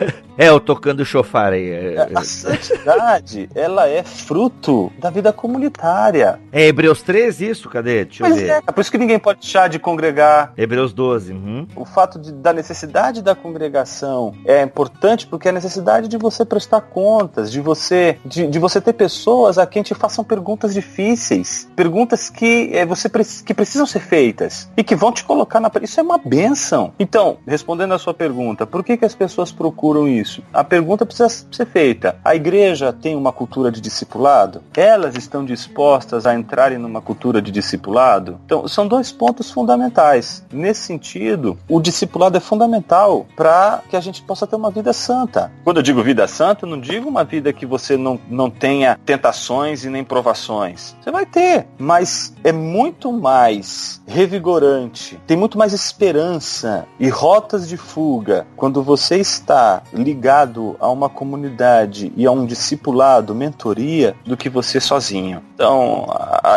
É, 0.38 0.48
eu 0.48 0.60
tocando 0.60 1.02
chofar 1.04 1.54
aí. 1.54 1.70
É, 1.70 2.10
a 2.14 2.22
santidade, 2.22 3.48
ela 3.54 3.88
é 3.88 4.02
fruto 4.02 4.92
da 4.98 5.08
vida 5.08 5.32
comunitária. 5.32 6.38
É 6.52 6.66
Hebreus 6.66 7.00
13 7.00 7.48
isso? 7.48 7.70
Cadê? 7.70 8.04
Deixa 8.04 8.22
Mas 8.22 8.36
eu 8.36 8.42
ver. 8.42 8.50
é, 8.50 8.60
por 8.60 8.80
isso 8.80 8.90
que 8.90 8.98
ninguém 8.98 9.18
pode 9.18 9.40
deixar 9.40 9.68
de 9.68 9.78
congregar. 9.78 10.52
Hebreus 10.56 10.92
12. 10.92 11.32
Uhum. 11.32 11.66
O 11.74 11.86
fato 11.86 12.18
de, 12.18 12.32
da 12.32 12.52
necessidade 12.52 13.22
da 13.22 13.34
congregação 13.34 14.34
é 14.44 14.62
importante 14.62 15.26
porque 15.26 15.48
é 15.48 15.50
a 15.50 15.54
necessidade 15.54 16.06
de 16.06 16.18
você 16.18 16.44
prestar 16.44 16.82
contas, 16.82 17.50
de 17.50 17.62
você, 17.62 18.18
de, 18.22 18.46
de 18.46 18.58
você 18.58 18.78
ter 18.78 18.92
pessoas 18.92 19.56
a 19.56 19.66
quem 19.66 19.82
te 19.82 19.94
façam 19.94 20.22
perguntas 20.22 20.74
difíceis, 20.74 21.66
perguntas 21.74 22.28
que 22.28 22.70
é, 22.74 22.84
você 22.84 23.08
que 23.42 23.54
precisam 23.54 23.86
ser 23.86 24.00
feitas 24.00 24.70
e 24.76 24.84
que 24.84 24.94
vão 24.94 25.10
te 25.12 25.24
colocar 25.24 25.60
na. 25.60 25.70
Isso 25.80 25.98
é 25.98 26.02
uma 26.02 26.18
benção. 26.18 26.92
Então, 26.98 27.38
respondendo 27.46 27.94
a 27.94 27.98
sua 27.98 28.12
pergunta, 28.12 28.66
por 28.66 28.84
que, 28.84 28.98
que 28.98 29.04
as 29.04 29.14
pessoas 29.14 29.50
procuram 29.50 29.85
isso? 30.08 30.42
A 30.52 30.64
pergunta 30.64 31.06
precisa 31.06 31.28
ser 31.28 31.66
feita. 31.66 32.16
A 32.24 32.34
igreja 32.34 32.92
tem 32.92 33.14
uma 33.14 33.32
cultura 33.32 33.70
de 33.70 33.80
discipulado? 33.80 34.62
Elas 34.76 35.16
estão 35.16 35.44
dispostas 35.44 36.26
a 36.26 36.34
entrarem 36.34 36.78
numa 36.78 37.00
cultura 37.00 37.40
de 37.40 37.52
discipulado? 37.52 38.40
Então, 38.44 38.66
são 38.66 38.88
dois 38.88 39.12
pontos 39.12 39.50
fundamentais. 39.50 40.44
Nesse 40.52 40.80
sentido, 40.80 41.58
o 41.68 41.80
discipulado 41.80 42.36
é 42.36 42.40
fundamental 42.40 43.26
para 43.36 43.82
que 43.88 43.96
a 43.96 44.00
gente 44.00 44.22
possa 44.22 44.46
ter 44.46 44.56
uma 44.56 44.70
vida 44.70 44.92
santa. 44.92 45.52
Quando 45.62 45.76
eu 45.76 45.82
digo 45.82 46.02
vida 46.02 46.26
santa, 46.26 46.66
não 46.66 46.80
digo 46.80 47.08
uma 47.08 47.24
vida 47.24 47.52
que 47.52 47.66
você 47.66 47.96
não, 47.96 48.18
não 48.28 48.50
tenha 48.50 48.98
tentações 49.04 49.84
e 49.84 49.90
nem 49.90 50.02
provações. 50.02 50.96
Você 51.00 51.10
vai 51.10 51.26
ter, 51.26 51.66
mas 51.78 52.34
é 52.42 52.52
muito 52.52 53.12
mais 53.12 54.00
revigorante, 54.06 55.20
tem 55.26 55.36
muito 55.36 55.58
mais 55.58 55.72
esperança 55.72 56.86
e 56.98 57.08
rotas 57.08 57.68
de 57.68 57.76
fuga 57.76 58.46
quando 58.56 58.82
você 58.82 59.16
está 59.16 59.75
ligado 59.92 60.76
a 60.80 60.88
uma 60.88 61.08
comunidade 61.08 62.12
e 62.16 62.26
a 62.26 62.30
um 62.30 62.46
discipulado, 62.46 63.34
mentoria, 63.34 64.14
do 64.24 64.36
que 64.36 64.48
você 64.48 64.80
sozinho. 64.80 65.42
Então, 65.54 66.06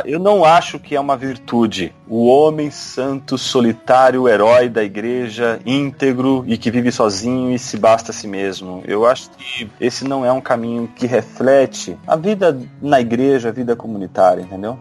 eu 0.06 0.20
não 0.20 0.44
acho 0.44 0.80
que 0.80 0.96
é 0.96 1.00
uma 1.00 1.18
virtude 1.18 1.94
o 2.10 2.26
homem 2.26 2.72
santo, 2.72 3.38
solitário, 3.38 4.28
herói 4.28 4.68
da 4.68 4.84
igreja, 4.84 5.60
íntegro 5.64 6.44
e 6.48 6.58
que 6.58 6.72
vive 6.72 6.92
sozinho 6.92 7.52
e 7.52 7.60
se 7.60 7.78
basta 7.78 8.12
a 8.12 8.14
si 8.14 8.28
mesmo. 8.28 8.82
Eu 8.86 9.06
acho 9.06 9.30
que 9.32 9.70
esse 9.80 10.04
não 10.04 10.26
é 10.26 10.32
um 10.32 10.42
caminho 10.42 10.90
que 10.96 11.06
reflete 11.06 11.96
a 12.08 12.16
vida 12.16 12.60
na 12.82 13.00
igreja, 13.00 13.50
a 13.50 13.52
vida 13.52 13.76
comunitária, 13.76 14.42
entendeu? 14.42 14.80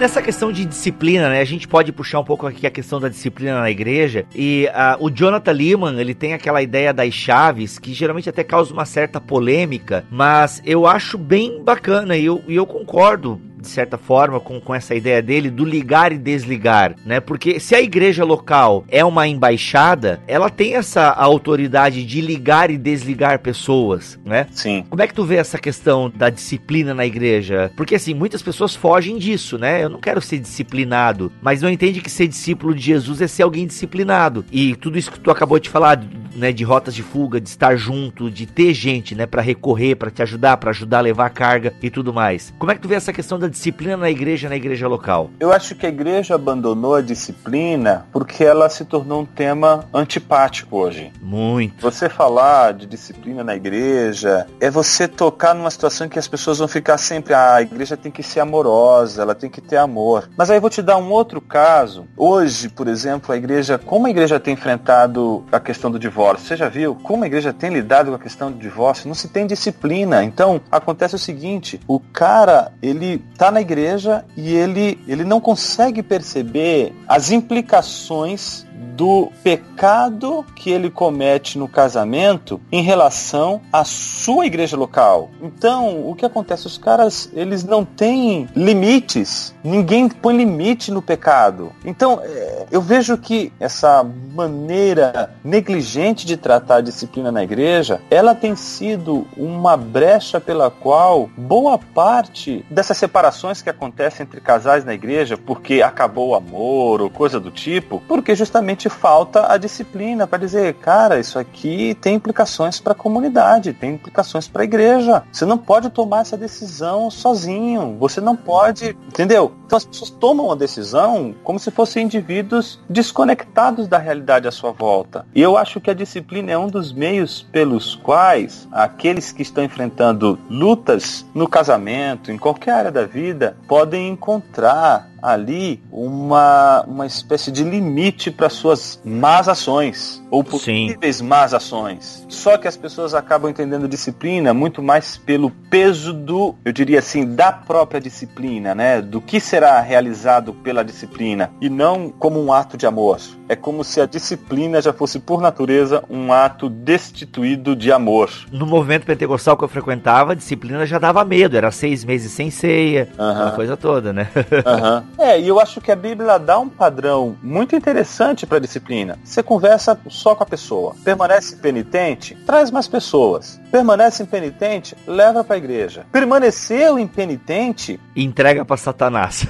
Nessa 0.00 0.22
questão 0.22 0.50
de 0.50 0.64
disciplina, 0.64 1.28
né? 1.28 1.42
A 1.42 1.44
gente 1.44 1.68
pode 1.68 1.92
puxar 1.92 2.20
um 2.20 2.24
pouco 2.24 2.46
aqui 2.46 2.66
a 2.66 2.70
questão 2.70 2.98
da 2.98 3.10
disciplina 3.10 3.60
na 3.60 3.70
igreja. 3.70 4.24
E 4.34 4.66
uh, 4.70 5.04
o 5.04 5.10
Jonathan 5.10 5.52
Lehman, 5.52 6.00
ele 6.00 6.14
tem 6.14 6.32
aquela 6.32 6.62
ideia 6.62 6.90
das 6.90 7.12
chaves 7.12 7.78
que 7.78 7.92
geralmente 7.92 8.26
até 8.26 8.42
causa 8.42 8.72
uma 8.72 8.86
certa 8.86 9.20
polêmica, 9.20 10.06
mas 10.10 10.62
eu 10.64 10.86
acho 10.86 11.18
bem 11.18 11.62
bacana 11.62 12.16
e 12.16 12.24
eu, 12.24 12.42
e 12.48 12.56
eu 12.56 12.64
concordo 12.64 13.38
de 13.60 13.68
certa 13.68 13.98
forma, 13.98 14.40
com, 14.40 14.60
com 14.60 14.74
essa 14.74 14.94
ideia 14.94 15.20
dele 15.20 15.50
do 15.50 15.64
ligar 15.64 16.12
e 16.12 16.18
desligar, 16.18 16.96
né? 17.04 17.20
Porque 17.20 17.60
se 17.60 17.74
a 17.74 17.80
igreja 17.80 18.24
local 18.24 18.84
é 18.88 19.04
uma 19.04 19.28
embaixada, 19.28 20.20
ela 20.26 20.48
tem 20.48 20.74
essa 20.74 21.10
autoridade 21.10 22.04
de 22.04 22.20
ligar 22.20 22.70
e 22.70 22.78
desligar 22.78 23.38
pessoas, 23.40 24.18
né? 24.24 24.46
Sim. 24.50 24.84
Como 24.88 25.02
é 25.02 25.06
que 25.06 25.14
tu 25.14 25.24
vê 25.24 25.36
essa 25.36 25.58
questão 25.58 26.10
da 26.14 26.30
disciplina 26.30 26.94
na 26.94 27.04
igreja? 27.04 27.70
Porque 27.76 27.94
assim, 27.94 28.14
muitas 28.14 28.42
pessoas 28.42 28.74
fogem 28.74 29.18
disso, 29.18 29.58
né? 29.58 29.82
Eu 29.90 29.94
não 29.94 30.00
quero 30.00 30.22
ser 30.22 30.38
disciplinado, 30.38 31.32
mas 31.42 31.62
não 31.62 31.68
entende 31.68 32.00
que 32.00 32.08
ser 32.08 32.28
discípulo 32.28 32.72
de 32.72 32.80
Jesus 32.80 33.20
é 33.20 33.26
ser 33.26 33.42
alguém 33.42 33.66
disciplinado. 33.66 34.44
E 34.52 34.76
tudo 34.76 34.96
isso 34.96 35.10
que 35.10 35.18
tu 35.18 35.32
acabou 35.32 35.58
de 35.58 35.68
falar, 35.68 36.00
né, 36.32 36.52
de 36.52 36.62
rotas 36.62 36.94
de 36.94 37.02
fuga, 37.02 37.40
de 37.40 37.48
estar 37.48 37.74
junto, 37.74 38.30
de 38.30 38.46
ter 38.46 38.72
gente, 38.72 39.16
né, 39.16 39.26
para 39.26 39.42
recorrer, 39.42 39.96
para 39.96 40.08
te 40.08 40.22
ajudar, 40.22 40.58
para 40.58 40.70
ajudar 40.70 40.98
a 40.98 41.00
levar 41.00 41.26
a 41.26 41.30
carga 41.30 41.74
e 41.82 41.90
tudo 41.90 42.14
mais. 42.14 42.54
Como 42.56 42.70
é 42.70 42.76
que 42.76 42.80
tu 42.80 42.86
vê 42.86 42.94
essa 42.94 43.12
questão 43.12 43.36
da 43.36 43.48
disciplina 43.48 43.96
na 43.96 44.08
igreja, 44.08 44.48
na 44.48 44.54
igreja 44.54 44.86
local? 44.86 45.28
Eu 45.40 45.52
acho 45.52 45.74
que 45.74 45.84
a 45.84 45.88
igreja 45.88 46.36
abandonou 46.36 46.94
a 46.94 47.02
disciplina 47.02 48.06
porque 48.12 48.44
ela 48.44 48.68
se 48.68 48.84
tornou 48.84 49.22
um 49.22 49.26
tema 49.26 49.88
antipático 49.92 50.76
hoje. 50.76 51.10
Muito. 51.20 51.82
Você 51.82 52.08
falar 52.08 52.74
de 52.74 52.86
disciplina 52.86 53.42
na 53.42 53.56
igreja 53.56 54.46
é 54.60 54.70
você 54.70 55.08
tocar 55.08 55.52
numa 55.52 55.70
situação 55.70 56.06
em 56.06 56.10
que 56.10 56.18
as 56.18 56.28
pessoas 56.28 56.58
vão 56.58 56.68
ficar 56.68 56.96
sempre, 56.96 57.34
ah, 57.34 57.56
a 57.56 57.62
igreja 57.62 57.96
tem 57.96 58.12
que 58.12 58.22
ser 58.22 58.38
amorosa, 58.38 59.22
ela 59.22 59.34
tem 59.34 59.50
que 59.50 59.60
ter 59.60 59.79
amor. 59.80 60.30
Mas 60.36 60.50
aí 60.50 60.56
eu 60.56 60.60
vou 60.60 60.70
te 60.70 60.82
dar 60.82 60.96
um 60.96 61.10
outro 61.10 61.40
caso. 61.40 62.06
Hoje, 62.16 62.68
por 62.68 62.88
exemplo, 62.88 63.34
a 63.34 63.36
igreja, 63.36 63.78
como 63.78 64.06
a 64.06 64.10
igreja 64.10 64.38
tem 64.38 64.54
enfrentado 64.54 65.44
a 65.50 65.58
questão 65.58 65.90
do 65.90 65.98
divórcio? 65.98 66.46
Você 66.46 66.56
já 66.56 66.68
viu 66.68 66.94
como 66.94 67.24
a 67.24 67.26
igreja 67.26 67.52
tem 67.52 67.70
lidado 67.70 68.10
com 68.10 68.16
a 68.16 68.18
questão 68.18 68.50
do 68.50 68.58
divórcio? 68.58 69.08
Não 69.08 69.14
se 69.14 69.28
tem 69.28 69.46
disciplina. 69.46 70.22
Então, 70.22 70.60
acontece 70.70 71.14
o 71.14 71.18
seguinte, 71.18 71.80
o 71.86 71.98
cara, 71.98 72.72
ele 72.82 73.18
tá 73.36 73.50
na 73.50 73.60
igreja 73.60 74.24
e 74.36 74.54
ele, 74.54 75.02
ele 75.08 75.24
não 75.24 75.40
consegue 75.40 76.02
perceber 76.02 76.94
as 77.08 77.30
implicações 77.30 78.66
do 78.80 79.30
pecado 79.42 80.44
que 80.56 80.70
ele 80.70 80.90
comete 80.90 81.58
no 81.58 81.68
casamento 81.68 82.60
em 82.72 82.82
relação 82.82 83.60
à 83.72 83.84
sua 83.84 84.46
igreja 84.46 84.76
local. 84.76 85.30
Então, 85.42 86.08
o 86.08 86.14
que 86.14 86.24
acontece? 86.24 86.66
Os 86.66 86.78
caras, 86.78 87.30
eles 87.34 87.64
não 87.64 87.84
têm 87.84 88.48
limites. 88.56 89.54
Ninguém 89.62 90.08
põe 90.08 90.36
limite 90.36 90.90
no 90.90 91.02
pecado. 91.02 91.72
Então, 91.84 92.20
é, 92.22 92.66
eu 92.70 92.80
vejo 92.80 93.18
que 93.18 93.52
essa 93.60 94.04
maneira 94.34 95.34
negligente 95.44 96.26
de 96.26 96.36
tratar 96.36 96.76
a 96.76 96.80
disciplina 96.80 97.30
na 97.30 97.42
igreja, 97.42 98.00
ela 98.10 98.34
tem 98.34 98.56
sido 98.56 99.26
uma 99.36 99.76
brecha 99.76 100.40
pela 100.40 100.70
qual 100.70 101.28
boa 101.36 101.78
parte 101.78 102.64
dessas 102.70 102.96
separações 102.96 103.60
que 103.60 103.70
acontecem 103.70 104.24
entre 104.24 104.40
casais 104.40 104.84
na 104.84 104.94
igreja, 104.94 105.36
porque 105.36 105.82
acabou 105.82 106.30
o 106.30 106.34
amor 106.34 107.00
ou 107.00 107.10
coisa 107.10 107.38
do 107.38 107.50
tipo, 107.50 108.02
porque 108.06 108.34
justamente 108.34 108.69
falta 108.88 109.52
a 109.52 109.56
disciplina 109.56 110.26
para 110.26 110.38
dizer, 110.38 110.74
cara, 110.74 111.18
isso 111.18 111.38
aqui 111.38 111.96
tem 112.00 112.14
implicações 112.14 112.80
para 112.80 112.92
a 112.92 112.96
comunidade, 112.96 113.72
tem 113.72 113.94
implicações 113.94 114.46
para 114.46 114.62
a 114.62 114.64
igreja. 114.64 115.22
Você 115.32 115.44
não 115.44 115.58
pode 115.58 115.90
tomar 115.90 116.20
essa 116.20 116.36
decisão 116.36 117.10
sozinho. 117.10 117.96
Você 117.98 118.20
não 118.20 118.36
pode, 118.36 118.96
entendeu? 119.08 119.52
Então 119.66 119.76
as 119.76 119.84
pessoas 119.84 120.10
tomam 120.10 120.50
a 120.50 120.54
decisão 120.54 121.34
como 121.44 121.58
se 121.58 121.70
fossem 121.70 122.04
indivíduos 122.04 122.80
desconectados 122.88 123.86
da 123.86 123.98
realidade 123.98 124.48
à 124.48 124.50
sua 124.50 124.72
volta. 124.72 125.26
E 125.34 125.40
eu 125.40 125.56
acho 125.56 125.80
que 125.80 125.90
a 125.90 125.94
disciplina 125.94 126.52
é 126.52 126.58
um 126.58 126.68
dos 126.68 126.92
meios 126.92 127.46
pelos 127.52 127.94
quais 127.94 128.68
aqueles 128.72 129.32
que 129.32 129.42
estão 129.42 129.62
enfrentando 129.62 130.38
lutas 130.48 131.24
no 131.34 131.48
casamento, 131.48 132.32
em 132.32 132.38
qualquer 132.38 132.72
área 132.72 132.90
da 132.90 133.06
vida, 133.06 133.56
podem 133.68 134.08
encontrar 134.08 135.10
ali 135.22 135.82
uma, 135.90 136.84
uma 136.86 137.06
espécie 137.06 137.50
de 137.50 137.64
limite 137.64 138.30
para 138.30 138.48
suas 138.48 139.00
más 139.04 139.48
ações 139.48 140.19
ou 140.30 140.44
possíveis 140.44 141.16
Sim. 141.16 141.24
más 141.24 141.52
ações. 141.52 142.24
Só 142.28 142.56
que 142.56 142.68
as 142.68 142.76
pessoas 142.76 143.14
acabam 143.14 143.50
entendendo 143.50 143.88
disciplina 143.88 144.54
muito 144.54 144.82
mais 144.82 145.16
pelo 145.16 145.50
peso 145.70 146.12
do, 146.12 146.54
eu 146.64 146.72
diria 146.72 146.98
assim, 146.98 147.34
da 147.34 147.52
própria 147.52 148.00
disciplina, 148.00 148.74
né? 148.74 149.00
Do 149.00 149.20
que 149.20 149.40
será 149.40 149.80
realizado 149.80 150.54
pela 150.54 150.84
disciplina 150.84 151.50
e 151.60 151.68
não 151.68 152.10
como 152.10 152.42
um 152.42 152.52
ato 152.52 152.76
de 152.76 152.86
amor. 152.86 153.20
É 153.48 153.56
como 153.56 153.82
se 153.82 154.00
a 154.00 154.06
disciplina 154.06 154.80
já 154.80 154.92
fosse 154.92 155.18
por 155.18 155.40
natureza 155.40 156.04
um 156.08 156.32
ato 156.32 156.68
destituído 156.68 157.74
de 157.74 157.90
amor. 157.90 158.30
No 158.52 158.64
movimento 158.64 159.04
pentecostal 159.04 159.56
que 159.56 159.64
eu 159.64 159.68
frequentava, 159.68 160.32
a 160.32 160.34
disciplina 160.36 160.86
já 160.86 160.98
dava 160.98 161.24
medo, 161.24 161.56
era 161.56 161.70
seis 161.72 162.04
meses 162.04 162.30
sem 162.30 162.50
ceia, 162.50 163.08
uh 163.14 163.22
-huh. 163.22 163.48
a 163.48 163.50
coisa 163.52 163.76
toda, 163.76 164.12
né? 164.12 164.28
uh 164.36 164.40
-huh. 164.62 165.04
É, 165.18 165.40
e 165.40 165.48
eu 165.48 165.58
acho 165.58 165.80
que 165.80 165.90
a 165.90 165.96
Bíblia 165.96 166.38
dá 166.38 166.58
um 166.58 166.68
padrão 166.68 167.36
muito 167.42 167.74
interessante 167.74 168.46
para 168.46 168.58
a 168.58 168.60
disciplina. 168.60 169.18
Você 169.24 169.42
conversa 169.42 169.98
só 170.20 170.34
com 170.34 170.42
a 170.42 170.46
pessoa. 170.46 170.94
Permanece 171.02 171.54
impenitente, 171.54 172.34
traz 172.46 172.70
mais 172.70 172.86
pessoas. 172.86 173.58
Permanece 173.70 174.22
impenitente, 174.22 174.94
leva 175.06 175.42
para 175.42 175.54
a 175.54 175.58
igreja. 175.58 176.04
Permaneceu 176.12 176.98
impenitente, 176.98 177.98
entrega 178.14 178.64
para 178.64 178.76
Satanás. 178.76 179.46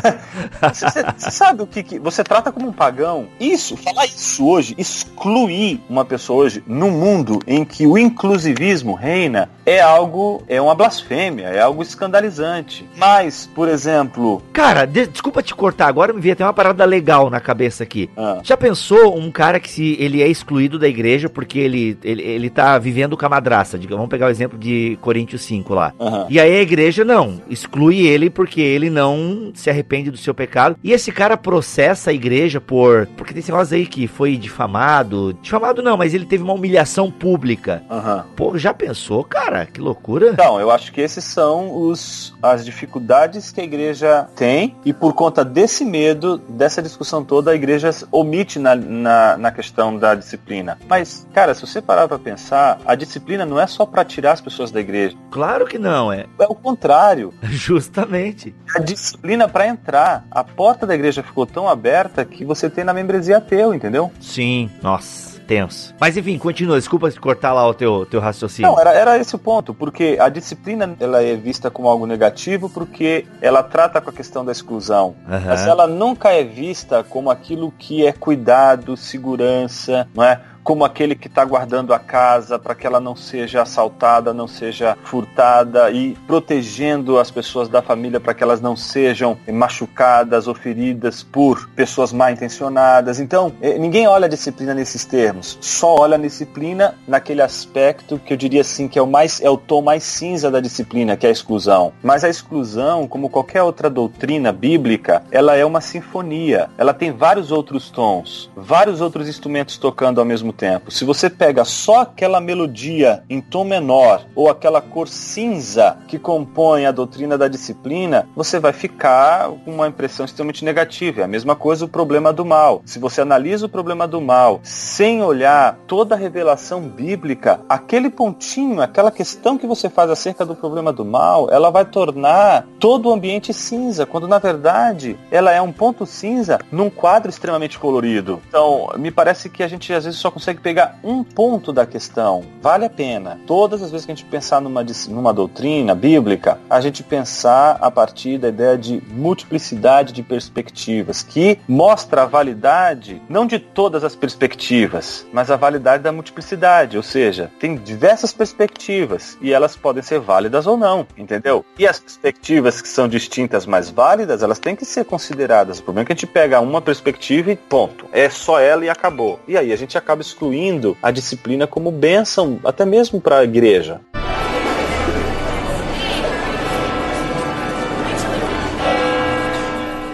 você, 0.60 0.86
você, 1.16 1.30
sabe 1.30 1.62
o 1.62 1.66
que, 1.66 1.82
que, 1.82 1.98
você 1.98 2.22
trata 2.22 2.52
como 2.52 2.68
um 2.68 2.72
pagão? 2.72 3.28
Isso, 3.40 3.76
falar 3.76 4.04
isso 4.04 4.46
hoje, 4.46 4.74
excluir 4.76 5.80
uma 5.88 6.04
pessoa 6.04 6.44
hoje 6.44 6.62
no 6.66 6.90
mundo 6.90 7.38
em 7.46 7.64
que 7.64 7.86
o 7.86 7.96
inclusivismo 7.96 8.94
reina 8.94 9.48
é 9.64 9.80
algo, 9.80 10.42
é 10.48 10.60
uma 10.60 10.74
blasfêmia, 10.74 11.46
é 11.46 11.60
algo 11.60 11.82
escandalizante. 11.82 12.86
Mas, 12.96 13.48
por 13.54 13.68
exemplo, 13.68 14.42
cara, 14.52 14.84
de, 14.84 15.06
desculpa 15.06 15.42
te 15.42 15.54
cortar, 15.54 15.86
agora 15.86 16.12
me 16.12 16.20
veio 16.20 16.34
até 16.34 16.44
uma 16.44 16.52
parada 16.52 16.84
legal 16.84 17.30
na 17.30 17.40
cabeça 17.40 17.84
aqui. 17.84 18.10
Ah. 18.16 18.40
Já 18.42 18.56
pensou 18.56 19.16
um 19.16 19.30
cara 19.30 19.60
que 19.60 19.70
se 19.70 20.01
ele 20.02 20.22
é 20.22 20.28
excluído 20.28 20.78
da 20.78 20.88
igreja 20.88 21.28
porque 21.28 21.58
ele, 21.58 21.96
ele, 22.02 22.22
ele 22.22 22.50
tá 22.50 22.78
vivendo 22.78 23.16
com 23.16 23.26
a 23.26 23.28
madraça. 23.28 23.78
Vamos 23.88 24.08
pegar 24.08 24.26
o 24.26 24.30
exemplo 24.30 24.58
de 24.58 24.98
Coríntios 25.00 25.42
5 25.42 25.74
lá. 25.74 25.92
Uhum. 25.98 26.26
E 26.28 26.40
aí 26.40 26.56
a 26.56 26.62
igreja 26.62 27.04
não, 27.04 27.40
exclui 27.48 28.06
ele 28.06 28.30
porque 28.30 28.60
ele 28.60 28.90
não 28.90 29.52
se 29.54 29.70
arrepende 29.70 30.10
do 30.10 30.16
seu 30.16 30.34
pecado. 30.34 30.76
E 30.82 30.92
esse 30.92 31.12
cara 31.12 31.36
processa 31.36 32.10
a 32.10 32.14
igreja 32.14 32.60
por. 32.60 33.06
Porque 33.16 33.32
tem 33.32 33.40
esse 33.40 33.50
negócio 33.50 33.76
aí 33.76 33.86
que 33.86 34.06
foi 34.06 34.36
difamado. 34.36 35.32
Difamado 35.40 35.82
não, 35.82 35.96
mas 35.96 36.14
ele 36.14 36.26
teve 36.26 36.42
uma 36.42 36.54
humilhação 36.54 37.10
pública. 37.10 37.82
Uhum. 37.90 38.22
Pô, 38.36 38.58
já 38.58 38.72
pensou, 38.74 39.24
cara? 39.24 39.66
Que 39.66 39.80
loucura. 39.80 40.30
Então, 40.30 40.60
eu 40.60 40.70
acho 40.70 40.92
que 40.92 41.00
esses 41.00 41.24
são 41.24 41.74
os, 41.74 42.34
as 42.42 42.64
dificuldades 42.64 43.52
que 43.52 43.60
a 43.60 43.64
igreja 43.64 44.28
tem. 44.36 44.76
E 44.84 44.92
por 44.92 45.12
conta 45.14 45.44
desse 45.44 45.84
medo, 45.84 46.38
dessa 46.48 46.82
discussão 46.82 47.24
toda, 47.24 47.50
a 47.50 47.54
igreja 47.54 47.90
omite 48.10 48.58
na, 48.58 48.74
na, 48.74 49.36
na 49.36 49.52
questão 49.52 49.91
da 49.98 50.14
disciplina. 50.14 50.78
Mas, 50.88 51.26
cara, 51.32 51.54
se 51.54 51.60
você 51.60 51.80
parar 51.80 52.08
pra 52.08 52.18
pensar, 52.18 52.78
a 52.84 52.94
disciplina 52.94 53.44
não 53.44 53.60
é 53.60 53.66
só 53.66 53.86
para 53.86 54.04
tirar 54.04 54.32
as 54.32 54.40
pessoas 54.40 54.70
da 54.70 54.80
igreja. 54.80 55.16
Claro 55.30 55.66
que 55.66 55.78
não, 55.78 56.12
é. 56.12 56.26
É 56.38 56.44
o 56.44 56.54
contrário. 56.54 57.32
Justamente. 57.42 58.54
A 58.74 58.78
disciplina 58.78 59.48
para 59.48 59.66
entrar. 59.66 60.24
A 60.30 60.44
porta 60.44 60.86
da 60.86 60.94
igreja 60.94 61.22
ficou 61.22 61.46
tão 61.46 61.68
aberta 61.68 62.24
que 62.24 62.44
você 62.44 62.68
tem 62.68 62.84
na 62.84 62.94
membresia 62.94 63.40
teu, 63.40 63.74
entendeu? 63.74 64.10
Sim, 64.20 64.70
nossa 64.82 65.31
tenso. 65.52 65.94
Mas 66.00 66.16
enfim, 66.16 66.38
continua, 66.38 66.78
desculpa 66.78 67.12
cortar 67.12 67.52
lá 67.52 67.68
o 67.68 67.74
teu, 67.74 68.06
teu 68.06 68.20
raciocínio. 68.20 68.70
Não, 68.70 68.80
era, 68.80 68.92
era 68.94 69.18
esse 69.18 69.36
o 69.36 69.38
ponto, 69.38 69.74
porque 69.74 70.16
a 70.18 70.30
disciplina 70.30 70.96
ela 70.98 71.22
é 71.22 71.36
vista 71.36 71.70
como 71.70 71.88
algo 71.88 72.06
negativo 72.06 72.70
porque 72.70 73.26
ela 73.40 73.62
trata 73.62 74.00
com 74.00 74.08
a 74.08 74.12
questão 74.12 74.42
da 74.44 74.50
exclusão. 74.50 75.14
Uhum. 75.28 75.40
Mas 75.46 75.66
ela 75.66 75.86
nunca 75.86 76.30
é 76.30 76.42
vista 76.42 77.04
como 77.04 77.30
aquilo 77.30 77.70
que 77.78 78.06
é 78.06 78.12
cuidado, 78.12 78.96
segurança, 78.96 80.08
não 80.14 80.24
é? 80.24 80.40
Como 80.62 80.84
aquele 80.84 81.14
que 81.14 81.26
está 81.26 81.44
guardando 81.44 81.92
a 81.92 81.98
casa 81.98 82.58
para 82.58 82.74
que 82.74 82.86
ela 82.86 83.00
não 83.00 83.16
seja 83.16 83.62
assaltada, 83.62 84.32
não 84.32 84.46
seja 84.46 84.96
furtada 85.04 85.90
e 85.90 86.16
protegendo 86.26 87.18
as 87.18 87.30
pessoas 87.30 87.68
da 87.68 87.82
família 87.82 88.20
para 88.20 88.34
que 88.34 88.42
elas 88.42 88.60
não 88.60 88.76
sejam 88.76 89.36
machucadas 89.50 90.46
ou 90.46 90.54
feridas 90.54 91.22
por 91.22 91.68
pessoas 91.70 92.12
mal 92.12 92.30
intencionadas. 92.30 93.18
Então, 93.18 93.52
eh, 93.60 93.78
ninguém 93.78 94.06
olha 94.06 94.26
a 94.26 94.28
disciplina 94.28 94.74
nesses 94.74 95.04
termos, 95.04 95.58
só 95.60 95.96
olha 95.98 96.16
a 96.16 96.20
disciplina 96.20 96.94
naquele 97.06 97.42
aspecto 97.42 98.18
que 98.18 98.32
eu 98.32 98.36
diria 98.36 98.60
assim 98.60 98.88
que 98.88 98.98
é 98.98 99.02
o 99.02 99.06
mais 99.06 99.40
é 99.40 99.50
o 99.50 99.56
tom 99.56 99.82
mais 99.82 100.02
cinza 100.02 100.50
da 100.50 100.60
disciplina, 100.60 101.16
que 101.16 101.26
é 101.26 101.28
a 101.28 101.32
exclusão. 101.32 101.92
Mas 102.02 102.24
a 102.24 102.28
exclusão, 102.28 103.06
como 103.06 103.28
qualquer 103.28 103.62
outra 103.62 103.90
doutrina 103.90 104.52
bíblica, 104.52 105.22
ela 105.30 105.56
é 105.56 105.64
uma 105.64 105.80
sinfonia. 105.80 106.68
Ela 106.78 106.94
tem 106.94 107.10
vários 107.10 107.50
outros 107.50 107.90
tons, 107.90 108.50
vários 108.56 109.00
outros 109.00 109.28
instrumentos 109.28 109.76
tocando 109.78 110.20
ao 110.20 110.24
mesmo 110.24 110.51
mesmo 110.52 110.56
tempo. 110.56 110.90
Se 110.90 111.04
você 111.04 111.30
pega 111.30 111.64
só 111.64 112.02
aquela 112.02 112.40
melodia 112.40 113.24
em 113.28 113.40
tom 113.40 113.64
menor 113.64 114.24
ou 114.34 114.50
aquela 114.50 114.80
cor 114.80 115.08
cinza 115.08 115.96
que 116.06 116.18
compõe 116.18 116.86
a 116.86 116.92
doutrina 116.92 117.38
da 117.38 117.48
disciplina, 117.48 118.28
você 118.36 118.60
vai 118.60 118.72
ficar 118.72 119.48
com 119.64 119.72
uma 119.72 119.88
impressão 119.88 120.26
extremamente 120.26 120.64
negativa. 120.64 121.22
É 121.22 121.24
a 121.24 121.28
mesma 121.28 121.56
coisa 121.56 121.86
o 121.86 121.88
problema 121.88 122.32
do 122.32 122.44
mal. 122.44 122.82
Se 122.84 122.98
você 122.98 123.22
analisa 123.22 123.66
o 123.66 123.68
problema 123.68 124.06
do 124.06 124.20
mal 124.20 124.60
sem 124.62 125.22
olhar 125.22 125.78
toda 125.86 126.14
a 126.14 126.18
revelação 126.18 126.82
bíblica, 126.82 127.60
aquele 127.68 128.10
pontinho, 128.10 128.82
aquela 128.82 129.10
questão 129.10 129.56
que 129.56 129.66
você 129.66 129.88
faz 129.88 130.10
acerca 130.10 130.44
do 130.44 130.54
problema 130.54 130.92
do 130.92 131.04
mal, 131.04 131.48
ela 131.50 131.70
vai 131.70 131.84
tornar 131.84 132.66
todo 132.78 133.08
o 133.08 133.12
ambiente 133.12 133.52
cinza, 133.54 134.04
quando 134.04 134.28
na 134.28 134.38
verdade 134.38 135.18
ela 135.30 135.52
é 135.52 135.62
um 135.62 135.72
ponto 135.72 136.04
cinza 136.04 136.58
num 136.70 136.90
quadro 136.90 137.30
extremamente 137.30 137.78
colorido. 137.78 138.40
Então, 138.48 138.90
me 138.96 139.10
parece 139.10 139.48
que 139.48 139.62
a 139.62 139.68
gente 139.68 139.92
às 139.92 140.04
vezes 140.04 140.18
só 140.18 140.30
consegue 140.30 140.41
pegar 140.60 140.98
um 141.02 141.22
ponto 141.22 141.72
da 141.72 141.86
questão, 141.86 142.44
vale 142.60 142.84
a 142.84 142.90
pena. 142.90 143.38
Todas 143.46 143.82
as 143.82 143.90
vezes 143.90 144.06
que 144.06 144.12
a 144.12 144.14
gente 144.14 144.26
pensar 144.28 144.60
numa, 144.60 144.84
numa 145.08 145.32
doutrina 145.32 145.94
bíblica, 145.94 146.58
a 146.68 146.80
gente 146.80 147.02
pensar 147.02 147.78
a 147.80 147.90
partir 147.90 148.38
da 148.38 148.48
ideia 148.48 148.76
de 148.76 149.02
multiplicidade 149.10 150.12
de 150.12 150.22
perspectivas, 150.22 151.22
que 151.22 151.58
mostra 151.68 152.22
a 152.22 152.26
validade 152.26 153.20
não 153.28 153.46
de 153.46 153.58
todas 153.58 154.04
as 154.04 154.14
perspectivas, 154.14 155.26
mas 155.32 155.50
a 155.50 155.56
validade 155.56 156.02
da 156.02 156.12
multiplicidade, 156.12 156.96
ou 156.96 157.02
seja, 157.02 157.50
tem 157.58 157.76
diversas 157.76 158.32
perspectivas 158.32 159.36
e 159.40 159.52
elas 159.52 159.76
podem 159.76 160.02
ser 160.02 160.20
válidas 160.20 160.66
ou 160.66 160.76
não, 160.76 161.06
entendeu? 161.16 161.64
E 161.78 161.86
as 161.86 161.98
perspectivas 161.98 162.80
que 162.80 162.88
são 162.88 163.08
distintas, 163.08 163.66
mas 163.66 163.90
válidas, 163.90 164.42
elas 164.42 164.58
têm 164.58 164.74
que 164.74 164.84
ser 164.84 165.04
consideradas. 165.04 165.78
O 165.78 165.82
problema 165.82 166.04
é 166.04 166.06
que 166.06 166.12
a 166.12 166.16
gente 166.16 166.26
pega 166.26 166.60
uma 166.60 166.80
perspectiva 166.80 167.52
e 167.52 167.56
ponto. 167.56 168.06
É 168.12 168.28
só 168.28 168.58
ela 168.58 168.84
e 168.84 168.88
acabou. 168.88 169.40
E 169.46 169.56
aí 169.56 169.72
a 169.72 169.76
gente 169.76 169.96
acaba 169.98 170.22
excluindo 170.32 170.96
a 171.02 171.10
disciplina 171.10 171.66
como 171.66 171.92
bênção, 171.92 172.58
até 172.64 172.84
mesmo 172.84 173.20
para 173.20 173.38
a 173.38 173.44
igreja. 173.44 174.00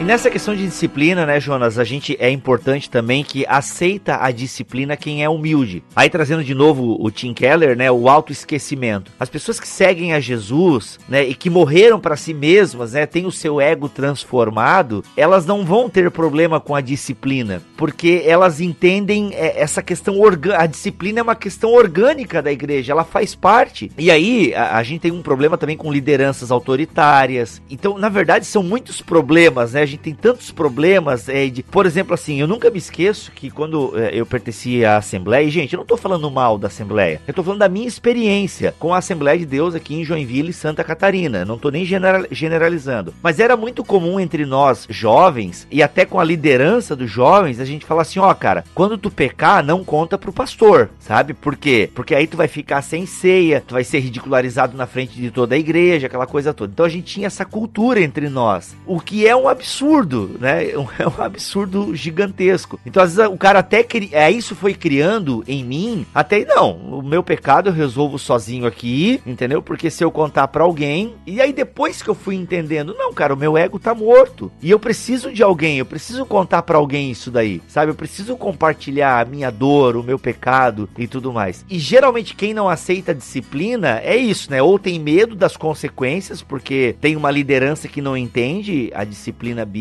Nessa 0.09 0.31
questão 0.31 0.57
de 0.57 0.65
disciplina, 0.65 1.27
né, 1.27 1.39
Jonas, 1.39 1.79
a 1.79 1.85
gente 1.85 2.17
é 2.19 2.31
importante 2.31 2.89
também 2.89 3.23
que 3.23 3.45
aceita 3.47 4.17
a 4.23 4.31
disciplina 4.31 4.97
quem 4.97 5.23
é 5.23 5.29
humilde. 5.29 5.85
Aí 5.95 6.09
trazendo 6.09 6.43
de 6.43 6.55
novo 6.55 6.97
o 6.99 7.11
Tim 7.11 7.35
Keller, 7.35 7.77
né, 7.77 7.91
o 7.91 8.09
autoesquecimento. 8.09 9.13
As 9.21 9.29
pessoas 9.29 9.61
que 9.61 9.69
seguem 9.69 10.15
a 10.15 10.19
Jesus, 10.21 10.99
né, 11.07 11.25
e 11.25 11.35
que 11.35 11.51
morreram 11.51 12.01
para 12.01 12.17
si 12.17 12.33
mesmas, 12.33 12.95
né, 12.95 13.05
têm 13.05 13.27
o 13.27 13.31
seu 13.31 13.61
ego 13.61 13.87
transformado, 13.87 15.05
elas 15.15 15.45
não 15.45 15.63
vão 15.63 15.91
ter 15.91 16.11
problema 16.11 16.59
com 16.59 16.75
a 16.75 16.81
disciplina, 16.81 17.61
porque 17.77 18.23
elas 18.25 18.63
entendem 18.63 19.35
é, 19.35 19.61
essa 19.61 19.83
questão 19.83 20.19
orgânica. 20.19 20.63
A 20.63 20.67
disciplina 20.67 21.21
é 21.21 21.23
uma 21.23 21.37
questão 21.37 21.75
orgânica 21.75 22.41
da 22.41 22.51
igreja, 22.51 22.93
ela 22.93 23.05
faz 23.05 23.35
parte. 23.35 23.93
E 23.99 24.11
aí 24.11 24.55
a, 24.55 24.79
a 24.79 24.83
gente 24.83 25.03
tem 25.03 25.13
um 25.13 25.21
problema 25.21 25.59
também 25.59 25.77
com 25.77 25.93
lideranças 25.93 26.51
autoritárias. 26.51 27.61
Então, 27.69 27.99
na 27.99 28.09
verdade, 28.09 28.47
são 28.47 28.63
muitos 28.63 29.03
problemas, 29.03 29.75
né? 29.75 29.83
A 29.83 29.85
gente 29.85 29.98
gente 29.98 29.98
tem 29.99 30.15
tantos 30.15 30.51
problemas. 30.51 31.29
É, 31.29 31.47
de, 31.49 31.63
por 31.63 31.87
exemplo, 31.87 32.15
assim, 32.15 32.41
eu 32.41 32.47
nunca 32.47 32.71
me 32.71 32.79
esqueço 32.79 33.33
que 33.33 33.51
quando 33.51 33.93
é, 33.99 34.11
eu 34.15 34.25
pertencia 34.25 34.93
à 34.93 34.97
Assembleia, 34.99 35.45
e, 35.45 35.51
gente, 35.51 35.75
eu 35.75 35.79
não 35.79 35.87
tô 35.87 35.97
falando 35.97 36.31
mal 36.31 36.59
da 36.59 36.69
Assembleia, 36.69 37.21
eu 37.27 37.35
tô 37.35 37.43
falando 37.43 37.61
da 37.61 37.69
minha 37.69 37.89
experiência 37.89 38.75
com 38.79 38.95
a 38.95 38.99
Assembleia 38.99 39.39
de 39.39 39.47
Deus 39.47 39.75
aqui 39.75 39.95
em 39.95 40.05
Joinville, 40.05 40.53
Santa 40.53 40.85
Catarina. 40.85 41.45
Não 41.45 41.59
tô 41.59 41.71
nem 41.71 41.85
general, 41.85 42.25
generalizando. 42.31 43.15
Mas 43.23 43.41
era 43.41 43.57
muito 43.57 43.85
comum 43.85 44.21
entre 44.21 44.47
nós, 44.47 44.87
jovens, 44.89 45.67
e 45.71 45.83
até 45.83 46.05
com 46.05 46.21
a 46.21 46.25
liderança 46.25 46.95
dos 46.95 47.11
jovens, 47.11 47.61
a 47.61 47.65
gente 47.65 47.87
falar 47.87 48.03
assim: 48.03 48.19
ó, 48.19 48.33
cara, 48.35 48.65
quando 48.75 48.99
tu 48.99 49.11
pecar, 49.11 49.65
não 49.65 49.85
conta 49.85 50.19
pro 50.19 50.33
pastor, 50.33 50.91
sabe? 50.99 51.35
Por 51.35 51.57
quê? 51.57 51.91
Porque 51.95 52.15
aí 52.15 52.27
tu 52.27 52.37
vai 52.37 52.49
ficar 52.49 52.83
sem 52.83 53.07
ceia, 53.07 53.63
tu 53.67 53.75
vai 53.75 53.85
ser 53.85 54.01
ridicularizado 54.01 54.77
na 54.77 54.87
frente 54.87 55.19
de 55.21 55.31
toda 55.31 55.55
a 55.55 55.59
igreja, 55.59 56.07
aquela 56.07 56.27
coisa 56.27 56.55
toda. 56.55 56.73
Então 56.73 56.87
a 56.87 56.89
gente 56.89 57.15
tinha 57.15 57.27
essa 57.27 57.45
cultura 57.45 58.01
entre 58.01 58.29
nós, 58.29 58.77
o 58.87 59.01
que 59.01 59.27
é 59.27 59.35
um 59.35 59.49
absurdo 59.49 59.88
absurdo, 59.89 60.37
né? 60.39 60.69
É 60.99 61.07
um 61.07 61.23
absurdo 61.23 61.95
gigantesco. 61.95 62.81
Então, 62.85 63.03
às 63.03 63.15
vezes, 63.15 63.31
o 63.31 63.37
cara 63.37 63.61
até 63.61 63.83
cri... 63.83 64.09
é, 64.13 64.31
isso 64.31 64.57
foi 64.57 64.75
criando 64.75 65.45
em 65.47 65.65
mim, 65.65 66.07
até 66.15 66.45
não, 66.45 66.73
o 66.73 67.03
meu 67.03 67.23
pecado 67.23 67.69
eu 67.69 67.73
resolvo 67.73 68.19
sozinho 68.19 68.67
aqui, 68.67 69.21
entendeu? 69.25 69.63
Porque 69.63 69.91
se 69.91 70.03
eu 70.03 70.11
contar 70.11 70.49
para 70.49 70.65
alguém, 70.65 71.15
e 71.27 71.41
aí 71.41 71.53
depois 71.53 72.03
que 72.03 72.09
eu 72.09 72.15
fui 72.15 72.35
entendendo, 72.35 72.95
não, 72.99 73.13
cara, 73.13 73.35
o 73.35 73.37
meu 73.37 73.57
ego 73.57 73.79
tá 73.79 73.95
morto. 73.95 74.51
E 74.61 74.71
eu 74.71 74.79
preciso 74.79 75.33
de 75.33 75.43
alguém, 75.43 75.79
eu 75.79 75.87
preciso 75.87 76.27
contar 76.27 76.63
para 76.63 76.79
alguém 76.79 77.11
isso 77.11 77.31
daí, 77.31 77.63
sabe? 77.69 77.93
Eu 77.93 77.97
preciso 77.97 78.37
compartilhar 78.37 79.21
a 79.21 79.25
minha 79.25 79.51
dor, 79.51 79.97
o 79.97 80.03
meu 80.03 80.19
pecado 80.19 80.89
e 80.99 81.07
tudo 81.07 81.33
mais. 81.33 81.65
E 81.71 81.79
geralmente 81.79 82.35
quem 82.35 82.53
não 82.53 82.69
aceita 82.69 83.15
disciplina 83.15 84.01
é 84.03 84.17
isso, 84.17 84.51
né? 84.51 84.61
Ou 84.61 84.79
tem 84.79 84.99
medo 84.99 85.37
das 85.37 85.57
consequências, 85.57 86.43
porque 86.43 86.97
tem 87.01 87.15
uma 87.15 87.31
liderança 87.31 87.87
que 87.87 88.03
não 88.03 88.17
entende 88.17 88.91
a 88.95 89.05
disciplina 89.05 89.65
bíblica 89.65 89.78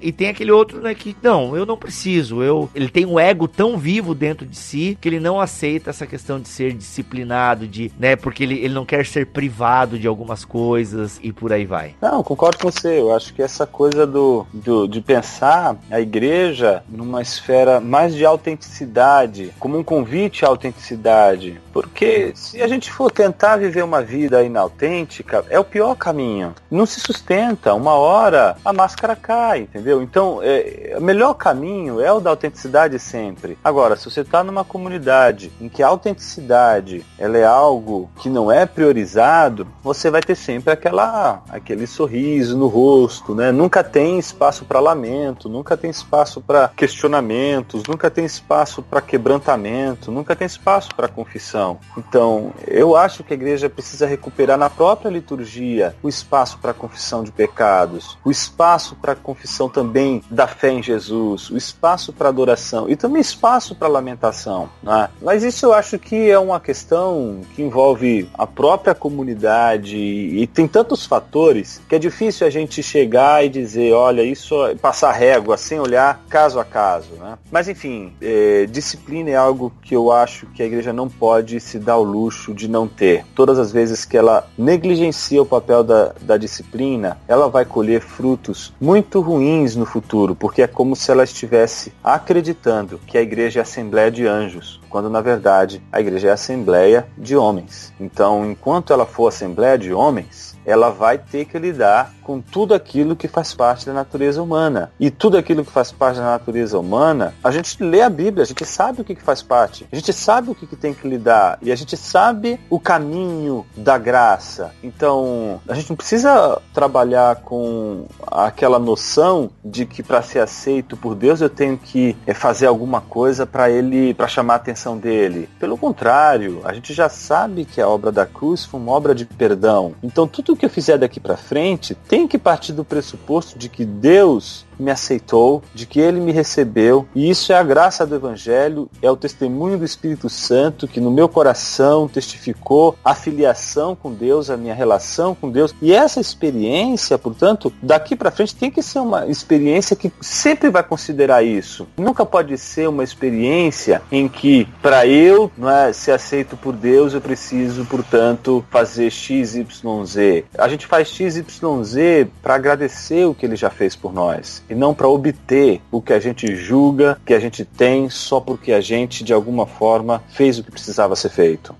e 0.00 0.12
tem 0.12 0.28
aquele 0.28 0.50
outro, 0.50 0.80
né, 0.80 0.94
que 0.94 1.16
não, 1.22 1.56
eu 1.56 1.66
não 1.66 1.76
preciso, 1.76 2.42
eu 2.42 2.68
ele 2.74 2.88
tem 2.88 3.06
um 3.06 3.18
ego 3.18 3.46
tão 3.46 3.76
vivo 3.76 4.14
dentro 4.14 4.46
de 4.46 4.56
si 4.56 4.96
que 5.00 5.08
ele 5.08 5.20
não 5.20 5.40
aceita 5.40 5.90
essa 5.90 6.06
questão 6.06 6.40
de 6.40 6.48
ser 6.48 6.72
disciplinado, 6.72 7.66
de, 7.66 7.92
né, 7.98 8.16
porque 8.16 8.42
ele, 8.42 8.58
ele 8.58 8.74
não 8.74 8.84
quer 8.84 9.04
ser 9.06 9.26
privado 9.26 9.98
de 9.98 10.06
algumas 10.06 10.44
coisas 10.44 11.20
e 11.22 11.32
por 11.32 11.52
aí 11.52 11.64
vai. 11.64 11.94
Não, 12.00 12.22
concordo 12.22 12.58
com 12.58 12.70
você. 12.70 13.00
Eu 13.00 13.14
acho 13.14 13.34
que 13.34 13.42
essa 13.42 13.66
coisa 13.66 14.06
do, 14.06 14.46
do 14.52 14.86
de 14.86 15.00
pensar 15.00 15.76
a 15.90 16.00
igreja 16.00 16.82
numa 16.88 17.22
esfera 17.22 17.80
mais 17.80 18.14
de 18.14 18.24
autenticidade, 18.24 19.52
como 19.58 19.78
um 19.78 19.84
convite 19.84 20.44
à 20.44 20.48
autenticidade, 20.48 21.60
porque 21.76 22.32
se 22.34 22.62
a 22.62 22.66
gente 22.66 22.90
for 22.90 23.10
tentar 23.10 23.58
viver 23.58 23.84
uma 23.84 24.00
vida 24.00 24.42
inautêntica, 24.42 25.44
é 25.50 25.60
o 25.60 25.64
pior 25.64 25.94
caminho. 25.94 26.54
Não 26.70 26.86
se 26.86 26.98
sustenta. 26.98 27.74
Uma 27.74 27.92
hora 27.92 28.56
a 28.64 28.72
máscara 28.72 29.14
cá, 29.14 29.58
entendeu? 29.58 30.02
Então, 30.02 30.40
é, 30.42 30.94
o 30.96 31.02
melhor 31.02 31.34
caminho 31.34 32.00
é 32.00 32.10
o 32.10 32.18
da 32.18 32.30
autenticidade 32.30 32.98
sempre. 32.98 33.58
Agora, 33.62 33.94
se 33.94 34.06
você 34.06 34.22
está 34.22 34.42
numa 34.42 34.64
comunidade 34.64 35.52
em 35.60 35.68
que 35.68 35.82
a 35.82 35.88
autenticidade 35.88 37.04
ela 37.18 37.36
é 37.36 37.44
algo 37.44 38.08
que 38.22 38.30
não 38.30 38.50
é 38.50 38.64
priorizado, 38.64 39.68
você 39.82 40.10
vai 40.10 40.22
ter 40.22 40.34
sempre 40.34 40.72
aquela, 40.72 41.42
aquele 41.50 41.86
sorriso 41.86 42.56
no 42.56 42.68
rosto, 42.68 43.34
né? 43.34 43.52
Nunca 43.52 43.84
tem 43.84 44.18
espaço 44.18 44.64
para 44.64 44.80
lamento, 44.80 45.46
nunca 45.46 45.76
tem 45.76 45.90
espaço 45.90 46.40
para 46.40 46.68
questionamentos, 46.74 47.82
nunca 47.86 48.10
tem 48.10 48.24
espaço 48.24 48.82
para 48.82 49.02
quebrantamento, 49.02 50.10
nunca 50.10 50.34
tem 50.34 50.46
espaço 50.46 50.88
para 50.96 51.06
confissão. 51.06 51.65
Então, 51.96 52.52
eu 52.66 52.96
acho 52.96 53.24
que 53.24 53.32
a 53.32 53.36
igreja 53.36 53.68
precisa 53.68 54.06
recuperar 54.06 54.58
na 54.58 54.70
própria 54.70 55.08
liturgia 55.08 55.94
o 56.02 56.08
espaço 56.08 56.58
para 56.58 56.72
confissão 56.72 57.24
de 57.24 57.32
pecados, 57.32 58.16
o 58.24 58.30
espaço 58.30 58.96
para 58.96 59.14
confissão 59.14 59.68
também 59.68 60.22
da 60.30 60.46
fé 60.46 60.70
em 60.70 60.82
Jesus, 60.82 61.50
o 61.50 61.56
espaço 61.56 62.12
para 62.12 62.28
adoração 62.28 62.88
e 62.88 62.96
também 62.96 63.20
espaço 63.20 63.74
para 63.74 63.88
lamentação. 63.88 64.68
Né? 64.82 65.08
Mas 65.20 65.42
isso 65.42 65.66
eu 65.66 65.72
acho 65.72 65.98
que 65.98 66.30
é 66.30 66.38
uma 66.38 66.60
questão 66.60 67.40
que 67.54 67.62
envolve 67.62 68.28
a 68.34 68.46
própria 68.46 68.94
comunidade 68.94 69.96
e 69.96 70.46
tem 70.46 70.68
tantos 70.68 71.06
fatores 71.06 71.80
que 71.88 71.94
é 71.94 71.98
difícil 71.98 72.46
a 72.46 72.50
gente 72.50 72.82
chegar 72.82 73.44
e 73.44 73.48
dizer, 73.48 73.92
olha, 73.92 74.22
isso 74.22 74.66
é 74.66 74.74
passar 74.74 75.12
régua 75.12 75.56
sem 75.56 75.80
olhar 75.80 76.20
caso 76.28 76.60
a 76.60 76.64
caso. 76.64 77.14
Né? 77.14 77.38
Mas 77.50 77.68
enfim, 77.68 78.12
é, 78.20 78.66
disciplina 78.66 79.30
é 79.30 79.36
algo 79.36 79.72
que 79.82 79.94
eu 79.94 80.12
acho 80.12 80.46
que 80.46 80.62
a 80.62 80.66
igreja 80.66 80.92
não 80.92 81.08
pode 81.08 81.55
se 81.60 81.78
dar 81.78 81.96
o 81.96 82.02
luxo 82.02 82.54
de 82.54 82.68
não 82.68 82.86
ter. 82.88 83.24
Todas 83.34 83.58
as 83.58 83.72
vezes 83.72 84.04
que 84.04 84.16
ela 84.16 84.48
negligencia 84.56 85.42
o 85.42 85.46
papel 85.46 85.82
da, 85.82 86.12
da 86.20 86.36
disciplina, 86.36 87.18
ela 87.28 87.48
vai 87.48 87.64
colher 87.64 88.00
frutos 88.00 88.72
muito 88.80 89.20
ruins 89.20 89.76
no 89.76 89.86
futuro, 89.86 90.34
porque 90.34 90.62
é 90.62 90.66
como 90.66 90.96
se 90.96 91.10
ela 91.10 91.24
estivesse 91.24 91.92
acreditando 92.02 93.00
que 93.06 93.18
a 93.18 93.22
igreja 93.22 93.60
é 93.60 93.60
a 93.60 93.62
assembleia 93.62 94.10
de 94.10 94.26
anjos, 94.26 94.80
quando 94.88 95.10
na 95.10 95.20
verdade 95.20 95.82
a 95.92 96.00
igreja 96.00 96.28
é 96.28 96.30
a 96.30 96.34
assembleia 96.34 97.06
de 97.16 97.36
homens. 97.36 97.92
Então, 98.00 98.50
enquanto 98.50 98.92
ela 98.92 99.06
for 99.06 99.28
assembleia 99.28 99.78
de 99.78 99.92
homens, 99.92 100.55
ela 100.66 100.90
vai 100.90 101.16
ter 101.16 101.44
que 101.44 101.58
lidar 101.58 102.12
com 102.22 102.40
tudo 102.40 102.74
aquilo 102.74 103.14
que 103.14 103.28
faz 103.28 103.54
parte 103.54 103.86
da 103.86 103.92
natureza 103.92 104.42
humana. 104.42 104.90
E 104.98 105.10
tudo 105.10 105.38
aquilo 105.38 105.64
que 105.64 105.70
faz 105.70 105.92
parte 105.92 106.18
da 106.18 106.24
natureza 106.24 106.76
humana, 106.76 107.32
a 107.42 107.52
gente 107.52 107.80
lê 107.82 108.02
a 108.02 108.10
Bíblia, 108.10 108.42
a 108.42 108.46
gente 108.46 108.64
sabe 108.64 109.00
o 109.00 109.04
que, 109.04 109.14
que 109.14 109.22
faz 109.22 109.42
parte, 109.42 109.86
a 109.92 109.94
gente 109.94 110.12
sabe 110.12 110.50
o 110.50 110.54
que, 110.54 110.66
que 110.66 110.74
tem 110.74 110.92
que 110.92 111.06
lidar, 111.08 111.56
e 111.62 111.70
a 111.70 111.76
gente 111.76 111.96
sabe 111.96 112.58
o 112.68 112.80
caminho 112.80 113.64
da 113.76 113.96
graça. 113.96 114.72
Então, 114.82 115.60
a 115.68 115.74
gente 115.74 115.90
não 115.90 115.96
precisa 115.96 116.60
trabalhar 116.74 117.36
com 117.36 118.06
aquela 118.26 118.80
noção 118.80 119.50
de 119.64 119.86
que 119.86 120.02
para 120.02 120.20
ser 120.20 120.40
aceito 120.40 120.96
por 120.96 121.14
Deus 121.14 121.40
eu 121.40 121.48
tenho 121.48 121.78
que 121.78 122.16
é, 122.26 122.34
fazer 122.34 122.66
alguma 122.66 123.00
coisa 123.00 123.46
para 123.46 123.70
ele, 123.70 124.14
para 124.14 124.26
chamar 124.26 124.54
a 124.54 124.56
atenção 124.56 124.98
dele. 124.98 125.48
Pelo 125.60 125.78
contrário, 125.78 126.60
a 126.64 126.72
gente 126.72 126.92
já 126.92 127.08
sabe 127.08 127.64
que 127.64 127.80
a 127.80 127.88
obra 127.88 128.10
da 128.10 128.26
cruz 128.26 128.64
foi 128.64 128.80
uma 128.80 128.92
obra 128.92 129.14
de 129.14 129.24
perdão. 129.24 129.94
Então, 130.02 130.26
tudo 130.26 130.55
que 130.56 130.66
eu 130.66 130.70
fizer 130.70 130.98
daqui 130.98 131.20
para 131.20 131.36
frente 131.36 131.94
tem 132.08 132.26
que 132.26 132.38
partir 132.38 132.72
do 132.72 132.84
pressuposto 132.84 133.58
de 133.58 133.68
que 133.68 133.84
Deus 133.84 134.65
me 134.78 134.90
aceitou, 134.90 135.62
de 135.74 135.86
que 135.86 136.00
ele 136.00 136.20
me 136.20 136.32
recebeu, 136.32 137.06
e 137.14 137.30
isso 137.30 137.52
é 137.52 137.56
a 137.56 137.62
graça 137.62 138.06
do 138.06 138.14
Evangelho, 138.14 138.88
é 139.02 139.10
o 139.10 139.16
testemunho 139.16 139.78
do 139.78 139.84
Espírito 139.84 140.28
Santo 140.28 140.86
que 140.86 141.00
no 141.00 141.10
meu 141.10 141.28
coração 141.28 142.08
testificou 142.08 142.96
a 143.04 143.14
filiação 143.14 143.94
com 143.96 144.12
Deus, 144.12 144.50
a 144.50 144.56
minha 144.56 144.74
relação 144.74 145.34
com 145.34 145.50
Deus. 145.50 145.74
E 145.80 145.92
essa 145.92 146.20
experiência, 146.20 147.18
portanto, 147.18 147.72
daqui 147.82 148.16
para 148.16 148.30
frente 148.30 148.54
tem 148.54 148.70
que 148.70 148.82
ser 148.82 148.98
uma 148.98 149.26
experiência 149.26 149.96
que 149.96 150.12
sempre 150.20 150.70
vai 150.70 150.82
considerar 150.82 151.42
isso. 151.42 151.86
Nunca 151.96 152.24
pode 152.24 152.56
ser 152.58 152.88
uma 152.88 153.04
experiência 153.04 154.02
em 154.10 154.28
que, 154.28 154.68
para 154.82 155.06
eu 155.06 155.50
não 155.56 155.70
é, 155.70 155.92
ser 155.92 156.12
aceito 156.12 156.56
por 156.56 156.72
Deus, 156.72 157.14
eu 157.14 157.20
preciso, 157.20 157.84
portanto, 157.86 158.64
fazer 158.70 159.10
X, 159.10 159.56
Y, 159.56 160.04
Z. 160.04 160.44
A 160.58 160.68
gente 160.68 160.86
faz 160.86 161.08
X, 161.08 161.36
Y, 161.36 161.84
Z 161.84 162.28
para 162.42 162.54
agradecer 162.54 163.26
o 163.26 163.34
que 163.34 163.46
ele 163.46 163.56
já 163.56 163.70
fez 163.70 163.96
por 163.96 164.12
nós 164.12 164.62
e 164.68 164.74
não 164.74 164.94
para 164.94 165.08
obter 165.08 165.80
o 165.90 166.00
que 166.00 166.12
a 166.12 166.20
gente 166.20 166.54
julga 166.54 167.18
que 167.24 167.34
a 167.34 167.40
gente 167.40 167.64
tem 167.64 168.08
só 168.08 168.40
porque 168.40 168.72
a 168.72 168.80
gente 168.80 169.24
de 169.24 169.32
alguma 169.32 169.66
forma 169.66 170.22
fez 170.28 170.58
o 170.58 170.64
que 170.64 170.70
precisava 170.70 171.16
ser 171.16 171.30
feito. 171.30 171.74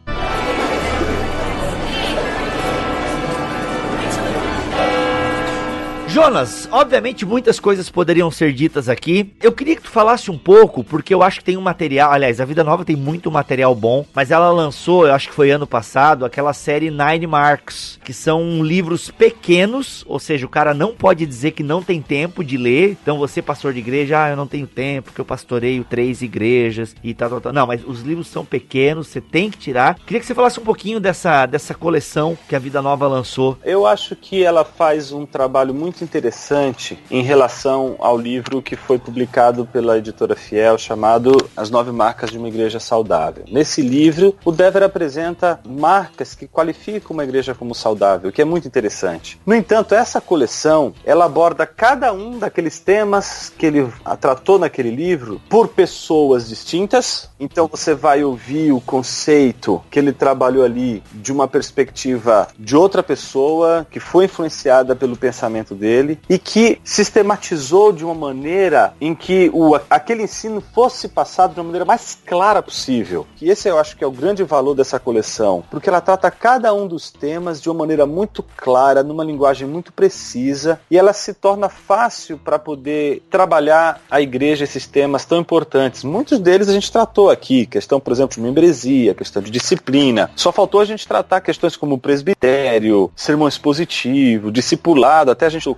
Jonas, 6.17 6.67
obviamente 6.73 7.27
muitas 7.27 7.61
coisas 7.61 7.91
poderiam 7.91 8.31
ser 8.31 8.51
ditas 8.51 8.89
aqui. 8.89 9.35
Eu 9.43 9.53
queria 9.53 9.77
que 9.77 9.83
tu 9.83 9.91
falasse 9.91 10.31
um 10.31 10.39
pouco, 10.39 10.83
porque 10.83 11.13
eu 11.13 11.23
acho 11.23 11.41
que 11.41 11.45
tem 11.45 11.59
um 11.59 11.61
material. 11.61 12.11
Aliás, 12.11 12.41
a 12.41 12.45
Vida 12.47 12.65
Nova 12.65 12.87
tem 12.87 12.97
muito 12.97 13.31
material 13.31 13.75
bom, 13.75 14.03
mas 14.15 14.31
ela 14.31 14.51
lançou, 14.51 15.07
eu 15.07 15.13
acho 15.13 15.29
que 15.29 15.35
foi 15.35 15.51
ano 15.51 15.67
passado, 15.67 16.25
aquela 16.25 16.55
série 16.55 16.91
Nine 16.91 17.27
Marks, 17.27 18.01
que 18.03 18.15
são 18.15 18.65
livros 18.65 19.11
pequenos, 19.11 20.07
ou 20.09 20.19
seja, 20.19 20.47
o 20.47 20.49
cara 20.49 20.73
não 20.73 20.95
pode 20.95 21.27
dizer 21.27 21.51
que 21.51 21.63
não 21.63 21.83
tem 21.83 22.01
tempo 22.01 22.43
de 22.43 22.57
ler. 22.57 22.97
Então, 23.03 23.19
você, 23.19 23.43
pastor 23.43 23.75
de 23.75 23.81
igreja, 23.81 24.25
ah, 24.25 24.31
eu 24.31 24.37
não 24.37 24.47
tenho 24.47 24.67
tempo, 24.67 25.09
porque 25.09 25.21
eu 25.21 25.25
pastoreio 25.27 25.85
três 25.85 26.23
igrejas 26.23 26.97
e 27.05 27.13
tal, 27.13 27.29
tal, 27.29 27.41
tal. 27.43 27.53
Não, 27.53 27.67
mas 27.67 27.85
os 27.87 28.01
livros 28.01 28.29
são 28.29 28.43
pequenos, 28.43 29.09
você 29.09 29.21
tem 29.21 29.51
que 29.51 29.59
tirar. 29.59 29.99
Queria 30.07 30.21
que 30.21 30.25
você 30.25 30.35
falasse 30.35 30.59
um 30.59 30.65
pouquinho 30.65 30.99
dessa, 30.99 31.45
dessa 31.45 31.75
coleção 31.75 32.39
que 32.49 32.57
a 32.57 32.59
Vida 32.59 32.81
Nova 32.81 33.07
lançou. 33.07 33.59
Eu 33.63 33.87
acho 33.87 34.17
que 34.17 34.43
ela 34.43 34.65
faz 34.65 35.13
um 35.13 35.27
trabalho 35.27 35.75
muito 35.75 36.06
interessante 36.07 36.99
em 37.11 37.23
relação 37.23 37.97
ao 37.99 38.17
livro 38.17 38.63
que 38.63 38.77
foi 38.77 38.99
publicado 38.99 39.67
pela 39.67 39.99
editora 39.99 40.37
Fiel 40.37 40.79
chamado 40.79 41.37
As 41.57 41.69
Nove 41.69 41.91
Marcas 41.91 42.31
de 42.31 42.39
uma 42.39 42.49
Igreja 42.49 42.79
Saudável. 42.79 43.45
Nesse 43.51 43.83
livro, 43.83 44.35
o 44.45 44.53
Dever 44.53 44.85
apresenta 44.85 45.61
marcas 45.67 46.35
que 46.35 46.47
qualificam 46.47 47.13
uma 47.13 47.25
igreja 47.25 47.55
como 47.55 47.75
saudável, 47.75 48.31
que 48.31 48.41
é 48.41 48.45
muito 48.45 48.69
interessante. 48.69 49.39
No 49.45 49.55
entanto, 49.55 49.95
essa 49.95 50.21
coleção, 50.21 50.95
ela 51.05 51.25
aborda 51.25 51.67
cada 51.67 52.13
um 52.13 52.39
daqueles 52.39 52.79
temas 52.79 53.53
que 53.57 53.67
ele 53.67 53.93
tratou 54.21 54.59
naquele 54.59 54.91
livro 54.91 55.41
por 55.49 55.69
pessoas 55.69 56.49
distintas. 56.49 57.29
Então 57.39 57.67
você 57.67 57.95
vai 57.95 58.23
ouvir 58.23 58.73
o 58.73 58.81
conceito 58.81 59.83
que 59.91 59.99
ele 59.99 60.13
trabalhou 60.13 60.65
ali 60.65 61.03
de 61.13 61.33
uma 61.33 61.49
perspectiva 61.49 62.49
de 62.59 62.77
outra 62.77 63.03
pessoa 63.03 63.87
que 63.91 63.99
foi 63.99 64.27
influenciada 64.27 64.95
pelo 64.95 65.17
pensamento 65.17 65.75
dele 65.75 65.96
dele 65.97 66.19
e 66.29 66.39
que 66.39 66.79
sistematizou 66.85 67.93
de 67.93 68.05
uma 68.05 68.15
maneira 68.15 68.95
em 69.01 69.15
que 69.15 69.51
o, 69.53 69.75
aquele 69.89 70.23
ensino 70.23 70.61
fosse 70.61 71.09
passado 71.09 71.55
de 71.55 71.61
uma 71.61 71.67
maneira 71.67 71.85
mais 71.85 72.19
clara 72.27 72.63
possível. 72.63 73.27
E 73.41 73.51
esse 73.51 73.69
eu 73.69 73.79
acho 73.79 73.97
que 73.97 74.05
é 74.05 74.07
o 74.07 74.11
grande 74.11 74.43
valor 74.45 74.75
dessa 74.75 74.99
coleção, 74.99 75.65
porque 75.71 75.89
ela 75.89 76.01
trata 76.01 76.31
cada 76.31 76.73
um 76.75 76.87
dos 76.87 77.11
temas 77.11 77.61
de 77.61 77.69
uma 77.69 77.79
maneira 77.79 78.07
muito 78.07 78.43
clara, 78.57 79.03
numa 79.03 79.25
linguagem 79.25 79.67
muito 79.67 79.93
precisa, 79.93 80.81
e 80.91 80.99
ela 80.99 81.13
se 81.13 81.33
torna 81.33 81.69
fácil 81.69 82.39
para 82.39 82.59
poder 82.59 83.23
trabalhar 83.31 84.01
a 84.11 84.21
igreja 84.21 84.65
esses 84.65 84.87
temas 84.87 85.25
tão 85.25 85.39
importantes. 85.39 86.05
Muitos 86.05 86.39
deles 86.39 86.69
a 86.69 86.73
gente 86.73 86.91
tratou 86.91 87.31
aqui, 87.31 87.67
questão, 87.67 87.99
por 88.01 88.13
exemplo, 88.13 88.35
de 88.35 88.41
membresia, 88.41 89.15
questão 89.15 89.43
de 89.43 89.51
disciplina. 89.51 90.31
Só 90.37 90.53
faltou 90.53 90.81
a 90.81 90.85
gente 90.85 91.07
tratar 91.07 91.41
questões 91.41 91.77
como 91.77 91.99
presbitério, 91.99 93.11
sermão 93.17 93.49
expositivo, 93.49 94.51
discipulado, 94.51 95.31
até 95.31 95.47
a 95.47 95.51
gente 95.51 95.69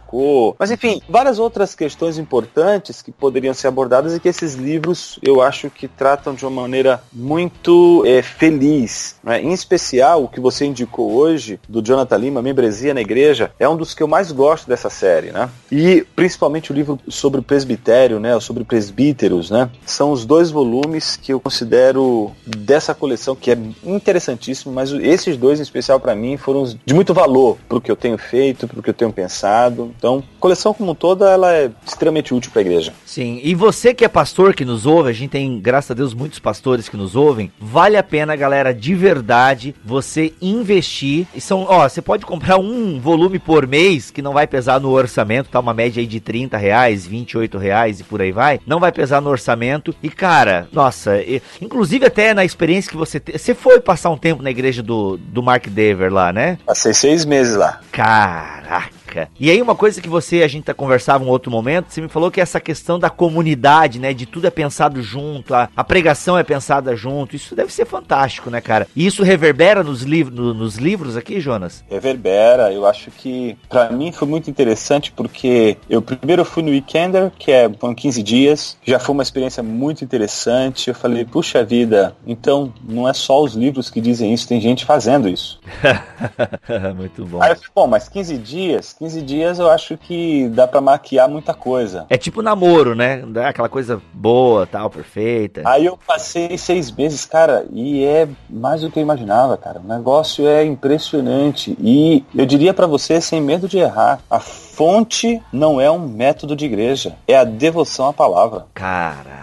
Mas 0.59 0.71
enfim, 0.71 1.01
várias 1.09 1.39
outras 1.39 1.75
questões 1.75 2.19
importantes 2.19 3.03
que 3.03 3.13
poderiam 3.13 3.55
ser 3.55 3.69
abordadas 3.69 4.15
e 4.15 4.21
que 4.21 4.29
esses 4.29 4.55
livros 4.55 5.19
eu 5.23 5.41
acho 5.41 5.71
que 5.71 5.89
tratam 5.89 6.35
de 6.35 6.45
uma 6.45 6.63
maneira 6.63 7.03
muito 7.13 8.05
é, 8.07 8.23
feliz. 8.23 9.17
Né? 9.23 9.43
Em 9.43 9.53
especial, 9.53 10.25
o 10.25 10.29
que 10.29 10.41
você 10.41 10.65
indicou 10.65 11.13
hoje, 11.13 11.61
do 11.69 11.83
Jonathan 11.83 12.17
Lima, 12.17 12.43
Membresia 12.43 12.95
na 12.95 13.01
Igreja, 13.01 13.53
é 13.59 13.69
um 13.69 13.77
dos 13.77 13.95
que 13.95 14.03
eu 14.03 14.09
mais 14.09 14.33
gosto 14.33 14.69
dessa 14.69 14.91
série. 14.91 15.31
Né? 15.31 15.49
E 15.71 16.07
principalmente 16.15 16.73
o 16.73 16.75
livro 16.75 16.99
sobre 17.09 17.41
o 17.41 17.43
presbitério, 17.43 18.21
né? 18.21 18.39
sobre 18.41 18.65
presbíteros, 18.65 19.51
né? 19.51 19.71
são 19.85 20.13
os 20.13 20.25
dois 20.25 20.51
volumes 20.51 21.17
que 21.17 21.33
eu 21.33 21.41
considero 21.41 22.33
dessa 22.47 22.95
coleção 22.95 23.35
que 23.35 23.51
é 23.51 23.59
interessantíssimo, 23.85 24.73
mas 24.73 24.93
esses 24.93 25.37
dois 25.37 25.59
em 25.59 25.63
especial 25.63 26.01
para 26.01 26.15
mim 26.15 26.37
foram 26.37 26.65
de 26.65 26.95
muito 26.95 27.15
valor 27.15 27.59
para 27.69 27.79
o 27.79 27.81
que 27.81 27.91
eu 27.91 27.97
tenho 27.97 28.19
feito, 28.19 28.67
para 28.67 28.81
o 28.81 28.83
que 28.83 28.91
eu 28.91 28.95
tenho 28.95 29.13
pensado. 29.13 29.88
Então, 29.97 30.23
coleção 30.41 30.75
como 30.75 30.95
toda, 30.95 31.31
ela 31.31 31.53
é 31.53 31.71
extremamente 31.87 32.35
útil 32.35 32.51
para 32.51 32.61
a 32.61 32.65
igreja. 32.65 32.93
Sim, 33.05 33.41
e 33.43 33.55
você 33.55 33.95
que 33.95 34.05
é 34.05 34.09
pastor 34.09 34.55
que 34.55 34.65
nos 34.65 34.87
ouve, 34.87 35.11
a 35.11 35.13
gente 35.13 35.31
tem, 35.31 35.59
graças 35.61 35.91
a 35.91 35.95
Deus, 35.95 36.15
muitos 36.15 36.39
pastores 36.39 36.89
que 36.89 36.97
nos 36.97 37.17
ouvem, 37.17 37.53
vale 37.61 37.97
a 37.97 38.03
pena, 38.03 38.37
galera, 38.37 38.73
de 38.75 38.95
verdade, 38.95 39.75
você 39.85 40.33
investir. 40.41 41.27
E 41.35 41.41
são, 41.41 41.67
ó, 41.69 41.89
você 41.89 42.03
pode 42.03 42.25
comprar 42.25 42.59
um 42.61 43.01
volume 43.01 43.39
por 43.39 43.67
mês, 43.67 44.11
que 44.11 44.23
não 44.23 44.33
vai 44.33 44.47
pesar 44.47 44.81
no 44.81 44.91
orçamento, 44.91 45.51
tá 45.51 45.61
uma 45.61 45.75
média 45.75 46.01
aí 46.01 46.07
de 46.07 46.21
30 46.21 46.57
reais, 46.57 47.07
28 47.07 47.59
reais 47.59 48.01
e 48.01 48.05
por 48.05 48.21
aí 48.21 48.33
vai. 48.33 48.61
Não 48.67 48.81
vai 48.81 48.93
pesar 48.93 49.21
no 49.21 49.31
orçamento. 49.31 49.95
E, 50.03 50.09
cara, 50.09 50.69
nossa, 50.73 51.19
e, 51.19 51.43
inclusive 51.61 52.07
até 52.07 52.35
na 52.35 52.45
experiência 52.45 52.91
que 52.91 52.97
você 52.97 53.21
te, 53.21 53.39
Você 53.39 53.55
foi 53.55 53.81
passar 53.81 54.11
um 54.11 54.19
tempo 54.19 54.43
na 54.43 54.51
igreja 54.51 54.83
do, 54.83 55.17
do 55.17 55.43
Mark 55.43 55.67
Dever 55.69 56.13
lá, 56.13 56.33
né? 56.33 56.59
Passei 56.67 56.95
seis 56.95 57.25
meses 57.25 57.57
lá. 57.57 57.81
Caraca! 57.93 58.98
E 59.39 59.51
aí 59.51 59.61
uma 59.61 59.75
coisa 59.75 60.01
que 60.01 60.09
você, 60.09 60.43
a 60.43 60.49
gente 60.49 60.65
tá 60.65 60.75
conversava 60.75 61.25
um 61.25 61.29
outro 61.29 61.51
momento, 61.51 61.91
você 61.91 62.01
me 62.01 62.09
falou 62.09 62.31
que 62.31 62.41
essa 62.41 62.61
questão 62.61 62.99
da 62.99 63.11
comunidade, 63.11 63.99
né, 63.99 64.13
de 64.13 64.27
tudo 64.27 64.47
é 64.47 64.51
pensado 64.51 65.03
junto, 65.03 65.55
a, 65.55 65.69
a 65.77 65.85
pregação 65.85 66.37
é 66.37 66.43
pensada 66.43 66.95
junto, 66.97 67.37
isso 67.37 67.55
deve 67.55 67.73
ser 67.73 67.87
fantástico, 67.87 68.51
né, 68.51 68.61
cara? 68.61 68.87
E 68.95 69.07
isso 69.07 69.23
reverbera 69.23 69.83
nos, 69.83 70.03
liv 70.03 70.31
no, 70.31 70.53
nos 70.53 70.77
livros 70.77 71.17
aqui, 71.17 71.41
Jonas? 71.41 71.85
Reverbera, 71.89 72.73
eu 72.73 72.87
acho 72.87 73.11
que 73.11 73.57
para 73.69 73.91
mim 73.91 74.13
foi 74.13 74.27
muito 74.27 74.51
interessante 74.51 75.13
porque 75.13 75.77
eu 75.89 76.03
primeiro 76.03 76.45
fui 76.45 76.63
no 76.63 76.71
Weekender, 76.71 77.31
que 77.39 77.51
é 77.51 77.69
foram 77.79 77.95
15 77.95 78.23
dias, 78.23 78.77
já 78.85 78.99
foi 78.99 79.15
uma 79.15 79.23
experiência 79.23 79.63
muito 79.63 80.05
interessante, 80.05 80.89
eu 80.89 80.95
falei, 80.95 81.25
puxa 81.25 81.65
vida, 81.65 82.17
então 82.27 82.73
não 82.87 83.09
é 83.09 83.13
só 83.13 83.43
os 83.43 83.55
livros 83.55 83.91
que 83.91 84.01
dizem 84.01 84.33
isso, 84.33 84.49
tem 84.49 84.61
gente 84.61 84.85
fazendo 84.85 85.29
isso. 85.29 85.61
muito 86.97 87.25
bom. 87.25 87.43
Aí 87.43 87.51
eu 87.51 87.57
falei, 87.57 87.71
bom, 87.75 87.87
mas 87.87 88.09
15 88.09 88.39
dias, 88.39 88.93
15 88.99 89.23
dias 89.23 89.59
eu 89.59 89.71
acho 89.71 89.97
que 89.97 90.49
dá 90.49 90.67
para 90.67 90.81
maquiar 90.81 91.29
muita 91.29 91.55
coisa. 91.55 92.07
É 92.11 92.17
tipo 92.17 92.43
namoro, 92.43 92.95
né? 92.95 93.23
Aquela 93.45 93.69
coisa 93.69 94.03
boa, 94.13 94.67
tal, 94.67 94.91
perfeita. 94.91 95.63
Aí 95.65 95.87
eu 95.87 95.97
passei 95.97 96.59
seis 96.59 96.91
meses, 96.91 97.25
cara, 97.25 97.65
e 97.73 98.05
é 98.05 98.29
mais 98.51 98.81
do 98.81 98.91
que 98.91 98.99
eu 98.99 99.03
imaginava, 99.03 99.57
cara. 99.57 99.81
O 99.81 99.89
negócio 99.89 100.49
é 100.49 100.65
impressionante. 100.65 101.77
E 101.81 102.25
eu 102.35 102.45
diria 102.45 102.75
para 102.75 102.87
você, 102.87 103.21
sem 103.21 103.41
medo 103.41 103.69
de 103.69 103.79
errar, 103.79 104.21
a 104.29 104.41
fonte 104.41 105.41
não 105.53 105.81
é 105.81 105.91
um 105.91 106.01
método 106.01 106.57
de 106.57 106.65
igreja, 106.65 107.15
é 107.27 107.37
a 107.37 107.45
devoção 107.45 108.09
à 108.09 108.13
palavra. 108.13 108.67
Caraca 108.75 109.38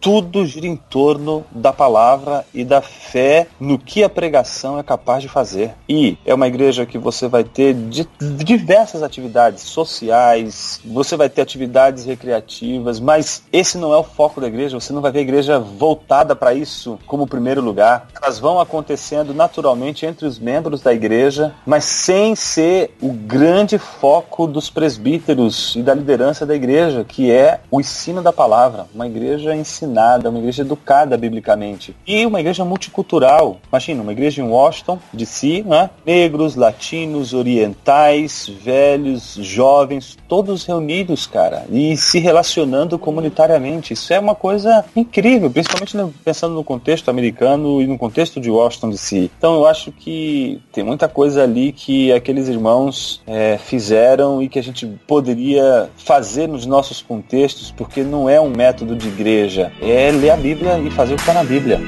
tudo 0.00 0.46
gira 0.46 0.66
em 0.66 0.76
torno 0.76 1.44
da 1.50 1.72
palavra 1.72 2.44
e 2.54 2.64
da 2.64 2.80
fé 2.80 3.48
no 3.60 3.78
que 3.78 4.02
a 4.04 4.08
pregação 4.08 4.78
é 4.78 4.82
capaz 4.82 5.22
de 5.22 5.28
fazer. 5.28 5.74
E 5.88 6.16
é 6.24 6.34
uma 6.34 6.46
igreja 6.46 6.86
que 6.86 6.98
você 6.98 7.28
vai 7.28 7.44
ter 7.44 7.74
diversas 8.18 9.02
atividades 9.02 9.62
sociais, 9.62 10.80
você 10.84 11.16
vai 11.16 11.28
ter 11.28 11.42
atividades 11.42 12.04
recreativas, 12.04 13.00
mas 13.00 13.42
esse 13.52 13.76
não 13.78 13.92
é 13.92 13.96
o 13.96 14.04
foco 14.04 14.40
da 14.40 14.46
igreja. 14.46 14.78
Você 14.78 14.92
não 14.92 15.02
vai 15.02 15.10
ver 15.10 15.20
a 15.20 15.22
igreja 15.22 15.58
voltada 15.58 16.36
para 16.36 16.54
isso 16.54 16.98
como 17.06 17.26
primeiro 17.26 17.60
lugar. 17.60 18.08
Elas 18.20 18.38
vão 18.38 18.60
acontecendo 18.60 19.34
naturalmente 19.34 20.06
entre 20.06 20.26
os 20.26 20.38
membros 20.38 20.80
da 20.80 20.92
igreja, 20.92 21.54
mas 21.66 21.84
sem 21.84 22.34
ser 22.34 22.94
o 23.00 23.12
grande 23.12 23.78
foco 23.78 24.46
dos 24.46 24.70
presbíteros 24.70 25.74
e 25.76 25.82
da 25.82 25.94
liderança 25.94 26.46
da 26.46 26.54
igreja, 26.54 27.04
que 27.04 27.30
é 27.30 27.60
o 27.70 27.80
ensino 27.80 28.22
da 28.22 28.32
palavra. 28.32 28.86
Uma 28.94 29.06
igreja 29.06 29.54
ensinada 29.54 29.87
ensinada, 29.88 30.28
uma 30.28 30.38
igreja 30.38 30.62
educada 30.62 31.16
biblicamente. 31.16 31.96
E 32.06 32.24
uma 32.26 32.40
igreja 32.40 32.64
multicultural. 32.64 33.58
Imagina, 33.68 34.02
uma 34.02 34.12
igreja 34.12 34.42
em 34.42 34.48
Washington, 34.48 34.98
D.C., 35.12 35.64
né? 35.66 35.90
negros, 36.04 36.54
latinos, 36.54 37.32
orientais, 37.32 38.48
velhos, 38.62 39.34
jovens, 39.40 40.16
todos 40.28 40.64
reunidos, 40.64 41.26
cara, 41.26 41.64
e 41.70 41.96
se 41.96 42.18
relacionando 42.18 42.98
comunitariamente. 42.98 43.94
Isso 43.94 44.12
é 44.12 44.18
uma 44.18 44.34
coisa 44.34 44.84
incrível, 44.94 45.50
principalmente 45.50 45.96
pensando 46.24 46.54
no 46.54 46.64
contexto 46.64 47.08
americano 47.08 47.80
e 47.80 47.86
no 47.86 47.96
contexto 47.96 48.40
de 48.40 48.50
Washington 48.50 48.90
D.C. 48.90 49.30
Então 49.38 49.54
eu 49.54 49.66
acho 49.66 49.90
que 49.90 50.60
tem 50.72 50.84
muita 50.84 51.08
coisa 51.08 51.42
ali 51.42 51.72
que 51.72 52.12
aqueles 52.12 52.48
irmãos 52.48 53.22
é, 53.26 53.58
fizeram 53.58 54.42
e 54.42 54.48
que 54.48 54.58
a 54.58 54.62
gente 54.62 54.86
poderia 55.06 55.88
fazer 55.96 56.46
nos 56.48 56.66
nossos 56.66 57.00
contextos, 57.00 57.70
porque 57.70 58.02
não 58.02 58.28
é 58.28 58.40
um 58.40 58.50
método 58.50 58.94
de 58.94 59.08
igreja, 59.08 59.72
é 59.80 60.10
ler 60.10 60.30
a 60.30 60.36
Bíblia 60.36 60.78
e 60.78 60.90
fazer 60.90 61.14
o 61.14 61.16
que 61.16 61.22
está 61.22 61.34
na 61.34 61.44
Bíblia. 61.44 61.80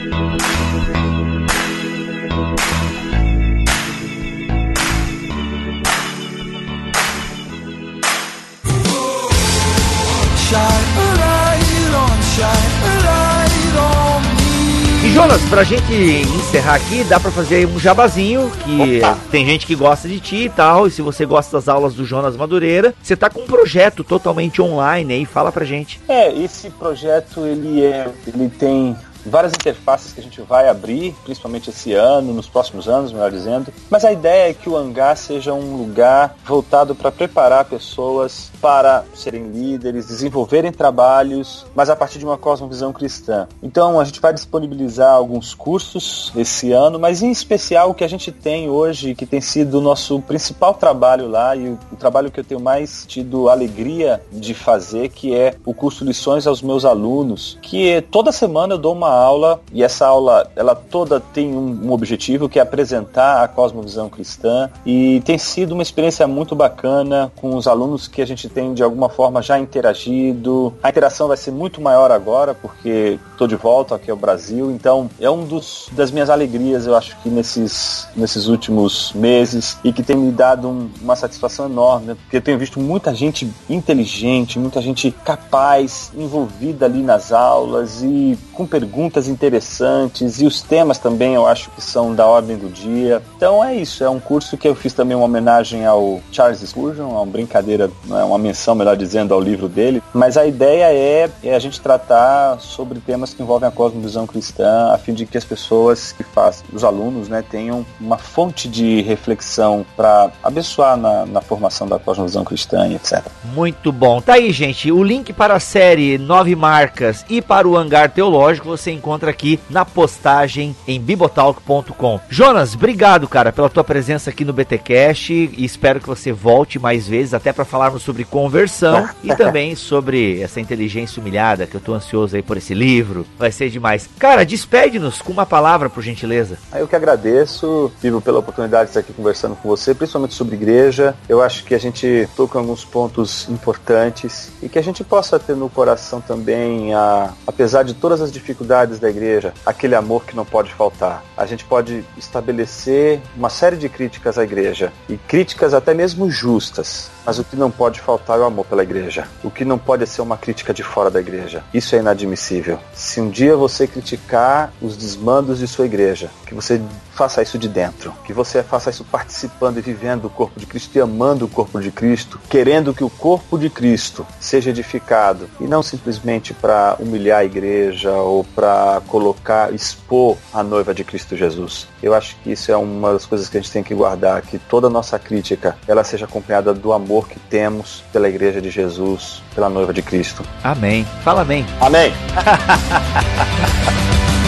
Jonas, 15.15 15.43
pra 15.51 15.65
gente 15.65 15.93
encerrar 15.93 16.77
aqui, 16.77 17.03
dá 17.05 17.19
pra 17.19 17.31
fazer 17.31 17.67
um 17.67 17.79
jabazinho, 17.79 18.51
que 18.65 18.99
Opa. 18.99 19.19
tem 19.31 19.45
gente 19.45 19.67
que 19.67 19.75
gosta 19.75 20.09
de 20.09 20.21
ti 20.21 20.45
e 20.45 20.49
tal, 20.49 20.87
e 20.87 20.91
se 20.91 21.03
você 21.03 21.27
gosta 21.27 21.57
das 21.57 21.69
aulas 21.69 21.95
do 21.95 22.05
Jonas 22.05 22.37
Madureira, 22.37 22.95
você 23.03 23.17
tá 23.17 23.29
com 23.29 23.41
um 23.41 23.47
projeto 23.47 24.05
totalmente 24.05 24.63
online 24.63 25.13
aí, 25.13 25.25
fala 25.27 25.51
pra 25.51 25.65
gente. 25.65 26.01
É, 26.09 26.33
esse 26.33 26.71
projeto, 26.71 27.45
ele 27.45 27.83
é, 27.83 28.09
ele 28.27 28.49
tem 28.49 28.97
várias 29.25 29.53
interfaces 29.53 30.13
que 30.13 30.21
a 30.21 30.23
gente 30.23 30.41
vai 30.43 30.69
abrir, 30.69 31.15
principalmente 31.25 31.71
esse 31.71 31.93
ano, 31.93 32.33
nos 32.33 32.49
próximos 32.49 32.89
anos, 32.89 33.13
melhor 33.13 33.31
dizendo. 33.31 33.73
Mas 33.89 34.05
a 34.05 34.13
ideia 34.13 34.51
é 34.51 34.55
que 34.55 34.69
o 34.69 34.77
hangar 34.77 35.17
seja 35.17 35.53
um 35.53 35.77
lugar 35.77 36.37
voltado 36.45 36.95
para 36.95 37.11
preparar 37.11 37.65
pessoas 37.65 38.51
para 38.61 39.05
serem 39.15 39.49
líderes, 39.49 40.07
desenvolverem 40.07 40.73
trabalhos, 40.73 41.67
mas 41.75 41.91
a 41.91 41.97
partir 41.97 42.19
de 42.19 42.25
uma 42.25 42.37
cosmovisão 42.37 42.93
cristã. 42.93 43.49
Então 43.63 43.99
a 43.99 44.05
gente 44.05 44.21
vai 44.21 44.33
disponibilizar 44.33 45.13
alguns 45.13 45.55
cursos 45.55 46.33
esse 46.37 46.73
ano, 46.73 46.99
mas 46.99 47.23
em 47.23 47.31
especial 47.31 47.91
o 47.91 47.95
que 47.95 48.05
a 48.05 48.09
gente 48.09 48.31
tem 48.31 48.69
hoje, 48.69 49.15
que 49.15 49.27
tem 49.27 49.41
sido 49.41 49.79
o 49.79 49.81
nosso 49.81 50.21
principal 50.21 50.75
trabalho 50.75 51.29
lá 51.29 51.57
e 51.57 51.69
o, 51.69 51.79
o 51.93 51.97
trabalho 51.97 52.31
que 52.31 52.41
eu 52.41 52.45
tenho 52.45 52.61
mais 52.61 53.05
tido 53.07 53.49
alegria 53.49 54.23
de 54.31 54.55
fazer, 54.55 55.09
que 55.09 55.35
é 55.35 55.55
o 55.65 55.75
curso 55.75 56.05
Lições 56.05 56.47
aos 56.47 56.61
meus 56.61 56.85
alunos, 56.85 57.59
que 57.63 58.03
toda 58.11 58.33
semana 58.33 58.75
eu 58.75 58.79
dou 58.79 58.93
uma 58.93 59.10
aula 59.13 59.61
e 59.73 59.83
essa 59.83 60.07
aula 60.07 60.51
ela 60.55 60.75
toda 60.75 61.21
tem 61.21 61.55
um, 61.55 61.87
um, 61.87 61.93
objetivo 61.93 62.49
que 62.49 62.59
é 62.59 62.63
apresentar 62.63 63.43
a 63.43 63.49
cosmovisão 63.49 64.09
cristã 64.09 64.71
e 64.87 65.21
tem 65.25 65.39
sido 65.39 65.73
uma 65.73 65.83
experiência 65.83 66.27
muito 66.27 66.55
bacana 66.55 67.33
com 67.37 67.57
os 67.57 67.67
alunos 67.67 68.09
que 68.09 68.23
a 68.23 68.27
gente 68.27 68.49
tem 68.49 68.75
de 68.75 68.83
alguma 68.83 69.09
forma 69.09 69.43
já 69.43 69.59
interagido. 69.59 70.73
A 70.83 70.89
interação 70.89 71.29
vai 71.29 71.37
ser 71.37 71.51
muito 71.51 71.81
maior 71.81 72.11
agora 72.11 72.55
porque 72.55 73.19
estou 73.33 73.47
de 73.47 73.57
volta 73.57 73.95
aqui 73.95 74.11
ao 74.11 74.17
Brasil, 74.17 74.71
então 74.71 75.09
é 75.21 75.31
um 75.31 75.45
dos 75.45 75.89
das 75.93 76.11
minhas 76.11 76.31
alegrias 76.31 76.87
eu 76.87 76.95
acho 76.95 77.17
que 77.23 77.29
nesses 77.29 78.09
nesses 78.15 78.47
últimos 78.47 79.13
meses 79.13 79.79
e 79.83 79.93
que 79.93 80.03
tem 80.03 80.17
me 80.17 80.31
dado 80.31 80.69
um, 80.69 80.91
uma 81.01 81.17
satisfação 81.17 81.67
enorme 81.67 82.15
porque 82.15 82.37
eu 82.37 82.43
tenho 82.43 82.59
visto 82.59 82.79
muita 82.79 83.15
gente 83.15 83.51
inteligente, 83.69 84.59
muita 84.59 84.81
gente 84.81 85.11
capaz 85.25 86.13
envolvida 86.17 86.87
ali 86.87 87.03
nas 87.03 87.33
aulas 87.33 88.03
e 88.03 88.39
com 88.53 88.67
perguntas 88.67 89.00
perguntas 89.01 89.29
interessantes 89.29 90.43
e 90.43 90.47
os 90.47 90.61
temas 90.61 90.99
também 90.99 91.35
eu 91.35 91.47
acho 91.47 91.71
que 91.71 91.81
são 91.81 92.15
da 92.15 92.27
ordem 92.27 92.59
do 92.59 92.69
dia. 92.69 93.23
Então 93.35 93.65
é 93.65 93.75
isso, 93.75 94.05
é 94.05 94.11
um 94.11 94.21
curso 94.21 94.59
que 94.59 94.69
eu 94.69 94.75
fiz 94.75 94.93
também 94.93 95.17
uma 95.17 95.25
homenagem 95.25 95.87
ao 95.87 96.21
Charles 96.31 96.61
Spurgeon, 96.61 97.09
uma 97.09 97.25
brincadeira, 97.25 97.91
é 98.11 98.25
uma 98.25 98.37
menção, 98.37 98.75
melhor 98.75 98.97
dizendo, 98.99 99.33
ao 99.33 99.41
livro 99.41 99.69
dele. 99.69 100.03
Mas 100.13 100.37
a 100.37 100.45
ideia 100.45 100.93
é, 100.93 101.31
é 101.43 101.55
a 101.55 101.59
gente 101.59 101.81
tratar 101.81 102.61
sobre 102.61 103.01
temas 103.01 103.33
que 103.33 103.43
envolvem 103.43 103.69
a 103.69 103.73
cosmovisão 103.73 104.27
cristã, 104.27 104.91
a 104.93 104.99
fim 104.99 105.15
de 105.15 105.25
que 105.25 105.39
as 105.39 105.45
pessoas 105.45 106.13
que 106.13 106.23
fazem, 106.23 106.67
os 106.71 106.85
alunos, 106.85 107.29
né, 107.29 107.43
tenham 107.49 107.87
uma 107.99 108.19
fonte 108.19 108.69
de 108.69 109.01
reflexão 109.01 109.87
para 109.97 110.31
abençoar 110.43 110.99
na, 110.99 111.25
na 111.25 111.41
formação 111.41 111.89
da 111.89 111.99
cosmovisão 111.99 112.45
cristã 112.45 112.87
e 112.87 112.97
etc. 112.97 113.25
Muito 113.55 113.91
bom. 113.91 114.21
Tá 114.21 114.35
aí, 114.35 114.53
gente. 114.53 114.93
O 114.93 115.03
link 115.03 115.33
para 115.33 115.55
a 115.55 115.61
série 115.61 116.19
Nove 116.19 116.55
Marcas 116.55 117.25
e 117.31 117.41
para 117.41 117.67
o 117.67 117.77
Hangar 117.77 118.11
Teológico 118.11 118.69
você 118.69 118.90
você 118.91 118.93
encontra 118.93 119.31
aqui 119.31 119.61
na 119.71 119.85
postagem 119.85 120.75
em 120.87 121.01
bibotalk.com. 121.01 122.21
Jonas, 122.29 122.75
obrigado, 122.75 123.29
cara, 123.29 123.53
pela 123.53 123.71
tua 123.71 123.85
presença 123.85 124.31
aqui 124.31 124.45
no 124.45 124.53
BTcast 124.53 125.33
e 125.33 125.65
espero 125.65 126.01
que 126.01 126.09
você 126.09 126.33
volte 126.33 126.79
mais 126.79 127.07
vezes 127.07 127.35
até 127.35 127.53
para 127.53 127.65
falarmos 127.65 128.03
sobre 128.03 128.25
conversão 128.25 129.09
e 129.23 129.35
também 129.35 129.75
sobre 129.77 130.41
essa 130.41 130.61
inteligência 130.61 131.21
humilhada 131.21 131.67
que 131.67 131.77
eu 131.77 131.81
tô 131.81 131.95
ansioso 131.95 132.35
aí 132.35 132.43
por 132.43 132.57
esse 132.57 132.75
livro. 132.75 133.25
Vai 133.39 133.53
ser 133.53 133.71
demais. 133.71 134.09
Cara, 134.19 134.45
despede-nos 134.45 135.23
com 135.23 135.33
uma 135.33 135.47
palavra, 135.47 135.89
por 135.89 136.03
gentileza. 136.03 136.59
Eu 136.75 136.89
que 136.89 136.97
agradeço, 136.97 137.93
Vivo, 138.01 138.21
pela 138.21 138.41
oportunidade 138.41 138.85
de 138.85 138.91
estar 138.91 139.01
aqui 139.01 139.13
conversando 139.13 139.55
com 139.55 139.69
você, 139.69 139.95
principalmente 139.95 140.35
sobre 140.35 140.57
igreja. 140.57 141.15
Eu 141.29 141.41
acho 141.41 141.65
que 141.65 141.75
a 141.75 141.79
gente 141.79 142.29
toca 142.37 142.59
em 142.59 142.63
alguns 142.63 142.85
pontos 142.85 143.49
importantes 143.49 144.51
e 144.63 144.69
que 144.69 144.79
a 144.79 144.83
gente 144.83 145.05
possa 145.05 145.39
ter 145.39 145.55
no 145.55 145.69
coração 145.69 146.21
também, 146.21 146.93
a, 146.95 147.33
apesar 147.47 147.85
de 147.85 147.95
todas 147.95 148.21
as 148.21 148.33
dificuldades 148.33 148.80
da 148.89 149.11
igreja, 149.11 149.53
aquele 149.65 149.95
amor 149.95 150.25
que 150.25 150.37
não 150.37 150.45
pode 150.45 150.73
faltar. 150.73 151.23
A 151.37 151.47
gente 151.47 151.65
pode 151.65 152.05
estabelecer 152.17 153.21
uma 153.37 153.51
série 153.51 153.77
de 153.77 153.89
críticas 153.89 154.39
à 154.39 154.45
igreja, 154.45 154.93
e 155.09 155.17
críticas 155.17 155.75
até 155.75 155.95
mesmo 155.95 156.31
justas, 156.31 157.11
mas 157.25 157.39
o 157.39 157.45
que 157.45 157.57
não 157.57 157.71
pode 157.71 158.01
faltar 158.01 158.39
é 158.39 158.43
o 158.43 158.45
amor 158.45 158.67
pela 158.67 158.83
igreja. 158.83 159.27
O 159.43 159.51
que 159.51 159.65
não 159.65 159.79
pode 159.79 160.07
ser 160.07 160.23
uma 160.23 160.37
crítica 160.37 160.73
de 160.73 160.83
fora 160.83 161.11
da 161.11 161.21
igreja. 161.21 161.63
Isso 161.73 161.95
é 161.95 161.99
inadmissível. 161.99 162.79
Se 162.95 163.21
um 163.21 163.31
dia 163.31 163.57
você 163.57 163.87
criticar 163.87 164.73
os 164.81 164.97
desmandos 164.97 165.59
de 165.59 165.67
sua 165.67 165.87
igreja, 165.87 166.31
que 166.47 166.55
você 166.55 166.81
faça 167.21 167.43
isso 167.43 167.59
de 167.59 167.69
dentro, 167.69 168.15
que 168.25 168.33
você 168.33 168.63
faça 168.63 168.89
isso 168.89 169.05
participando 169.05 169.79
e 169.79 169.83
vivendo 169.83 170.25
o 170.25 170.31
corpo 170.31 170.59
de 170.59 170.65
Cristo 170.65 170.97
e 170.97 171.01
amando 171.01 171.45
o 171.45 171.49
corpo 171.49 171.79
de 171.79 171.91
Cristo, 171.91 172.41
querendo 172.49 172.95
que 172.95 173.05
o 173.05 173.11
corpo 173.11 173.59
de 173.59 173.69
Cristo 173.69 174.27
seja 174.41 174.71
edificado 174.71 175.49
e 175.61 175.65
não 175.65 175.83
simplesmente 175.83 176.55
para 176.55 176.97
humilhar 176.99 177.41
a 177.41 177.45
igreja 177.45 178.13
ou 178.13 178.43
para 178.43 179.03
colocar, 179.07 179.73
expor 179.75 180.39
a 180.53 180.63
noiva 180.63 180.95
de 180.95 181.05
Cristo 181.05 181.37
Jesus. 181.37 181.87
Eu 182.03 182.15
acho 182.15 182.37
que 182.37 182.53
isso 182.53 182.73
é 182.73 182.77
uma 182.77 183.13
das 183.13 183.27
coisas 183.27 183.49
que 183.49 183.59
a 183.59 183.61
gente 183.61 183.73
tem 183.73 183.83
que 183.83 183.95
guardar, 183.95 184.41
que 184.41 184.59
toda 184.59 184.89
nossa 184.89 185.19
crítica 185.19 185.77
ela 185.87 186.03
seja 186.03 186.25
acompanhada 186.25 186.73
do 186.73 186.93
amor 187.11 187.29
que 187.29 187.41
temos 187.41 188.05
pela 188.13 188.29
igreja 188.29 188.63
de 188.63 188.71
Jesus, 188.71 189.43
pela 189.53 189.69
noiva 189.69 189.93
de 189.93 190.01
Cristo. 190.01 190.45
Amém. 190.63 191.05
Fala 191.25 191.43
amém. 191.43 191.67
Amém. 191.81 192.13